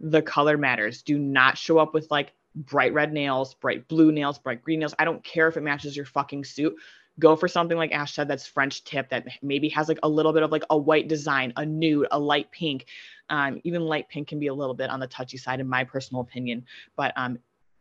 the 0.00 0.22
color 0.22 0.56
matters. 0.56 1.02
Do 1.02 1.18
not 1.18 1.58
show 1.58 1.76
up 1.76 1.92
with 1.92 2.10
like 2.10 2.32
bright 2.54 2.94
red 2.94 3.12
nails, 3.12 3.52
bright 3.52 3.86
blue 3.86 4.12
nails, 4.12 4.38
bright 4.38 4.62
green 4.62 4.80
nails. 4.80 4.94
I 4.98 5.04
don't 5.04 5.22
care 5.22 5.48
if 5.48 5.58
it 5.58 5.62
matches 5.62 5.94
your 5.94 6.06
fucking 6.06 6.46
suit. 6.46 6.74
Go 7.18 7.34
for 7.36 7.48
something 7.48 7.76
like 7.76 7.92
Ash 7.92 8.14
said 8.14 8.28
that's 8.28 8.46
French 8.46 8.84
tip 8.84 9.08
that 9.10 9.26
maybe 9.42 9.68
has 9.70 9.88
like 9.88 9.98
a 10.02 10.08
little 10.08 10.32
bit 10.32 10.42
of 10.42 10.52
like 10.52 10.64
a 10.70 10.76
white 10.76 11.08
design, 11.08 11.52
a 11.56 11.66
nude, 11.66 12.06
a 12.10 12.18
light 12.18 12.50
pink. 12.52 12.86
Um, 13.28 13.60
even 13.64 13.82
light 13.82 14.08
pink 14.08 14.28
can 14.28 14.38
be 14.38 14.46
a 14.46 14.54
little 14.54 14.74
bit 14.74 14.90
on 14.90 15.00
the 15.00 15.06
touchy 15.06 15.36
side, 15.36 15.60
in 15.60 15.68
my 15.68 15.84
personal 15.84 16.22
opinion. 16.22 16.64
But 16.96 17.12
um, 17.16 17.38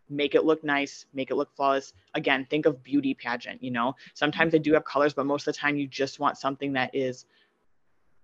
make 0.09 0.35
it 0.35 0.45
look 0.45 0.63
nice, 0.63 1.05
make 1.13 1.31
it 1.31 1.35
look 1.35 1.55
flawless. 1.55 1.93
Again, 2.13 2.47
think 2.49 2.65
of 2.65 2.83
beauty 2.83 3.13
pageant, 3.13 3.61
you 3.61 3.71
know. 3.71 3.95
Sometimes 4.13 4.51
they 4.51 4.59
do 4.59 4.73
have 4.73 4.85
colors, 4.85 5.13
but 5.13 5.25
most 5.25 5.47
of 5.47 5.53
the 5.53 5.59
time 5.59 5.77
you 5.77 5.87
just 5.87 6.19
want 6.19 6.37
something 6.37 6.73
that 6.73 6.93
is 6.93 7.25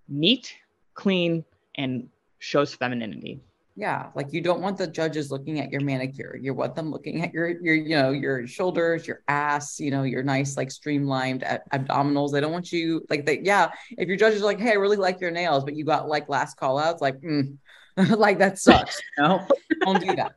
neat, 0.07 0.55
clean, 0.93 1.45
and 1.75 2.09
shows 2.39 2.73
femininity. 2.73 3.41
Yeah, 3.75 4.09
like 4.13 4.31
you 4.31 4.41
don't 4.41 4.61
want 4.61 4.77
the 4.77 4.85
judges 4.85 5.31
looking 5.31 5.59
at 5.59 5.71
your 5.71 5.81
manicure. 5.81 6.37
You 6.39 6.53
want 6.53 6.75
them 6.75 6.91
looking 6.91 7.23
at 7.23 7.33
your 7.33 7.47
your 7.47 7.73
you 7.73 7.95
know 7.95 8.11
your 8.11 8.45
shoulders, 8.45 9.07
your 9.07 9.23
ass, 9.27 9.79
you 9.79 9.89
know 9.89 10.03
your 10.03 10.21
nice 10.21 10.55
like 10.55 10.69
streamlined 10.69 11.43
abdominals. 11.73 12.31
They 12.31 12.39
don't 12.39 12.51
want 12.51 12.71
you 12.71 13.03
like 13.09 13.25
they 13.25 13.39
yeah. 13.39 13.71
If 13.97 14.07
your 14.07 14.17
judges 14.17 14.43
are 14.43 14.45
like, 14.45 14.59
hey, 14.59 14.71
I 14.71 14.75
really 14.75 14.97
like 14.97 15.19
your 15.19 15.31
nails, 15.31 15.63
but 15.63 15.75
you 15.75 15.85
got 15.85 16.07
like 16.07 16.29
last 16.29 16.55
call 16.55 16.77
outs, 16.77 17.01
like 17.01 17.19
mm, 17.21 17.57
like 17.97 18.37
that 18.37 18.59
sucks. 18.59 19.01
You 19.17 19.23
know, 19.23 19.47
don't 19.81 19.99
do 19.99 20.15
that. 20.17 20.35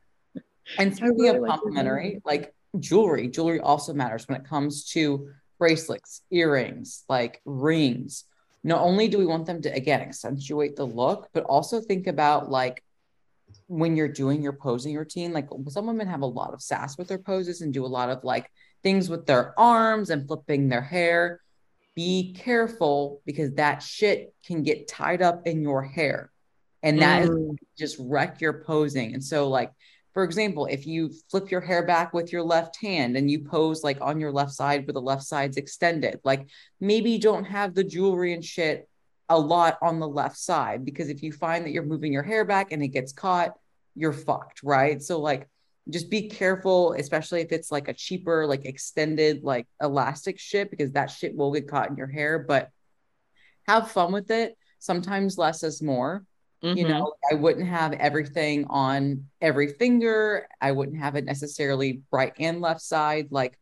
And 0.79 0.97
speaking 0.97 1.19
really 1.19 1.39
of 1.39 1.47
complimentary, 1.47 2.23
like 2.25 2.55
jewelry, 2.81 3.29
jewelry 3.29 3.61
also 3.61 3.93
matters 3.93 4.27
when 4.27 4.41
it 4.41 4.47
comes 4.47 4.87
to 4.93 5.29
bracelets, 5.59 6.23
earrings, 6.31 7.05
like 7.07 7.43
rings. 7.45 8.25
Not 8.65 8.81
only 8.81 9.09
do 9.09 9.19
we 9.19 9.27
want 9.27 9.45
them 9.45 9.61
to 9.63 9.69
again 9.69 10.01
accentuate 10.01 10.75
the 10.75 10.87
look, 10.87 11.29
but 11.35 11.45
also 11.45 11.83
think 11.83 12.07
about 12.07 12.51
like 12.51 12.83
when 13.67 13.97
you're 13.97 14.09
doing 14.09 14.43
your 14.43 14.53
posing 14.53 14.95
routine, 14.95 15.33
like 15.33 15.49
some 15.69 15.87
women 15.87 16.07
have 16.07 16.23
a 16.23 16.27
lot 16.27 16.55
of 16.55 16.63
sass 16.63 16.97
with 16.97 17.09
their 17.09 17.19
poses 17.19 17.61
and 17.61 17.73
do 17.73 17.85
a 17.85 17.89
lot 17.89 18.11
of 18.11 18.25
like 18.25 18.51
things 18.83 19.09
with 19.09 19.27
their 19.27 19.59
arms 19.59 20.11
and 20.11 20.27
flipping 20.27 20.69
their 20.69 20.83
hair. 20.83 21.41
Be 21.95 22.35
careful 22.35 23.23
because 23.25 23.55
that 23.55 23.83
shit 23.83 24.35
can 24.45 24.63
get 24.63 24.89
tied 24.89 25.23
up 25.23 25.47
in 25.47 25.63
your 25.63 25.83
hair 25.83 26.31
and 26.83 27.01
that 27.01 27.27
mm. 27.29 27.53
is 27.53 27.59
just 27.77 27.97
wreck 27.99 28.41
your 28.41 28.63
posing. 28.65 29.15
And 29.15 29.25
so, 29.25 29.49
like, 29.49 29.73
for 30.15 30.25
example, 30.25 30.67
if 30.67 30.87
you 30.87 31.13
flip 31.31 31.51
your 31.51 31.61
hair 31.61 31.85
back 31.85 32.15
with 32.15 32.33
your 32.33 32.43
left 32.43 32.81
hand 32.81 33.17
and 33.17 33.31
you 33.31 33.41
pose 33.41 33.83
like 33.83 34.01
on 34.01 34.21
your 34.21 34.33
left 34.33 34.53
side 34.53 34.87
with 34.87 34.95
the 34.95 35.01
left 35.01 35.25
side's 35.25 35.57
extended, 35.57 36.21
like 36.25 36.49
maybe 36.81 37.11
you 37.11 37.19
don't 37.19 37.45
have 37.45 37.75
the 37.75 37.85
jewelry 37.85 38.33
and 38.33 38.45
shit 38.45 38.89
a 39.29 39.39
lot 39.39 39.79
on 39.83 39.99
the 39.99 40.09
left 40.09 40.37
side 40.37 40.85
because 40.85 41.09
if 41.09 41.23
you 41.23 41.33
find 41.33 41.65
that 41.65 41.71
you're 41.71 41.83
moving 41.83 42.13
your 42.13 42.23
hair 42.23 42.45
back 42.45 42.73
and 42.73 42.83
it 42.83 42.89
gets 42.89 43.13
caught, 43.13 43.55
you're 43.95 44.13
fucked, 44.13 44.63
right? 44.63 45.03
So 45.03 45.21
like 45.21 45.49
just 45.89 46.11
be 46.11 46.29
careful, 46.29 46.93
especially 46.93 47.41
if 47.41 47.53
it's 47.53 47.71
like 47.71 47.89
a 47.89 47.95
cheaper, 47.95 48.47
like 48.47 48.65
extended, 48.65 49.45
like 49.45 49.67
elastic 49.81 50.39
shit, 50.39 50.71
because 50.71 50.93
that 50.93 51.11
shit 51.11 51.37
will 51.37 51.53
get 51.53 51.69
caught 51.69 51.91
in 51.91 51.97
your 51.97 52.09
hair. 52.09 52.39
But 52.39 52.71
have 53.67 53.91
fun 53.91 54.13
with 54.13 54.31
it. 54.31 54.57
Sometimes 54.79 55.39
less 55.39 55.63
is 55.63 55.83
more. 55.83 56.25
Mm-hmm. 56.63 56.79
You 56.79 56.89
know, 56.89 57.13
I 57.31 57.35
wouldn't 57.35 57.69
have 57.69 57.93
everything 57.93 58.67
on 58.69 59.27
every 59.41 59.69
finger. 59.75 60.49
I 60.61 60.73
wouldn't 60.73 60.99
have 60.99 61.17
it 61.17 61.25
necessarily 61.25 62.03
right 62.11 62.33
and 62.39 62.61
left 62.61 62.81
side. 62.81 63.29
Like 63.31 63.59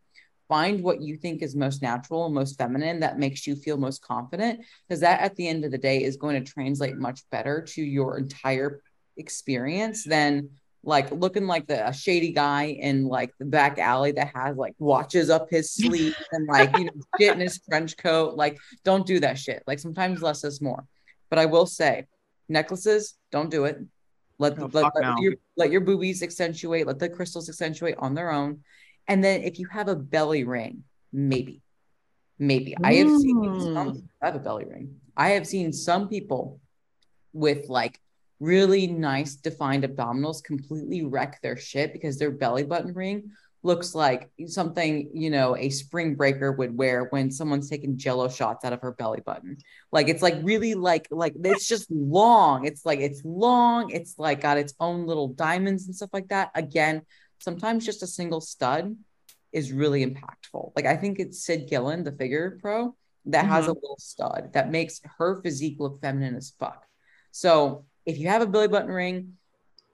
find 0.48 0.82
what 0.82 1.00
you 1.00 1.16
think 1.16 1.42
is 1.42 1.56
most 1.56 1.82
natural 1.82 2.26
and 2.26 2.34
most 2.34 2.58
feminine 2.58 3.00
that 3.00 3.18
makes 3.18 3.46
you 3.46 3.56
feel 3.56 3.76
most 3.76 4.02
confident 4.02 4.60
because 4.86 5.00
that 5.00 5.20
at 5.20 5.34
the 5.36 5.48
end 5.48 5.64
of 5.64 5.70
the 5.70 5.78
day 5.78 6.02
is 6.02 6.16
going 6.16 6.42
to 6.42 6.52
translate 6.52 6.96
much 6.96 7.22
better 7.30 7.62
to 7.62 7.82
your 7.82 8.18
entire 8.18 8.82
experience 9.16 10.04
than 10.04 10.50
like 10.86 11.10
looking 11.10 11.46
like 11.46 11.66
the 11.66 11.90
shady 11.92 12.32
guy 12.32 12.64
in 12.64 13.06
like 13.06 13.32
the 13.38 13.44
back 13.44 13.78
alley 13.78 14.12
that 14.12 14.32
has 14.34 14.56
like 14.56 14.74
watches 14.78 15.30
up 15.30 15.48
his 15.50 15.72
sleeve 15.72 16.14
and 16.32 16.46
like 16.46 16.76
you 16.76 16.84
know 16.84 16.92
shit 17.18 17.34
in 17.34 17.40
his 17.40 17.60
trench 17.60 17.96
coat. 17.96 18.36
Like, 18.36 18.58
don't 18.84 19.06
do 19.06 19.20
that 19.20 19.38
shit. 19.38 19.62
Like 19.66 19.78
sometimes 19.78 20.22
less 20.22 20.44
is 20.44 20.60
more. 20.60 20.84
But 21.30 21.38
I 21.38 21.46
will 21.46 21.66
say, 21.66 22.06
necklaces, 22.48 23.14
don't 23.32 23.50
do 23.50 23.64
it. 23.64 23.78
Let, 24.38 24.58
oh, 24.58 24.68
let, 24.72 24.92
let 24.94 25.18
your, 25.18 25.34
let 25.56 25.70
your 25.70 25.80
boobies 25.80 26.22
accentuate, 26.22 26.86
let 26.86 26.98
the 26.98 27.08
crystals 27.08 27.48
accentuate 27.48 27.96
on 27.98 28.14
their 28.14 28.30
own. 28.30 28.60
And 29.08 29.22
then 29.22 29.42
if 29.42 29.58
you 29.58 29.66
have 29.70 29.88
a 29.88 29.96
belly 29.96 30.44
ring, 30.44 30.84
maybe, 31.12 31.62
maybe. 32.38 32.74
Mm. 32.78 32.86
I 32.86 32.94
have 32.94 33.20
seen 33.20 33.60
some, 33.60 34.08
I 34.22 34.26
have 34.26 34.36
a 34.36 34.40
belly 34.40 34.64
ring. 34.64 34.96
I 35.16 35.30
have 35.30 35.46
seen 35.46 35.72
some 35.72 36.08
people 36.08 36.60
with 37.32 37.68
like 37.68 38.00
really 38.40 38.86
nice 38.86 39.36
defined 39.36 39.84
abdominals 39.84 40.42
completely 40.42 41.04
wreck 41.04 41.40
their 41.42 41.56
shit 41.56 41.92
because 41.92 42.18
their 42.18 42.30
belly 42.30 42.64
button 42.64 42.92
ring 42.92 43.30
looks 43.62 43.94
like 43.94 44.30
something 44.46 45.08
you 45.14 45.30
know 45.30 45.56
a 45.56 45.70
spring 45.70 46.14
breaker 46.14 46.52
would 46.52 46.76
wear 46.76 47.04
when 47.04 47.30
someone's 47.30 47.70
taking 47.70 47.96
jello 47.96 48.28
shots 48.28 48.64
out 48.64 48.74
of 48.74 48.80
her 48.82 48.92
belly 48.92 49.22
button 49.24 49.56
like 49.90 50.08
it's 50.08 50.22
like 50.22 50.36
really 50.42 50.74
like 50.74 51.08
like 51.10 51.34
it's 51.42 51.66
just 51.66 51.90
long 51.90 52.66
it's 52.66 52.84
like 52.84 53.00
it's 53.00 53.22
long 53.24 53.90
it's 53.90 54.18
like 54.18 54.42
got 54.42 54.58
its 54.58 54.74
own 54.78 55.06
little 55.06 55.28
diamonds 55.28 55.86
and 55.86 55.96
stuff 55.96 56.10
like 56.12 56.28
that 56.28 56.50
again 56.54 57.00
sometimes 57.44 57.86
just 57.86 58.02
a 58.02 58.06
single 58.06 58.40
stud 58.40 58.96
is 59.52 59.72
really 59.72 60.04
impactful 60.04 60.72
like 60.76 60.86
i 60.86 60.96
think 60.96 61.18
it's 61.18 61.44
sid 61.44 61.68
Gillon 61.68 62.02
the 62.02 62.12
figure 62.12 62.58
pro 62.60 62.94
that 63.26 63.44
mm-hmm. 63.44 63.52
has 63.52 63.66
a 63.66 63.72
little 63.72 63.98
stud 63.98 64.50
that 64.52 64.70
makes 64.70 65.00
her 65.18 65.40
physique 65.42 65.76
look 65.78 66.00
feminine 66.00 66.34
as 66.34 66.52
fuck 66.58 66.86
so 67.30 67.84
if 68.04 68.18
you 68.18 68.28
have 68.28 68.42
a 68.42 68.46
belly 68.46 68.68
button 68.68 68.90
ring 68.90 69.34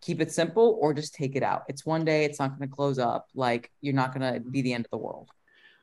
keep 0.00 0.20
it 0.20 0.32
simple 0.32 0.78
or 0.80 0.94
just 0.94 1.14
take 1.14 1.36
it 1.36 1.42
out. 1.42 1.64
It's 1.68 1.84
one 1.84 2.04
day, 2.04 2.24
it's 2.24 2.38
not 2.38 2.58
going 2.58 2.68
to 2.68 2.74
close 2.74 2.98
up. 2.98 3.28
Like 3.34 3.70
you're 3.80 3.94
not 3.94 4.14
going 4.14 4.34
to 4.34 4.40
be 4.40 4.62
the 4.62 4.72
end 4.72 4.86
of 4.86 4.90
the 4.90 4.98
world. 4.98 5.30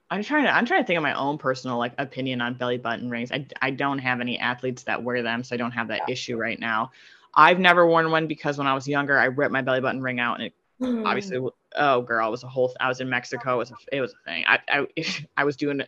I'm 0.09 0.23
trying 0.23 0.43
to 0.43 0.49
I'm 0.49 0.65
trying 0.65 0.83
to 0.83 0.87
think 0.87 0.95
of 0.95 1.03
my 1.03 1.13
own 1.13 1.37
personal 1.37 1.77
like 1.77 1.93
opinion 1.97 2.39
on 2.39 2.53
belly 2.53 2.77
button 2.77 3.09
rings. 3.09 3.29
I 3.31 3.45
I 3.61 3.71
don't 3.71 3.99
have 3.99 4.21
any 4.21 4.39
athletes 4.39 4.83
that 4.83 5.03
wear 5.03 5.21
them, 5.21 5.43
so 5.43 5.53
I 5.53 5.57
don't 5.57 5.73
have 5.73 5.89
that 5.89 6.03
yeah. 6.07 6.13
issue 6.13 6.37
right 6.37 6.57
now. 6.57 6.91
I've 7.35 7.59
never 7.59 7.85
worn 7.85 8.09
one 8.09 8.25
because 8.25 8.57
when 8.57 8.67
I 8.67 8.73
was 8.73 8.87
younger, 8.87 9.17
I 9.19 9.25
ripped 9.25 9.51
my 9.51 9.61
belly 9.61 9.81
button 9.81 10.01
ring 10.01 10.21
out 10.21 10.35
and 10.35 10.47
it 10.47 10.53
obviously 10.81 11.39
oh 11.75 12.01
girl, 12.01 12.27
it 12.27 12.31
was 12.31 12.43
a 12.43 12.47
whole 12.47 12.73
I 12.79 12.87
was 12.87 13.01
in 13.01 13.09
Mexico, 13.09 13.55
it 13.55 13.57
was 13.57 13.71
a, 13.71 13.75
it 13.91 14.01
was 14.01 14.13
a 14.13 14.29
thing. 14.29 14.45
I 14.47 14.59
I 14.67 14.87
I 15.37 15.43
was 15.43 15.55
doing 15.55 15.81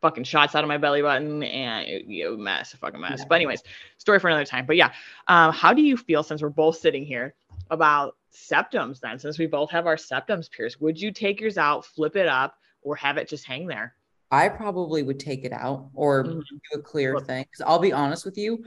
fucking 0.00 0.24
shots 0.24 0.54
out 0.54 0.62
of 0.62 0.68
my 0.68 0.76
belly 0.76 1.00
button 1.00 1.42
and 1.42 1.88
it, 1.88 2.04
it 2.06 2.28
was 2.28 2.38
a 2.38 2.42
mess, 2.42 2.74
a 2.74 2.76
fucking 2.76 3.00
mess. 3.00 3.20
Yeah. 3.20 3.24
But 3.26 3.36
anyways, 3.36 3.62
story 3.96 4.18
for 4.18 4.28
another 4.28 4.44
time. 4.44 4.66
But 4.66 4.76
yeah, 4.76 4.92
um, 5.28 5.50
how 5.52 5.72
do 5.72 5.80
you 5.80 5.96
feel 5.96 6.22
since 6.22 6.42
we're 6.42 6.50
both 6.50 6.76
sitting 6.76 7.06
here? 7.06 7.34
about 7.70 8.16
septums 8.32 9.00
then, 9.00 9.18
since 9.18 9.38
we 9.38 9.46
both 9.46 9.70
have 9.70 9.86
our 9.86 9.96
septums 9.96 10.50
pierced. 10.50 10.80
Would 10.80 11.00
you 11.00 11.12
take 11.12 11.40
yours 11.40 11.58
out, 11.58 11.84
flip 11.84 12.16
it 12.16 12.28
up, 12.28 12.56
or 12.82 12.96
have 12.96 13.16
it 13.16 13.28
just 13.28 13.44
hang 13.44 13.66
there? 13.66 13.94
I 14.30 14.48
probably 14.48 15.02
would 15.02 15.20
take 15.20 15.44
it 15.44 15.52
out 15.52 15.90
or 15.94 16.24
mm-hmm. 16.24 16.38
do 16.40 16.78
a 16.78 16.82
clear 16.82 17.18
thing. 17.20 17.44
Because 17.44 17.64
I'll 17.66 17.78
be 17.78 17.92
honest 17.92 18.24
with 18.24 18.36
you, 18.36 18.64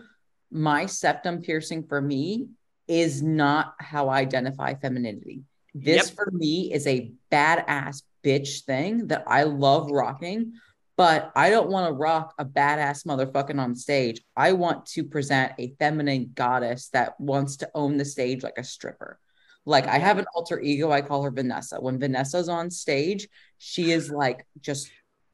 my 0.52 0.86
septum 0.86 1.42
piercing 1.42 1.84
for 1.84 2.02
me 2.02 2.48
is 2.88 3.22
not 3.22 3.76
how 3.80 4.10
I 4.10 4.20
identify 4.20 4.74
femininity. 4.76 5.44
This 5.74 6.08
yep. 6.08 6.16
for 6.16 6.32
me 6.32 6.74
is 6.74 6.88
a 6.88 7.12
badass 7.32 8.04
bitch 8.24 8.64
thing 8.66 9.08
that 9.08 9.24
I 9.28 9.44
love 9.44 9.92
rocking, 9.92 10.54
but 10.96 11.32
I 11.36 11.50
don't 11.50 11.70
want 11.70 11.88
to 11.88 11.94
rock 11.94 12.34
a 12.40 12.46
badass 12.46 13.06
motherfucking 13.06 13.60
on 13.60 13.76
stage. 13.76 14.22
I 14.36 14.54
want 14.54 14.86
to 14.88 15.04
present 15.04 15.54
a 15.60 15.76
feminine 15.78 16.32
goddess 16.34 16.90
that 16.90 17.20
wants 17.20 17.58
to 17.58 17.70
own 17.76 17.98
the 17.98 18.06
stage 18.06 18.42
like 18.42 18.58
a 18.58 18.64
stripper. 18.64 19.20
Like 19.66 19.86
I 19.86 20.00
have 20.00 20.18
an 20.18 20.26
alter 20.34 20.60
ego, 20.60 20.92
I 20.92 21.02
call 21.02 21.24
her 21.24 21.32
Vanessa. 21.32 21.80
When 21.80 22.00
Vanessa's 22.00 22.50
on 22.50 22.72
stage, 22.72 23.28
she 23.58 23.92
is 23.92 24.10
like 24.10 24.48
just 24.62 24.90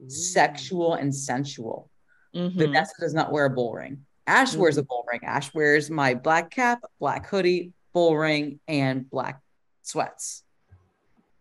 sexual 0.08 0.95
and 0.95 1.16
sensual. 1.16 1.89
Mm-hmm. 2.36 2.58
Vanessa 2.58 2.93
does 2.99 3.14
not 3.14 3.32
wear 3.32 3.45
a 3.45 3.49
bull 3.49 3.74
ring. 3.74 4.06
Ash 4.28 4.51
mm-hmm. 4.51 4.61
wears 4.61 4.78
a 4.78 4.84
bull 4.84 5.05
ring. 5.11 5.21
Ash 5.24 5.53
wears 5.53 5.89
my 5.89 6.13
black 6.13 6.49
cap, 6.51 6.82
black 6.99 7.28
hoodie, 7.28 7.74
bull 7.93 8.17
ring, 8.17 8.59
and 8.67 9.09
black 9.09 9.41
sweats. 9.82 10.43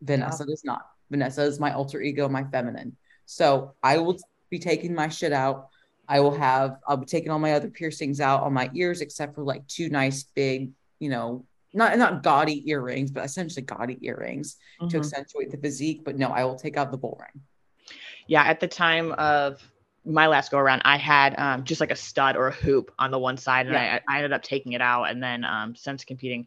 Vanessa 0.01 0.45
yeah. 0.45 0.53
does 0.53 0.64
not. 0.64 0.83
Vanessa 1.11 1.43
is 1.43 1.61
my 1.61 1.72
alter 1.72 2.01
ego, 2.01 2.28
my 2.28 2.45
feminine. 2.45 2.97
So 3.26 3.74
I 3.83 3.99
will 3.99 4.18
be 4.51 4.59
taking 4.59 4.95
my 4.95 5.09
shit 5.09 5.33
out. 5.33 5.68
I 6.09 6.20
will 6.20 6.35
have, 6.35 6.78
I'll 6.87 6.97
be 6.97 7.07
taking 7.07 7.30
all 7.30 7.39
my 7.39 7.53
other 7.53 7.70
piercings 7.70 8.20
out 8.20 8.43
on 8.43 8.53
my 8.53 8.70
ears, 8.74 9.01
except 9.01 9.35
for 9.35 9.45
like 9.45 9.66
two 9.68 9.89
nice 9.89 10.24
big, 10.35 10.72
you 10.99 11.09
know, 11.09 11.47
not 11.74 11.97
not 11.97 12.22
gaudy 12.22 12.68
earrings, 12.68 13.11
but 13.11 13.24
essentially 13.24 13.64
gaudy 13.64 13.99
earrings 14.03 14.57
mm-hmm. 14.80 14.89
to 14.89 14.99
accentuate 14.99 15.51
the 15.51 15.57
physique. 15.57 16.03
But 16.05 16.18
no, 16.18 16.28
I 16.28 16.45
will 16.45 16.57
take 16.57 16.76
out 16.76 16.91
the 16.91 16.99
bull 16.99 17.18
ring. 17.20 17.43
Yeah, 18.26 18.43
at 18.43 18.61
the 18.61 18.68
time 18.68 19.12
of 19.12 19.62
my 20.05 20.27
last 20.27 20.51
go 20.51 20.59
around, 20.59 20.83
I 20.85 20.97
had 20.97 21.39
um, 21.39 21.65
just 21.65 21.81
like 21.81 21.91
a 21.91 21.97
stud 21.97 22.37
or 22.37 22.49
a 22.49 22.53
hoop 22.53 22.93
on 22.99 23.11
the 23.11 23.19
one 23.19 23.37
side, 23.37 23.67
and 23.67 23.75
yeah. 23.75 24.01
I, 24.09 24.15
I 24.15 24.17
ended 24.19 24.33
up 24.33 24.43
taking 24.43 24.73
it 24.73 24.81
out. 24.81 25.05
And 25.05 25.23
then 25.23 25.45
um, 25.45 25.77
since 25.77 26.05
competing, 26.05 26.47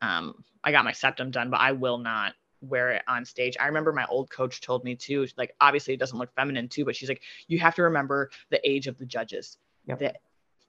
um, 0.00 0.44
I 0.62 0.70
got 0.70 0.84
my 0.84 0.92
septum 0.92 1.30
done, 1.30 1.50
but 1.50 1.60
I 1.60 1.72
will 1.72 1.98
not 1.98 2.34
wear 2.60 2.92
it 2.92 3.02
on 3.08 3.24
stage. 3.24 3.56
I 3.60 3.66
remember 3.66 3.92
my 3.92 4.06
old 4.06 4.30
coach 4.30 4.60
told 4.60 4.84
me 4.84 4.94
too, 4.94 5.26
like 5.36 5.54
obviously 5.60 5.94
it 5.94 6.00
doesn't 6.00 6.18
look 6.18 6.34
feminine 6.34 6.68
too, 6.68 6.84
but 6.84 6.96
she's 6.96 7.08
like, 7.08 7.22
you 7.48 7.58
have 7.58 7.74
to 7.76 7.82
remember 7.82 8.30
the 8.50 8.60
age 8.68 8.86
of 8.86 8.98
the 8.98 9.06
judges. 9.06 9.58
Yep. 9.86 9.98
That 9.98 10.16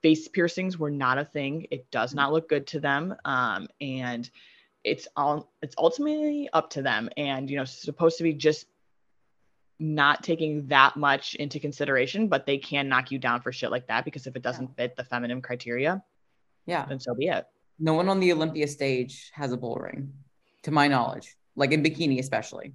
face 0.02 0.28
piercings 0.28 0.78
were 0.78 0.90
not 0.90 1.18
a 1.18 1.24
thing. 1.24 1.66
It 1.70 1.90
does 1.90 2.14
not 2.14 2.32
look 2.32 2.48
good 2.48 2.66
to 2.68 2.80
them. 2.80 3.14
Um, 3.24 3.68
and 3.80 4.28
it's 4.84 5.08
all 5.16 5.50
it's 5.62 5.74
ultimately 5.78 6.48
up 6.52 6.70
to 6.70 6.82
them. 6.82 7.08
And 7.16 7.50
you 7.50 7.56
know, 7.56 7.64
supposed 7.64 8.18
to 8.18 8.24
be 8.24 8.34
just 8.34 8.66
not 9.78 10.22
taking 10.22 10.66
that 10.68 10.96
much 10.96 11.34
into 11.34 11.60
consideration, 11.60 12.28
but 12.28 12.46
they 12.46 12.58
can 12.58 12.88
knock 12.88 13.10
you 13.10 13.18
down 13.18 13.42
for 13.42 13.52
shit 13.52 13.70
like 13.70 13.86
that 13.88 14.04
because 14.04 14.26
if 14.26 14.36
it 14.36 14.42
doesn't 14.42 14.70
yeah. 14.70 14.84
fit 14.84 14.96
the 14.96 15.04
feminine 15.04 15.42
criteria, 15.42 16.02
yeah, 16.66 16.86
then 16.86 16.98
so 16.98 17.14
be 17.14 17.26
it. 17.26 17.46
No 17.78 17.94
one 17.94 18.08
on 18.08 18.20
the 18.20 18.32
Olympia 18.32 18.66
stage 18.66 19.30
has 19.34 19.52
a 19.52 19.56
bull 19.56 19.76
ring, 19.76 20.12
to 20.62 20.70
my 20.70 20.88
knowledge 20.88 21.36
like 21.56 21.72
in 21.72 21.82
bikini, 21.82 22.20
especially. 22.20 22.74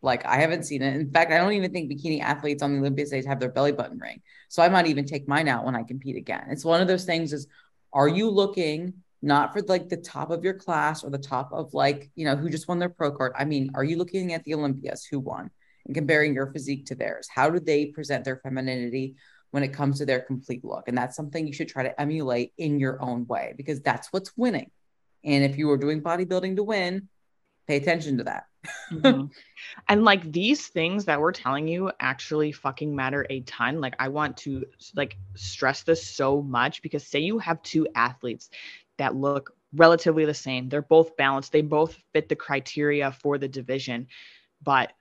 Like 0.00 0.24
I 0.24 0.36
haven't 0.36 0.64
seen 0.64 0.82
it. 0.82 0.94
In 0.94 1.10
fact, 1.10 1.30
I 1.30 1.38
don't 1.38 1.52
even 1.52 1.72
think 1.72 1.90
bikini 1.90 2.20
athletes 2.20 2.62
on 2.62 2.72
the 2.72 2.78
Olympia 2.78 3.06
stage 3.06 3.24
have 3.26 3.38
their 3.38 3.50
belly 3.50 3.72
button 3.72 3.98
ring. 3.98 4.22
So 4.48 4.62
I 4.62 4.68
might 4.68 4.86
even 4.86 5.04
take 5.04 5.28
mine 5.28 5.48
out 5.48 5.64
when 5.64 5.76
I 5.76 5.82
compete 5.82 6.16
again. 6.16 6.46
It's 6.50 6.64
one 6.64 6.80
of 6.80 6.88
those 6.88 7.04
things 7.04 7.32
is 7.32 7.46
are 7.92 8.08
you 8.08 8.30
looking 8.30 8.94
not 9.20 9.52
for 9.52 9.62
like 9.62 9.88
the 9.88 9.96
top 9.96 10.30
of 10.30 10.42
your 10.42 10.54
class 10.54 11.04
or 11.04 11.10
the 11.10 11.18
top 11.18 11.52
of 11.52 11.74
like, 11.74 12.10
you 12.16 12.24
know, 12.24 12.34
who 12.34 12.50
just 12.50 12.66
won 12.66 12.80
their 12.80 12.88
pro 12.88 13.12
card? 13.12 13.32
I 13.38 13.44
mean, 13.44 13.70
are 13.74 13.84
you 13.84 13.96
looking 13.96 14.32
at 14.32 14.42
the 14.42 14.54
Olympias 14.54 15.04
who 15.04 15.20
won 15.20 15.50
and 15.86 15.94
comparing 15.94 16.34
your 16.34 16.52
physique 16.52 16.86
to 16.86 16.94
theirs? 16.94 17.28
How 17.32 17.50
do 17.50 17.60
they 17.60 17.86
present 17.86 18.24
their 18.24 18.36
femininity 18.36 19.16
when 19.50 19.62
it 19.62 19.72
comes 19.72 19.98
to 19.98 20.06
their 20.06 20.20
complete 20.20 20.64
look? 20.64 20.88
And 20.88 20.96
that's 20.96 21.16
something 21.16 21.46
you 21.46 21.52
should 21.52 21.68
try 21.68 21.82
to 21.82 22.00
emulate 22.00 22.52
in 22.58 22.78
your 22.78 23.00
own 23.02 23.26
way 23.26 23.54
because 23.56 23.80
that's 23.80 24.12
what's 24.12 24.36
winning. 24.36 24.70
And 25.24 25.44
if 25.44 25.56
you 25.56 25.70
are 25.70 25.78
doing 25.78 26.02
bodybuilding 26.02 26.56
to 26.56 26.62
win, 26.62 27.08
pay 27.66 27.76
attention 27.76 28.18
to 28.18 28.24
that. 28.24 28.46
mm-hmm. 28.92 29.26
And 29.88 30.04
like 30.04 30.30
these 30.30 30.66
things 30.68 31.04
that 31.06 31.20
we're 31.20 31.32
telling 31.32 31.66
you 31.66 31.90
actually 32.00 32.52
fucking 32.52 32.94
matter 32.94 33.26
a 33.30 33.40
ton. 33.40 33.80
Like 33.80 33.94
I 33.98 34.08
want 34.08 34.36
to 34.38 34.66
like 34.94 35.16
stress 35.34 35.82
this 35.82 36.06
so 36.06 36.42
much 36.42 36.82
because 36.82 37.06
say 37.06 37.20
you 37.20 37.38
have 37.38 37.62
two 37.62 37.86
athletes 37.94 38.50
that 38.98 39.14
look 39.14 39.54
relatively 39.74 40.24
the 40.24 40.34
same. 40.34 40.68
They're 40.68 40.82
both 40.82 41.16
balanced. 41.16 41.52
They 41.52 41.62
both 41.62 41.96
fit 42.12 42.28
the 42.28 42.36
criteria 42.36 43.12
for 43.12 43.38
the 43.38 43.48
division, 43.48 44.08
but 44.62 44.92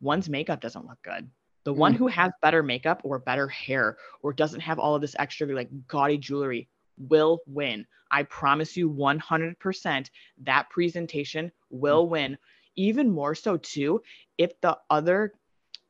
one's 0.00 0.28
makeup 0.28 0.60
doesn't 0.60 0.86
look 0.86 0.98
good. 1.02 1.28
The 1.64 1.72
one 1.72 1.94
mm. 1.94 1.98
who 1.98 2.06
has 2.08 2.32
better 2.40 2.62
makeup 2.62 3.02
or 3.04 3.18
better 3.18 3.48
hair 3.48 3.96
or 4.22 4.32
doesn't 4.32 4.60
have 4.60 4.78
all 4.78 4.94
of 4.94 5.00
this 5.00 5.16
extra 5.18 5.46
like 5.48 5.68
gaudy 5.86 6.18
jewelry 6.18 6.68
will 6.96 7.40
win. 7.46 7.86
I 8.10 8.22
promise 8.22 8.76
you 8.76 8.90
100% 8.90 10.10
that 10.44 10.70
presentation 10.70 11.52
will 11.70 12.06
mm. 12.06 12.10
win. 12.10 12.38
Even 12.76 13.10
more 13.10 13.34
so 13.34 13.56
too 13.56 14.02
if 14.38 14.60
the 14.60 14.78
other 14.88 15.34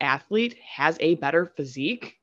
athlete 0.00 0.59
has 0.61 0.96
a 1.00 1.16
better 1.16 1.46
physique 1.46 2.18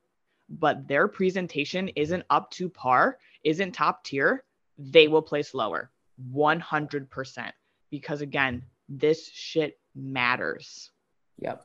but 0.48 0.86
their 0.86 1.08
presentation 1.08 1.88
isn't 1.96 2.24
up 2.30 2.50
to 2.52 2.68
par, 2.68 3.18
isn't 3.44 3.72
top 3.72 4.04
tier, 4.04 4.44
they 4.78 5.08
will 5.08 5.22
place 5.22 5.54
lower 5.54 5.90
100% 6.32 7.52
because 7.90 8.20
again, 8.20 8.62
this 8.88 9.28
shit 9.28 9.78
matters. 9.94 10.90
Yep. 11.38 11.64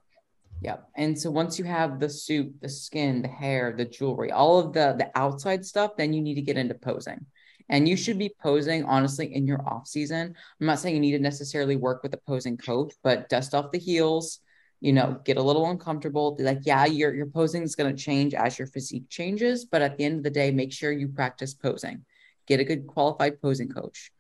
Yep. 0.62 0.90
And 0.96 1.20
so 1.20 1.32
once 1.32 1.58
you 1.58 1.66
have 1.66 2.00
the 2.00 2.10
suit, 2.10 2.54
the 2.62 2.70
skin, 2.70 3.24
the 3.24 3.28
hair, 3.28 3.74
the 3.76 3.86
jewelry, 3.86 4.32
all 4.32 4.60
of 4.60 4.74
the 4.74 4.96
the 4.98 5.10
outside 5.16 5.66
stuff, 5.66 5.98
then 5.98 6.14
you 6.14 6.22
need 6.22 6.36
to 6.36 6.42
get 6.42 6.58
into 6.58 6.76
posing. 6.76 7.26
And 7.70 7.88
you 7.88 7.98
should 7.98 8.20
be 8.20 8.36
posing 8.42 8.84
honestly 8.86 9.34
in 9.34 9.48
your 9.48 9.68
off 9.68 9.88
season. 9.88 10.36
I'm 10.60 10.68
not 10.68 10.80
saying 10.80 10.96
you 10.96 11.02
need 11.02 11.14
to 11.14 11.20
necessarily 11.20 11.78
work 11.78 12.04
with 12.04 12.14
a 12.14 12.20
posing 12.28 12.58
coach, 12.58 12.94
but 13.02 13.30
dust 13.30 13.56
off 13.56 13.72
the 13.72 13.80
heels, 13.80 14.40
you 14.82 14.94
know, 14.94 15.20
get 15.26 15.38
a 15.38 15.42
little 15.42 15.70
uncomfortable. 15.70 16.36
Like, 16.40 16.60
yeah, 16.64 16.86
your 16.86 17.14
your 17.16 17.28
posing 17.28 17.64
is 17.64 17.76
going 17.76 17.96
to 17.96 18.04
change 18.04 18.36
as 18.36 18.60
your 18.60 18.68
physique 18.68 19.10
changes, 19.10 19.66
but 19.66 19.82
at 19.82 19.98
the 19.98 20.06
end 20.06 20.18
of 20.18 20.24
the 20.24 20.30
day, 20.30 20.52
make 20.52 20.74
sure 20.74 20.92
you 20.92 21.08
practice 21.08 21.56
posing. 21.56 22.06
Get 22.46 22.60
a 22.60 22.64
good 22.66 22.86
qualified 22.86 23.42
posing 23.42 23.70
coach 23.70 24.12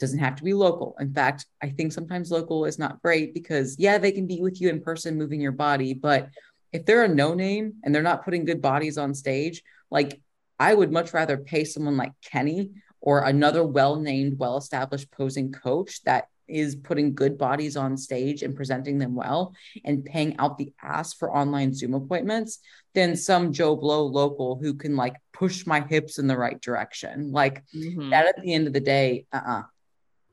doesn't 0.00 0.18
have 0.18 0.34
to 0.36 0.42
be 0.42 0.54
local. 0.54 0.96
In 0.98 1.12
fact, 1.12 1.46
I 1.62 1.68
think 1.68 1.92
sometimes 1.92 2.30
local 2.30 2.64
is 2.64 2.78
not 2.78 3.00
great 3.02 3.34
because 3.34 3.76
yeah, 3.78 3.98
they 3.98 4.10
can 4.10 4.26
be 4.26 4.40
with 4.40 4.60
you 4.60 4.68
in 4.70 4.80
person 4.80 5.18
moving 5.18 5.40
your 5.40 5.52
body, 5.52 5.94
but 5.94 6.30
if 6.72 6.86
they're 6.86 7.04
a 7.04 7.08
no 7.08 7.34
name 7.34 7.74
and 7.84 7.94
they're 7.94 8.02
not 8.02 8.24
putting 8.24 8.44
good 8.44 8.62
bodies 8.62 8.96
on 8.98 9.14
stage, 9.14 9.62
like 9.90 10.20
I 10.58 10.74
would 10.74 10.90
much 10.90 11.12
rather 11.12 11.36
pay 11.36 11.64
someone 11.64 11.96
like 11.96 12.12
Kenny 12.24 12.70
or 13.00 13.24
another 13.24 13.64
well-named, 13.64 14.38
well-established 14.38 15.10
posing 15.10 15.52
coach 15.52 16.02
that 16.04 16.26
is 16.46 16.74
putting 16.76 17.14
good 17.14 17.38
bodies 17.38 17.76
on 17.76 17.96
stage 17.96 18.42
and 18.42 18.56
presenting 18.56 18.98
them 18.98 19.14
well 19.14 19.54
and 19.84 20.04
paying 20.04 20.36
out 20.38 20.58
the 20.58 20.72
ass 20.82 21.14
for 21.14 21.34
online 21.34 21.72
Zoom 21.72 21.94
appointments 21.94 22.58
than 22.94 23.16
some 23.16 23.52
Joe 23.52 23.76
Blow 23.76 24.04
local 24.04 24.58
who 24.60 24.74
can 24.74 24.96
like 24.96 25.16
push 25.32 25.66
my 25.66 25.80
hips 25.80 26.18
in 26.18 26.26
the 26.26 26.36
right 26.36 26.60
direction. 26.60 27.30
Like 27.32 27.64
mm-hmm. 27.74 28.10
that 28.10 28.26
at 28.26 28.42
the 28.42 28.52
end 28.52 28.66
of 28.66 28.72
the 28.72 28.80
day, 28.80 29.26
uh-uh. 29.32 29.62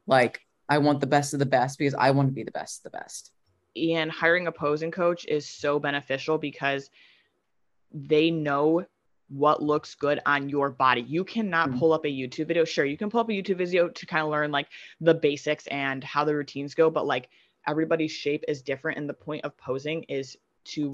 Like 0.07 0.41
I 0.69 0.79
want 0.79 1.01
the 1.01 1.07
best 1.07 1.33
of 1.33 1.39
the 1.39 1.45
best 1.45 1.77
because 1.77 1.93
I 1.93 2.11
want 2.11 2.29
to 2.29 2.33
be 2.33 2.43
the 2.43 2.51
best 2.51 2.79
of 2.79 2.91
the 2.91 2.97
best. 2.97 3.31
And 3.75 4.09
hiring 4.09 4.47
a 4.47 4.51
posing 4.51 4.91
coach 4.91 5.25
is 5.25 5.47
so 5.47 5.79
beneficial 5.79 6.37
because 6.37 6.89
they 7.93 8.31
know 8.31 8.85
what 9.29 9.61
looks 9.61 9.95
good 9.95 10.19
on 10.25 10.49
your 10.49 10.69
body. 10.69 11.01
You 11.01 11.23
cannot 11.23 11.69
mm-hmm. 11.69 11.79
pull 11.79 11.93
up 11.93 12.05
a 12.05 12.09
YouTube 12.09 12.47
video. 12.47 12.63
Sure, 12.65 12.85
you 12.85 12.97
can 12.97 13.09
pull 13.09 13.19
up 13.19 13.29
a 13.29 13.33
YouTube 13.33 13.57
video 13.57 13.89
to 13.89 14.05
kind 14.05 14.23
of 14.23 14.29
learn 14.29 14.51
like 14.51 14.67
the 15.01 15.13
basics 15.13 15.67
and 15.67 16.03
how 16.03 16.23
the 16.23 16.35
routines 16.35 16.73
go, 16.73 16.89
but 16.89 17.05
like 17.05 17.29
everybody's 17.67 18.11
shape 18.11 18.43
is 18.47 18.61
different. 18.61 18.97
And 18.97 19.07
the 19.07 19.13
point 19.13 19.43
of 19.45 19.57
posing 19.57 20.03
is 20.03 20.37
to 20.65 20.93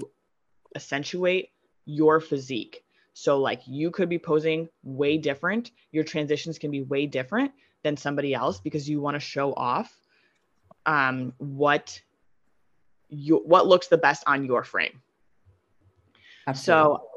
accentuate 0.74 1.50
your 1.84 2.20
physique. 2.20 2.82
So, 3.16 3.38
like, 3.38 3.62
you 3.66 3.92
could 3.92 4.08
be 4.08 4.18
posing 4.18 4.68
way 4.82 5.18
different. 5.18 5.70
Your 5.92 6.02
transitions 6.02 6.58
can 6.58 6.72
be 6.72 6.82
way 6.82 7.06
different 7.06 7.52
than 7.84 7.96
somebody 7.96 8.34
else 8.34 8.58
because 8.58 8.88
you 8.88 9.00
want 9.00 9.14
to 9.14 9.20
show 9.20 9.52
off 9.52 9.94
um, 10.86 11.32
what 11.38 12.00
you 13.08 13.36
what 13.44 13.68
looks 13.68 13.86
the 13.86 13.98
best 13.98 14.24
on 14.26 14.44
your 14.44 14.64
frame. 14.64 15.00
Absolutely. 16.46 16.96
So, 16.96 17.08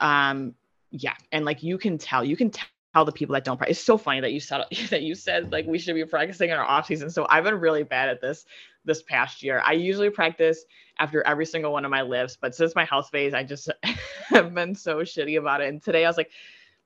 um, 0.00 0.54
yeah, 0.90 1.14
and 1.32 1.44
like 1.44 1.62
you 1.62 1.78
can 1.78 1.96
tell, 1.96 2.24
you 2.24 2.36
can 2.36 2.50
tell 2.50 3.04
the 3.04 3.12
people 3.12 3.32
that 3.34 3.44
don't 3.44 3.56
practice. 3.56 3.78
It's 3.78 3.86
so 3.86 3.96
funny 3.96 4.20
that 4.20 4.32
you 4.32 4.40
said 4.40 4.64
that 4.90 5.02
you 5.02 5.14
said 5.14 5.52
like 5.52 5.66
we 5.66 5.78
should 5.78 5.94
be 5.94 6.04
practicing 6.04 6.50
in 6.50 6.56
our 6.56 6.64
off 6.64 6.86
season. 6.86 7.08
So 7.08 7.26
I've 7.30 7.44
been 7.44 7.58
really 7.58 7.84
bad 7.84 8.08
at 8.08 8.20
this 8.20 8.44
this 8.84 9.02
past 9.02 9.42
year. 9.42 9.62
I 9.64 9.72
usually 9.72 10.10
practice 10.10 10.64
after 10.98 11.26
every 11.26 11.46
single 11.46 11.72
one 11.72 11.84
of 11.84 11.90
my 11.90 12.02
lifts, 12.02 12.36
but 12.40 12.54
since 12.54 12.74
my 12.74 12.84
health 12.84 13.10
phase, 13.10 13.34
I 13.34 13.42
just 13.42 13.70
have 14.28 14.54
been 14.54 14.74
so 14.74 14.98
shitty 14.98 15.38
about 15.38 15.60
it. 15.60 15.68
And 15.68 15.82
today 15.82 16.04
I 16.04 16.08
was 16.08 16.16
like, 16.16 16.30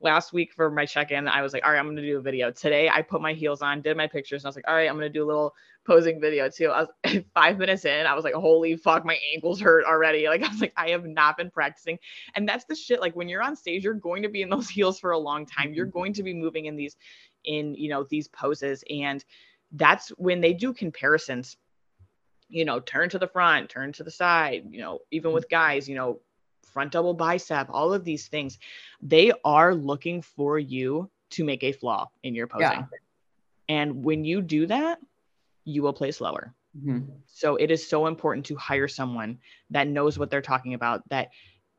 last 0.01 0.33
week 0.33 0.53
for 0.53 0.71
my 0.71 0.87
check-in, 0.87 1.29
I 1.29 1.43
was 1.43 1.53
like, 1.53 1.65
all 1.65 1.73
right, 1.73 1.79
I'm 1.79 1.87
gonna 1.87 2.03
do 2.03 2.19
a 2.19 2.23
video. 2.23 2.51
Today 2.51 2.89
I 2.89 3.03
put 3.03 3.21
my 3.21 3.33
heels 3.33 3.63
on, 3.63 3.83
did 3.83 3.97
my 3.97 4.07
pictures, 4.07 4.43
and 4.43 4.47
I 4.47 4.51
was 4.51 4.57
like, 4.57 4.69
all 4.69 4.75
right, 4.75 4.89
I'm 4.89 4.97
gonna 4.97 5.09
do 5.09 5.25
a 5.25 5.27
little 5.27 5.55
posing 5.87 6.21
video 6.21 6.49
too. 6.49 6.69
I 6.69 6.83
was 6.83 7.23
five 7.35 7.59
minutes 7.59 7.85
in, 7.85 8.07
I 8.07 8.15
was 8.15 8.25
like, 8.25 8.35
holy 8.35 8.77
fuck, 8.77 9.05
my 9.05 9.19
ankles 9.35 9.61
hurt 9.61 9.85
already. 9.85 10.21
Like 10.31 10.45
I 10.45 10.49
was 10.49 10.61
like, 10.61 10.73
I 10.77 10.91
have 10.91 11.07
not 11.07 11.37
been 11.37 11.51
practicing. 11.51 11.99
And 12.37 12.49
that's 12.49 12.65
the 12.67 12.77
shit. 12.77 13.01
Like 13.01 13.17
when 13.17 13.29
you're 13.29 13.43
on 13.43 13.57
stage, 13.57 13.83
you're 13.83 13.95
going 13.95 14.23
to 14.23 14.29
be 14.29 14.43
in 14.43 14.49
those 14.49 14.69
heels 14.77 15.01
for 15.01 15.11
a 15.11 15.19
long 15.19 15.45
time. 15.45 15.75
You're 15.75 15.87
mm-hmm. 15.87 15.99
going 15.99 16.13
to 16.15 16.23
be 16.23 16.33
moving 16.33 16.67
in 16.67 16.77
these, 16.77 16.97
in 17.45 17.75
you 17.75 17.89
know, 17.89 18.07
these 18.09 18.29
poses. 18.29 18.85
And 18.89 19.25
that's 19.73 20.11
when 20.11 20.41
they 20.41 20.53
do 20.53 20.73
comparisons 20.73 21.57
you 22.51 22.65
know, 22.65 22.81
turn 22.81 23.09
to 23.09 23.19
the 23.19 23.29
front, 23.29 23.71
turn 23.71 23.93
to 23.93 24.03
the 24.03 24.11
side, 24.11 24.65
you 24.71 24.81
know, 24.81 24.99
even 25.13 25.33
with 25.33 25.49
guys, 25.49 25.89
you 25.89 25.95
know, 25.95 26.21
front 26.73 26.93
double 26.93 27.15
bicep, 27.15 27.69
all 27.71 27.93
of 27.93 28.05
these 28.05 28.29
things, 28.29 28.59
they 29.03 29.33
are 29.45 29.75
looking 29.75 30.23
for 30.23 30.59
you 30.59 31.11
to 31.31 31.45
make 31.45 31.63
a 31.63 31.73
flaw 31.73 32.11
in 32.23 32.35
your 32.35 32.47
posing. 32.47 32.71
Yeah. 32.71 32.85
And 33.69 34.05
when 34.05 34.25
you 34.25 34.43
do 34.43 34.67
that, 34.67 34.99
you 35.65 35.83
will 35.83 35.93
play 35.93 36.11
slower. 36.11 36.55
Mm-hmm. 36.77 37.11
So 37.27 37.57
it 37.57 37.71
is 37.71 37.89
so 37.89 38.07
important 38.07 38.47
to 38.47 38.57
hire 38.57 38.89
someone 38.89 39.39
that 39.71 39.89
knows 39.89 40.19
what 40.19 40.31
they're 40.31 40.43
talking 40.43 40.75
about, 40.75 41.09
that 41.09 41.31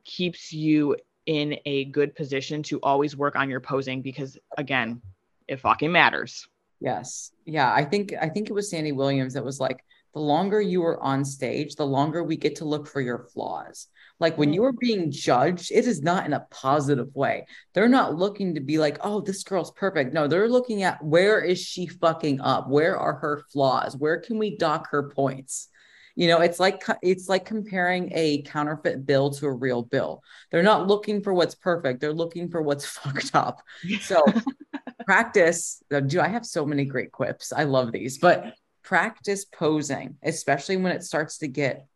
keeps 0.04 0.52
you 0.52 0.96
in 1.26 1.56
a 1.66 1.84
good 1.86 2.14
position 2.14 2.62
to 2.64 2.80
always 2.80 3.16
work 3.16 3.36
on 3.36 3.48
your 3.48 3.60
posing 3.60 4.02
because 4.02 4.38
again, 4.58 5.00
it 5.48 5.60
fucking 5.60 5.92
matters. 5.92 6.48
Yes. 6.80 7.32
Yeah. 7.44 7.72
I 7.72 7.84
think 7.84 8.12
I 8.20 8.28
think 8.28 8.50
it 8.50 8.52
was 8.52 8.70
Sandy 8.70 8.92
Williams 8.92 9.34
that 9.34 9.44
was 9.44 9.60
like, 9.60 9.84
the 10.14 10.20
longer 10.20 10.60
you 10.60 10.84
are 10.84 11.02
on 11.02 11.24
stage, 11.24 11.74
the 11.74 11.86
longer 11.86 12.22
we 12.22 12.36
get 12.36 12.56
to 12.56 12.64
look 12.64 12.86
for 12.86 13.00
your 13.00 13.26
flaws. 13.32 13.88
Like 14.20 14.38
when 14.38 14.48
mm-hmm. 14.48 14.54
you 14.54 14.64
are 14.64 14.72
being 14.72 15.10
judged, 15.10 15.72
it 15.72 15.86
is 15.86 16.02
not 16.02 16.26
in 16.26 16.32
a 16.32 16.46
positive 16.50 17.14
way. 17.14 17.46
They're 17.74 17.88
not 17.88 18.16
looking 18.16 18.54
to 18.54 18.60
be 18.60 18.78
like, 18.78 18.98
oh, 19.00 19.20
this 19.20 19.42
girl's 19.42 19.72
perfect. 19.72 20.12
No, 20.12 20.28
they're 20.28 20.48
looking 20.48 20.82
at 20.82 21.02
where 21.02 21.40
is 21.40 21.60
she 21.60 21.86
fucking 21.86 22.40
up? 22.40 22.68
Where 22.68 22.96
are 22.96 23.14
her 23.14 23.42
flaws? 23.52 23.96
Where 23.96 24.20
can 24.20 24.38
we 24.38 24.56
dock 24.56 24.90
her 24.90 25.10
points? 25.10 25.68
You 26.14 26.28
know, 26.28 26.40
it's 26.40 26.60
like 26.60 26.84
it's 27.02 27.28
like 27.28 27.46
comparing 27.46 28.12
a 28.14 28.42
counterfeit 28.42 29.06
bill 29.06 29.30
to 29.30 29.46
a 29.46 29.52
real 29.52 29.82
bill. 29.82 30.22
They're 30.50 30.62
not 30.62 30.86
looking 30.86 31.22
for 31.22 31.32
what's 31.32 31.54
perfect. 31.54 32.00
They're 32.00 32.12
looking 32.12 32.50
for 32.50 32.60
what's 32.60 32.84
fucked 32.98 33.34
up. 33.34 33.62
So 34.02 34.22
practice. 35.04 35.82
Do 36.06 36.20
I 36.20 36.28
have 36.28 36.46
so 36.46 36.64
many 36.66 36.84
great 36.84 37.12
quips? 37.12 37.52
I 37.52 37.64
love 37.64 37.92
these, 37.92 38.18
but 38.18 38.54
practice 38.92 39.46
posing, 39.46 40.18
especially 40.22 40.76
when 40.76 40.92
it 40.92 41.02
starts 41.02 41.38
to 41.38 41.48
get 41.48 41.86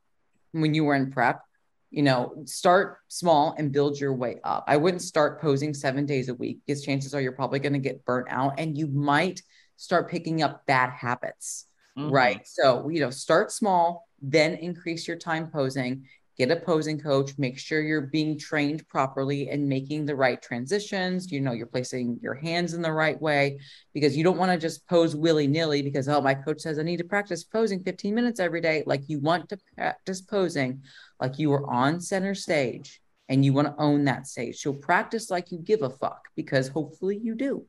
when 0.52 0.72
you 0.72 0.82
were 0.82 0.94
in 0.94 1.12
prep. 1.12 1.42
You 1.90 2.02
know, 2.02 2.42
start 2.46 2.96
small 3.08 3.54
and 3.58 3.70
build 3.70 4.00
your 4.00 4.14
way 4.14 4.38
up. 4.42 4.64
I 4.66 4.78
wouldn't 4.78 5.02
start 5.02 5.42
posing 5.42 5.74
seven 5.74 6.06
days 6.06 6.30
a 6.30 6.34
week 6.34 6.60
because 6.66 6.82
chances 6.82 7.14
are 7.14 7.20
you're 7.20 7.32
probably 7.32 7.58
going 7.58 7.74
to 7.74 7.78
get 7.78 8.06
burnt 8.06 8.28
out 8.30 8.54
and 8.56 8.78
you 8.78 8.86
might 8.86 9.42
start 9.76 10.10
picking 10.10 10.42
up 10.42 10.64
bad 10.64 10.88
habits. 10.88 11.66
Mm-hmm. 11.98 12.10
Right. 12.10 12.46
So, 12.46 12.88
you 12.88 13.00
know, 13.00 13.10
start 13.10 13.52
small, 13.52 14.08
then 14.22 14.54
increase 14.54 15.06
your 15.06 15.18
time 15.18 15.50
posing 15.50 16.06
get 16.36 16.50
a 16.50 16.56
posing 16.56 16.98
coach, 17.00 17.32
make 17.38 17.58
sure 17.58 17.80
you're 17.80 18.02
being 18.02 18.38
trained 18.38 18.86
properly 18.88 19.48
and 19.48 19.66
making 19.66 20.04
the 20.04 20.14
right 20.14 20.40
transitions. 20.42 21.32
You 21.32 21.40
know, 21.40 21.52
you're 21.52 21.66
placing 21.66 22.18
your 22.22 22.34
hands 22.34 22.74
in 22.74 22.82
the 22.82 22.92
right 22.92 23.20
way 23.20 23.58
because 23.94 24.16
you 24.16 24.22
don't 24.22 24.36
want 24.36 24.52
to 24.52 24.58
just 24.58 24.86
pose 24.86 25.16
willy 25.16 25.46
nilly 25.46 25.80
because, 25.80 26.08
oh, 26.08 26.20
my 26.20 26.34
coach 26.34 26.60
says 26.60 26.78
I 26.78 26.82
need 26.82 26.98
to 26.98 27.04
practice 27.04 27.42
posing 27.42 27.82
15 27.82 28.14
minutes 28.14 28.38
every 28.38 28.60
day. 28.60 28.82
Like 28.86 29.08
you 29.08 29.18
want 29.18 29.48
to 29.48 29.58
practice 29.76 30.20
posing 30.20 30.82
like 31.20 31.38
you 31.38 31.52
are 31.54 31.68
on 31.70 32.00
center 32.00 32.34
stage 32.34 33.00
and 33.28 33.44
you 33.44 33.54
want 33.54 33.68
to 33.68 33.82
own 33.82 34.04
that 34.04 34.26
stage. 34.26 34.60
So 34.60 34.74
practice 34.74 35.30
like 35.30 35.50
you 35.50 35.58
give 35.58 35.82
a 35.82 35.90
fuck 35.90 36.20
because 36.36 36.68
hopefully 36.68 37.18
you 37.22 37.34
do. 37.34 37.64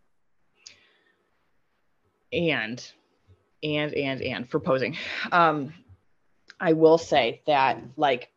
And, 2.33 2.85
and, 3.63 3.93
and, 3.93 4.21
and 4.21 4.49
for 4.49 4.59
posing. 4.59 4.97
Um, 5.31 5.73
I 6.59 6.73
will 6.73 6.97
say 6.97 7.41
that 7.47 7.81
like 7.95 8.29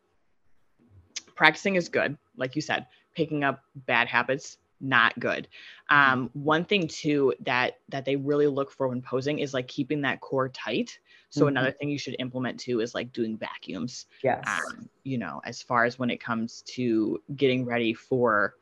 practicing 1.40 1.76
is 1.76 1.88
good, 1.88 2.18
like 2.36 2.54
you 2.54 2.60
said. 2.60 2.86
Picking 3.16 3.44
up 3.44 3.62
bad 3.74 4.06
habits 4.06 4.58
not 4.78 5.18
good. 5.18 5.48
Um, 5.88 6.28
one 6.34 6.66
thing 6.66 6.86
too 6.86 7.32
that 7.46 7.78
that 7.88 8.04
they 8.04 8.16
really 8.16 8.46
look 8.46 8.70
for 8.70 8.88
when 8.88 9.00
posing 9.00 9.38
is 9.38 9.54
like 9.54 9.66
keeping 9.66 10.02
that 10.02 10.20
core 10.20 10.50
tight. 10.50 10.98
So 11.30 11.46
Mhm. 11.46 11.48
another 11.48 11.70
thing 11.70 11.88
you 11.88 11.98
should 11.98 12.16
implement 12.18 12.60
too 12.60 12.80
is 12.80 12.94
like 12.94 13.10
doing 13.12 13.38
vacuums. 13.38 14.06
Yes. 14.22 14.44
Um, 14.46 14.90
you 15.04 15.16
know, 15.16 15.40
as 15.44 15.62
far 15.62 15.86
as 15.86 15.98
when 15.98 16.10
it 16.10 16.20
comes 16.20 16.60
to 16.74 17.22
getting 17.36 17.64
ready 17.64 17.94
for 17.94 18.54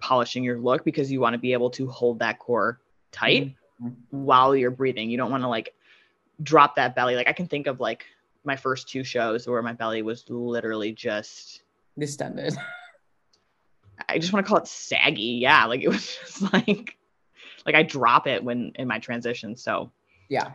polishing 0.00 0.42
your 0.42 0.58
look, 0.58 0.84
because 0.84 1.12
you 1.12 1.20
want 1.20 1.34
to 1.34 1.38
be 1.38 1.52
able 1.52 1.70
to 1.70 1.86
hold 1.86 2.18
that 2.18 2.40
core 2.40 2.80
tight 3.12 3.54
Mhm. 3.80 3.94
while 4.10 4.56
you're 4.56 4.72
breathing. 4.72 5.10
You 5.10 5.16
don't 5.16 5.30
want 5.30 5.44
to 5.44 5.48
like 5.48 5.74
drop 6.42 6.74
that 6.74 6.96
belly. 6.96 7.14
Like 7.14 7.28
I 7.28 7.32
can 7.32 7.46
think 7.46 7.68
of 7.68 7.78
like 7.78 8.04
my 8.44 8.56
first 8.56 8.88
two 8.88 9.04
shows 9.04 9.46
where 9.46 9.62
my 9.62 9.72
belly 9.72 10.02
was 10.02 10.24
literally 10.28 10.92
just 10.92 11.62
Distended. 11.98 12.54
I 14.08 14.18
just 14.18 14.32
want 14.32 14.44
to 14.44 14.48
call 14.48 14.58
it 14.58 14.66
saggy. 14.66 15.38
Yeah, 15.42 15.66
like 15.66 15.82
it 15.82 15.88
was 15.88 16.16
just 16.20 16.52
like 16.52 16.96
like 17.66 17.74
I 17.74 17.82
drop 17.82 18.26
it 18.26 18.42
when 18.42 18.72
in 18.76 18.88
my 18.88 18.98
transition. 18.98 19.56
So 19.56 19.92
Yeah. 20.28 20.52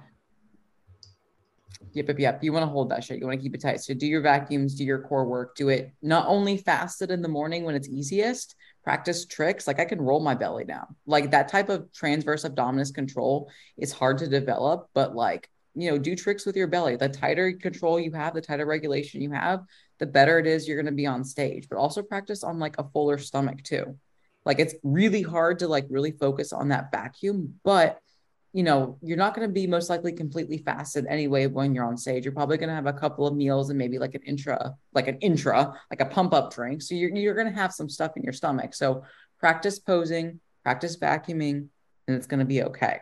Yep, 1.94 2.08
yep, 2.10 2.20
yep. 2.20 2.44
You 2.44 2.54
want 2.54 2.64
to 2.64 2.68
hold 2.68 2.90
that 2.90 3.04
shit. 3.04 3.20
You 3.20 3.26
want 3.26 3.40
to 3.40 3.44
keep 3.44 3.56
it 3.56 3.62
tight. 3.62 3.80
So 3.82 3.94
do 3.94 4.06
your 4.06 4.22
vacuums, 4.22 4.76
do 4.76 4.84
your 4.84 5.00
core 5.00 5.26
work, 5.26 5.56
do 5.56 5.70
it 5.70 5.92
not 6.02 6.28
only 6.28 6.58
fasted 6.58 7.12
in 7.12 7.22
the 7.22 7.28
morning 7.28 7.64
when 7.64 7.76
it's 7.76 7.88
easiest, 7.88 8.56
practice 8.84 9.26
tricks. 9.26 9.68
Like 9.68 9.80
I 9.80 9.86
can 9.86 10.02
roll 10.02 10.20
my 10.20 10.36
belly 10.36 10.66
now. 10.66 10.88
Like 11.06 11.32
that 11.32 11.48
type 11.48 11.70
of 11.70 11.92
transverse 11.94 12.44
abdominis 12.44 12.94
control 12.94 13.50
is 13.78 13.92
hard 13.92 14.18
to 14.20 14.28
develop, 14.28 14.90
but 14.94 15.16
like, 15.16 15.50
you 15.78 15.92
know, 15.92 15.98
do 15.98 16.16
tricks 16.16 16.46
with 16.46 16.56
your 16.56 16.68
belly. 16.68 16.96
The 16.96 17.10
tighter 17.10 17.54
control 17.54 18.00
you 18.00 18.12
have, 18.14 18.34
the 18.34 18.42
tighter 18.42 18.66
regulation 18.66 19.22
you 19.22 19.32
have, 19.32 19.64
the 20.00 20.06
better 20.06 20.40
it 20.40 20.48
is 20.48 20.68
you're 20.68 20.82
going 20.82 20.92
to 20.92 20.92
be 20.92 21.06
on 21.06 21.24
stage. 21.24 21.68
But 21.70 21.78
also 21.78 22.02
practice 22.02 22.44
on 22.44 22.60
like 22.60 22.78
a 22.78 22.90
fuller 22.90 23.18
stomach 23.18 23.64
too. 23.64 23.98
Like 24.46 24.60
it's 24.60 24.76
really 24.84 25.22
hard 25.22 25.60
to 25.60 25.68
like 25.68 25.86
really 25.90 26.12
focus 26.12 26.54
on 26.54 26.70
that 26.70 26.92
vacuum, 26.92 27.56
but 27.64 28.00
you 28.54 28.64
know, 28.64 28.98
you're 29.04 29.18
not 29.18 29.36
going 29.36 29.48
to 29.48 29.54
be 29.54 29.68
most 29.68 29.90
likely 29.90 30.14
completely 30.14 30.58
fasted 30.58 31.06
anyway 31.08 31.46
when 31.46 31.76
you're 31.76 31.86
on 31.86 31.98
stage. 31.98 32.26
You're 32.26 32.34
probably 32.34 32.58
going 32.58 32.70
to 32.70 32.76
have 32.76 32.88
a 32.88 32.94
couple 32.94 33.28
of 33.28 33.36
meals 33.36 33.70
and 33.70 33.78
maybe 33.78 34.00
like 34.00 34.16
an 34.16 34.24
intra, 34.24 34.74
like 34.94 35.08
an 35.08 35.18
intra, 35.20 35.74
like 35.92 36.02
a 36.02 36.06
pump 36.06 36.34
up 36.34 36.54
drink. 36.54 36.82
So 36.82 36.96
you're, 36.96 37.14
you're 37.14 37.36
going 37.36 37.54
to 37.54 37.54
have 37.54 37.74
some 37.74 37.90
stuff 37.90 38.14
in 38.16 38.24
your 38.24 38.34
stomach. 38.34 38.74
So 38.74 39.04
practice 39.40 39.78
posing, 39.78 40.40
practice 40.64 40.98
vacuuming, 40.98 41.68
and 42.08 42.18
it's 42.18 42.26
going 42.26 42.40
to 42.40 42.46
be 42.46 42.64
okay. 42.64 43.02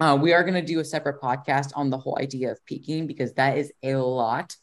Uh, 0.00 0.16
we 0.20 0.32
are 0.32 0.42
going 0.42 0.54
to 0.54 0.62
do 0.62 0.80
a 0.80 0.84
separate 0.84 1.20
podcast 1.20 1.72
on 1.74 1.90
the 1.90 1.98
whole 1.98 2.18
idea 2.18 2.50
of 2.50 2.64
peaking 2.64 3.06
because 3.06 3.34
that 3.34 3.58
is 3.58 3.70
a 3.82 3.94
lot 3.94 4.56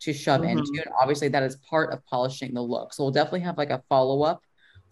to 0.00 0.12
shove 0.12 0.42
Mhm. 0.42 0.50
into. 0.50 0.82
And 0.84 0.92
obviously, 1.00 1.28
that 1.28 1.42
is 1.42 1.56
part 1.56 1.92
of 1.92 2.04
polishing 2.04 2.52
the 2.52 2.60
look. 2.62 2.92
So 2.92 3.04
we'll 3.04 3.12
definitely 3.12 3.40
have 3.40 3.56
like 3.56 3.70
a 3.70 3.82
follow 3.88 4.22
up 4.22 4.42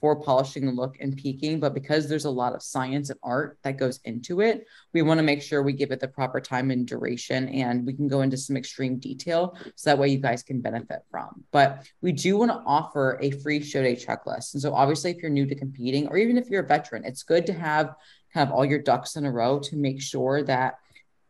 for 0.01 0.19
polishing 0.19 0.65
the 0.65 0.73
look 0.73 0.97
and 1.01 1.15
peaking. 1.15 1.61
But 1.61 1.75
because 1.75 2.09
there's 2.09 2.25
a 2.25 2.31
lot 2.31 2.55
of 2.55 2.63
science 2.63 3.11
and 3.11 3.19
art 3.23 3.59
that 3.65 3.77
goes 3.77 4.01
into 4.05 4.41
it, 4.41 4.67
we 4.95 5.03
want 5.03 5.19
to 5.19 5.23
make 5.23 5.43
sure 5.43 5.63
we 5.63 5.75
give 5.75 5.91
it 5.91 6.01
the 6.01 6.09
proper 6.09 6.41
time 6.41 6.71
and 6.71 6.87
duration 6.87 7.51
and 7.51 7.85
we 7.85 7.93
can 7.93 8.09
go 8.09 8.23
into 8.23 8.39
some 8.39 8.57
extreme 8.57 8.97
detail 8.97 9.55
so 9.75 9.91
that 9.91 9.99
way 9.99 10.09
you 10.09 10.17
guys 10.19 10.43
can 10.43 10.63
benefit 10.63 11.01
from. 11.11 11.45
But 11.51 11.87
we 12.01 12.13
do 12.13 12.39
want 12.39 12.51
to 12.51 12.63
offer 12.65 13.19
a 13.21 13.31
free 13.33 13.63
show 13.63 13.83
day 13.83 13.95
checklist. 13.95 14.55
And 14.55 14.63
so 14.63 14.73
obviously 14.73 15.11
if 15.11 15.19
you're 15.19 15.31
new 15.31 15.45
to 15.45 15.55
competing 15.55 16.09
or 16.09 16.17
even 16.17 16.39
if 16.39 16.49
you're 16.49 16.63
a 16.65 16.67
veteran, 16.67 17.05
it's 17.05 17.23
good 17.23 17.45
to 17.47 17.53
have 17.53 17.95
kind 18.33 18.49
of 18.49 18.55
all 18.55 18.65
your 18.65 18.79
ducks 18.79 19.17
in 19.17 19.25
a 19.25 19.31
row 19.31 19.59
to 19.61 19.77
make 19.77 20.01
sure 20.01 20.43
that 20.45 20.79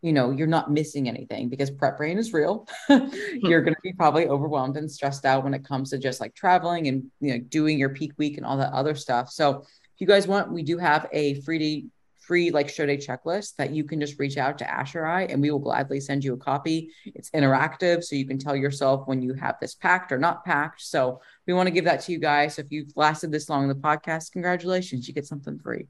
you 0.03 0.13
know 0.13 0.31
you're 0.31 0.47
not 0.47 0.71
missing 0.71 1.09
anything 1.09 1.49
because 1.49 1.71
prep 1.71 1.99
brain 1.99 2.19
is 2.19 2.33
real. 2.33 2.67
You're 2.89 3.61
going 3.61 3.75
to 3.75 3.81
be 3.83 3.93
probably 3.93 4.29
overwhelmed 4.29 4.77
and 4.77 4.91
stressed 4.91 5.27
out 5.27 5.45
when 5.45 5.55
it 5.55 5.65
comes 5.65 5.91
to 5.91 5.99
just 5.99 6.21
like 6.21 6.35
traveling 6.35 6.89
and 6.89 7.05
you 7.21 7.35
know 7.35 7.39
doing 7.39 7.79
your 7.79 7.91
peak 7.91 8.13
week 8.17 8.37
and 8.37 8.47
all 8.47 8.57
that 8.57 8.73
other 8.73 8.95
stuff. 8.95 9.31
So 9.31 9.61
if 9.61 10.01
you 10.01 10.07
guys 10.07 10.27
want 10.27 10.53
we 10.53 10.63
do 10.63 10.79
have 10.79 11.07
a 11.13 11.35
free 11.43 11.59
day 11.59 11.85
free 12.19 12.51
like 12.51 12.69
show 12.69 12.87
day 12.87 12.97
checklist 12.97 13.57
that 13.57 13.73
you 13.73 13.83
can 13.83 14.01
just 14.01 14.19
reach 14.19 14.37
out 14.37 14.57
to 14.57 14.71
Ash 14.71 14.95
or 14.95 15.05
I 15.05 15.25
and 15.25 15.43
we 15.43 15.51
will 15.51 15.59
gladly 15.59 16.01
send 16.01 16.25
you 16.25 16.33
a 16.33 16.39
copy. 16.39 16.91
It's 17.07 17.31
interactive 17.31 18.05
so 18.05 18.15
you 18.15 18.27
can 18.27 18.39
tell 18.39 18.57
yourself 18.57 19.07
when 19.07 19.21
you 19.21 19.35
have 19.35 19.57
this 19.61 19.75
packed 19.75 20.13
or 20.13 20.19
not 20.19 20.45
packed. 20.45 20.81
So 20.81 21.21
we 21.47 21.55
want 21.55 21.67
to 21.67 21.73
give 21.73 21.85
that 21.87 22.01
to 22.03 22.13
you 22.13 22.19
guys. 22.19 22.55
So 22.55 22.63
if 22.63 22.71
you've 22.71 22.97
lasted 22.97 23.33
this 23.33 23.51
long 23.51 23.65
in 23.65 23.69
the 23.69 23.75
podcast 23.75 24.33
congratulations 24.33 25.09
you 25.09 25.13
get 25.13 25.27
something 25.27 25.59
free 25.59 25.87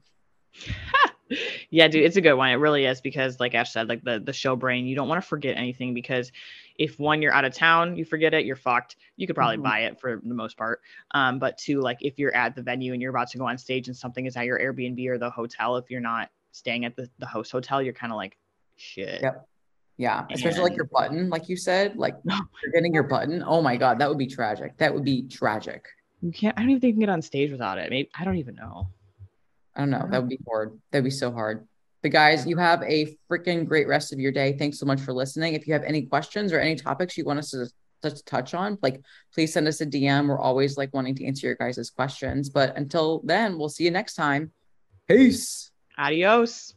yeah, 1.69 1.87
dude, 1.87 2.03
it's 2.03 2.17
a 2.17 2.21
good 2.21 2.33
one. 2.33 2.49
It 2.49 2.55
really 2.55 2.85
is 2.85 3.01
because, 3.01 3.39
like 3.39 3.55
Ash 3.55 3.71
said, 3.71 3.87
like 3.89 4.03
the 4.03 4.19
the 4.19 4.33
show 4.33 4.55
brain, 4.55 4.85
you 4.85 4.95
don't 4.95 5.07
want 5.07 5.21
to 5.21 5.27
forget 5.27 5.57
anything 5.57 5.93
because 5.93 6.31
if 6.77 6.99
one 6.99 7.21
you're 7.21 7.33
out 7.33 7.45
of 7.45 7.53
town, 7.53 7.95
you 7.95 8.05
forget 8.05 8.33
it, 8.33 8.45
you're 8.45 8.55
fucked. 8.55 8.95
You 9.17 9.27
could 9.27 9.35
probably 9.35 9.57
Mhm. 9.57 9.63
buy 9.63 9.79
it 9.81 9.99
for 9.99 10.19
the 10.23 10.33
most 10.33 10.57
part. 10.57 10.81
Um, 11.11 11.39
but 11.39 11.57
two, 11.57 11.79
like 11.81 11.97
if 12.01 12.17
you're 12.17 12.35
at 12.35 12.55
the 12.55 12.61
venue 12.61 12.93
and 12.93 13.01
you're 13.01 13.11
about 13.11 13.29
to 13.31 13.37
go 13.37 13.45
on 13.45 13.57
stage 13.57 13.87
and 13.87 13.95
something 13.95 14.25
is 14.25 14.35
at 14.35 14.45
your 14.45 14.59
Airbnb 14.59 15.05
or 15.07 15.17
the 15.17 15.29
hotel, 15.29 15.77
if 15.77 15.89
you're 15.89 16.01
not 16.01 16.29
staying 16.51 16.85
at 16.85 16.95
the, 16.95 17.09
the 17.19 17.25
host 17.25 17.51
hotel, 17.51 17.81
you're 17.81 17.93
kind 17.93 18.11
of 18.11 18.17
like, 18.17 18.37
shit. 18.75 19.21
Yep. 19.21 19.47
Yeah, 19.97 20.25
especially 20.31 20.61
like 20.63 20.75
your 20.75 20.89
button, 20.91 21.29
like 21.29 21.47
you 21.47 21.55
said, 21.55 21.95
like 21.95 22.15
you're 22.73 22.85
your 22.87 23.03
button. 23.03 23.43
Oh 23.45 23.61
my 23.61 23.77
god, 23.77 23.99
that 23.99 24.09
would 24.09 24.17
be 24.17 24.25
tragic. 24.25 24.75
That 24.77 24.93
would 24.93 25.05
be 25.05 25.27
tragic. 25.27 25.85
You 26.21 26.31
can't. 26.31 26.57
I 26.57 26.61
don't 26.61 26.71
even 26.71 26.81
think 26.81 26.89
you 26.89 26.93
can 26.95 26.99
get 27.01 27.09
on 27.09 27.21
stage 27.21 27.51
without 27.51 27.77
it. 27.77 27.89
Maybe 27.91 28.09
I 28.17 28.25
don't 28.25 28.37
even 28.37 28.55
know. 28.55 28.87
I 29.75 29.81
don't 29.81 29.89
know. 29.89 29.97
Uh-huh. 29.97 30.07
That 30.07 30.21
would 30.21 30.29
be 30.29 30.39
hard. 30.47 30.79
That'd 30.91 31.03
be 31.03 31.09
so 31.09 31.31
hard. 31.31 31.67
But 32.01 32.11
guys, 32.11 32.47
you 32.47 32.57
have 32.57 32.81
a 32.83 33.15
freaking 33.29 33.67
great 33.67 33.87
rest 33.87 34.11
of 34.11 34.19
your 34.19 34.31
day. 34.31 34.57
Thanks 34.57 34.79
so 34.79 34.85
much 34.85 34.99
for 35.01 35.13
listening. 35.13 35.53
If 35.53 35.67
you 35.67 35.73
have 35.73 35.83
any 35.83 36.03
questions 36.03 36.51
or 36.51 36.59
any 36.59 36.75
topics 36.75 37.17
you 37.17 37.25
want 37.25 37.39
us 37.39 37.51
to, 37.51 37.67
to 38.01 38.23
touch 38.23 38.53
on, 38.53 38.79
like 38.81 39.01
please 39.33 39.53
send 39.53 39.67
us 39.67 39.81
a 39.81 39.85
DM. 39.85 40.27
We're 40.27 40.39
always 40.39 40.77
like 40.77 40.93
wanting 40.93 41.15
to 41.15 41.25
answer 41.25 41.45
your 41.47 41.55
guys' 41.55 41.91
questions. 41.91 42.49
But 42.49 42.75
until 42.75 43.21
then, 43.23 43.57
we'll 43.57 43.69
see 43.69 43.83
you 43.83 43.91
next 43.91 44.15
time. 44.15 44.51
Peace. 45.07 45.71
Adios. 45.97 46.73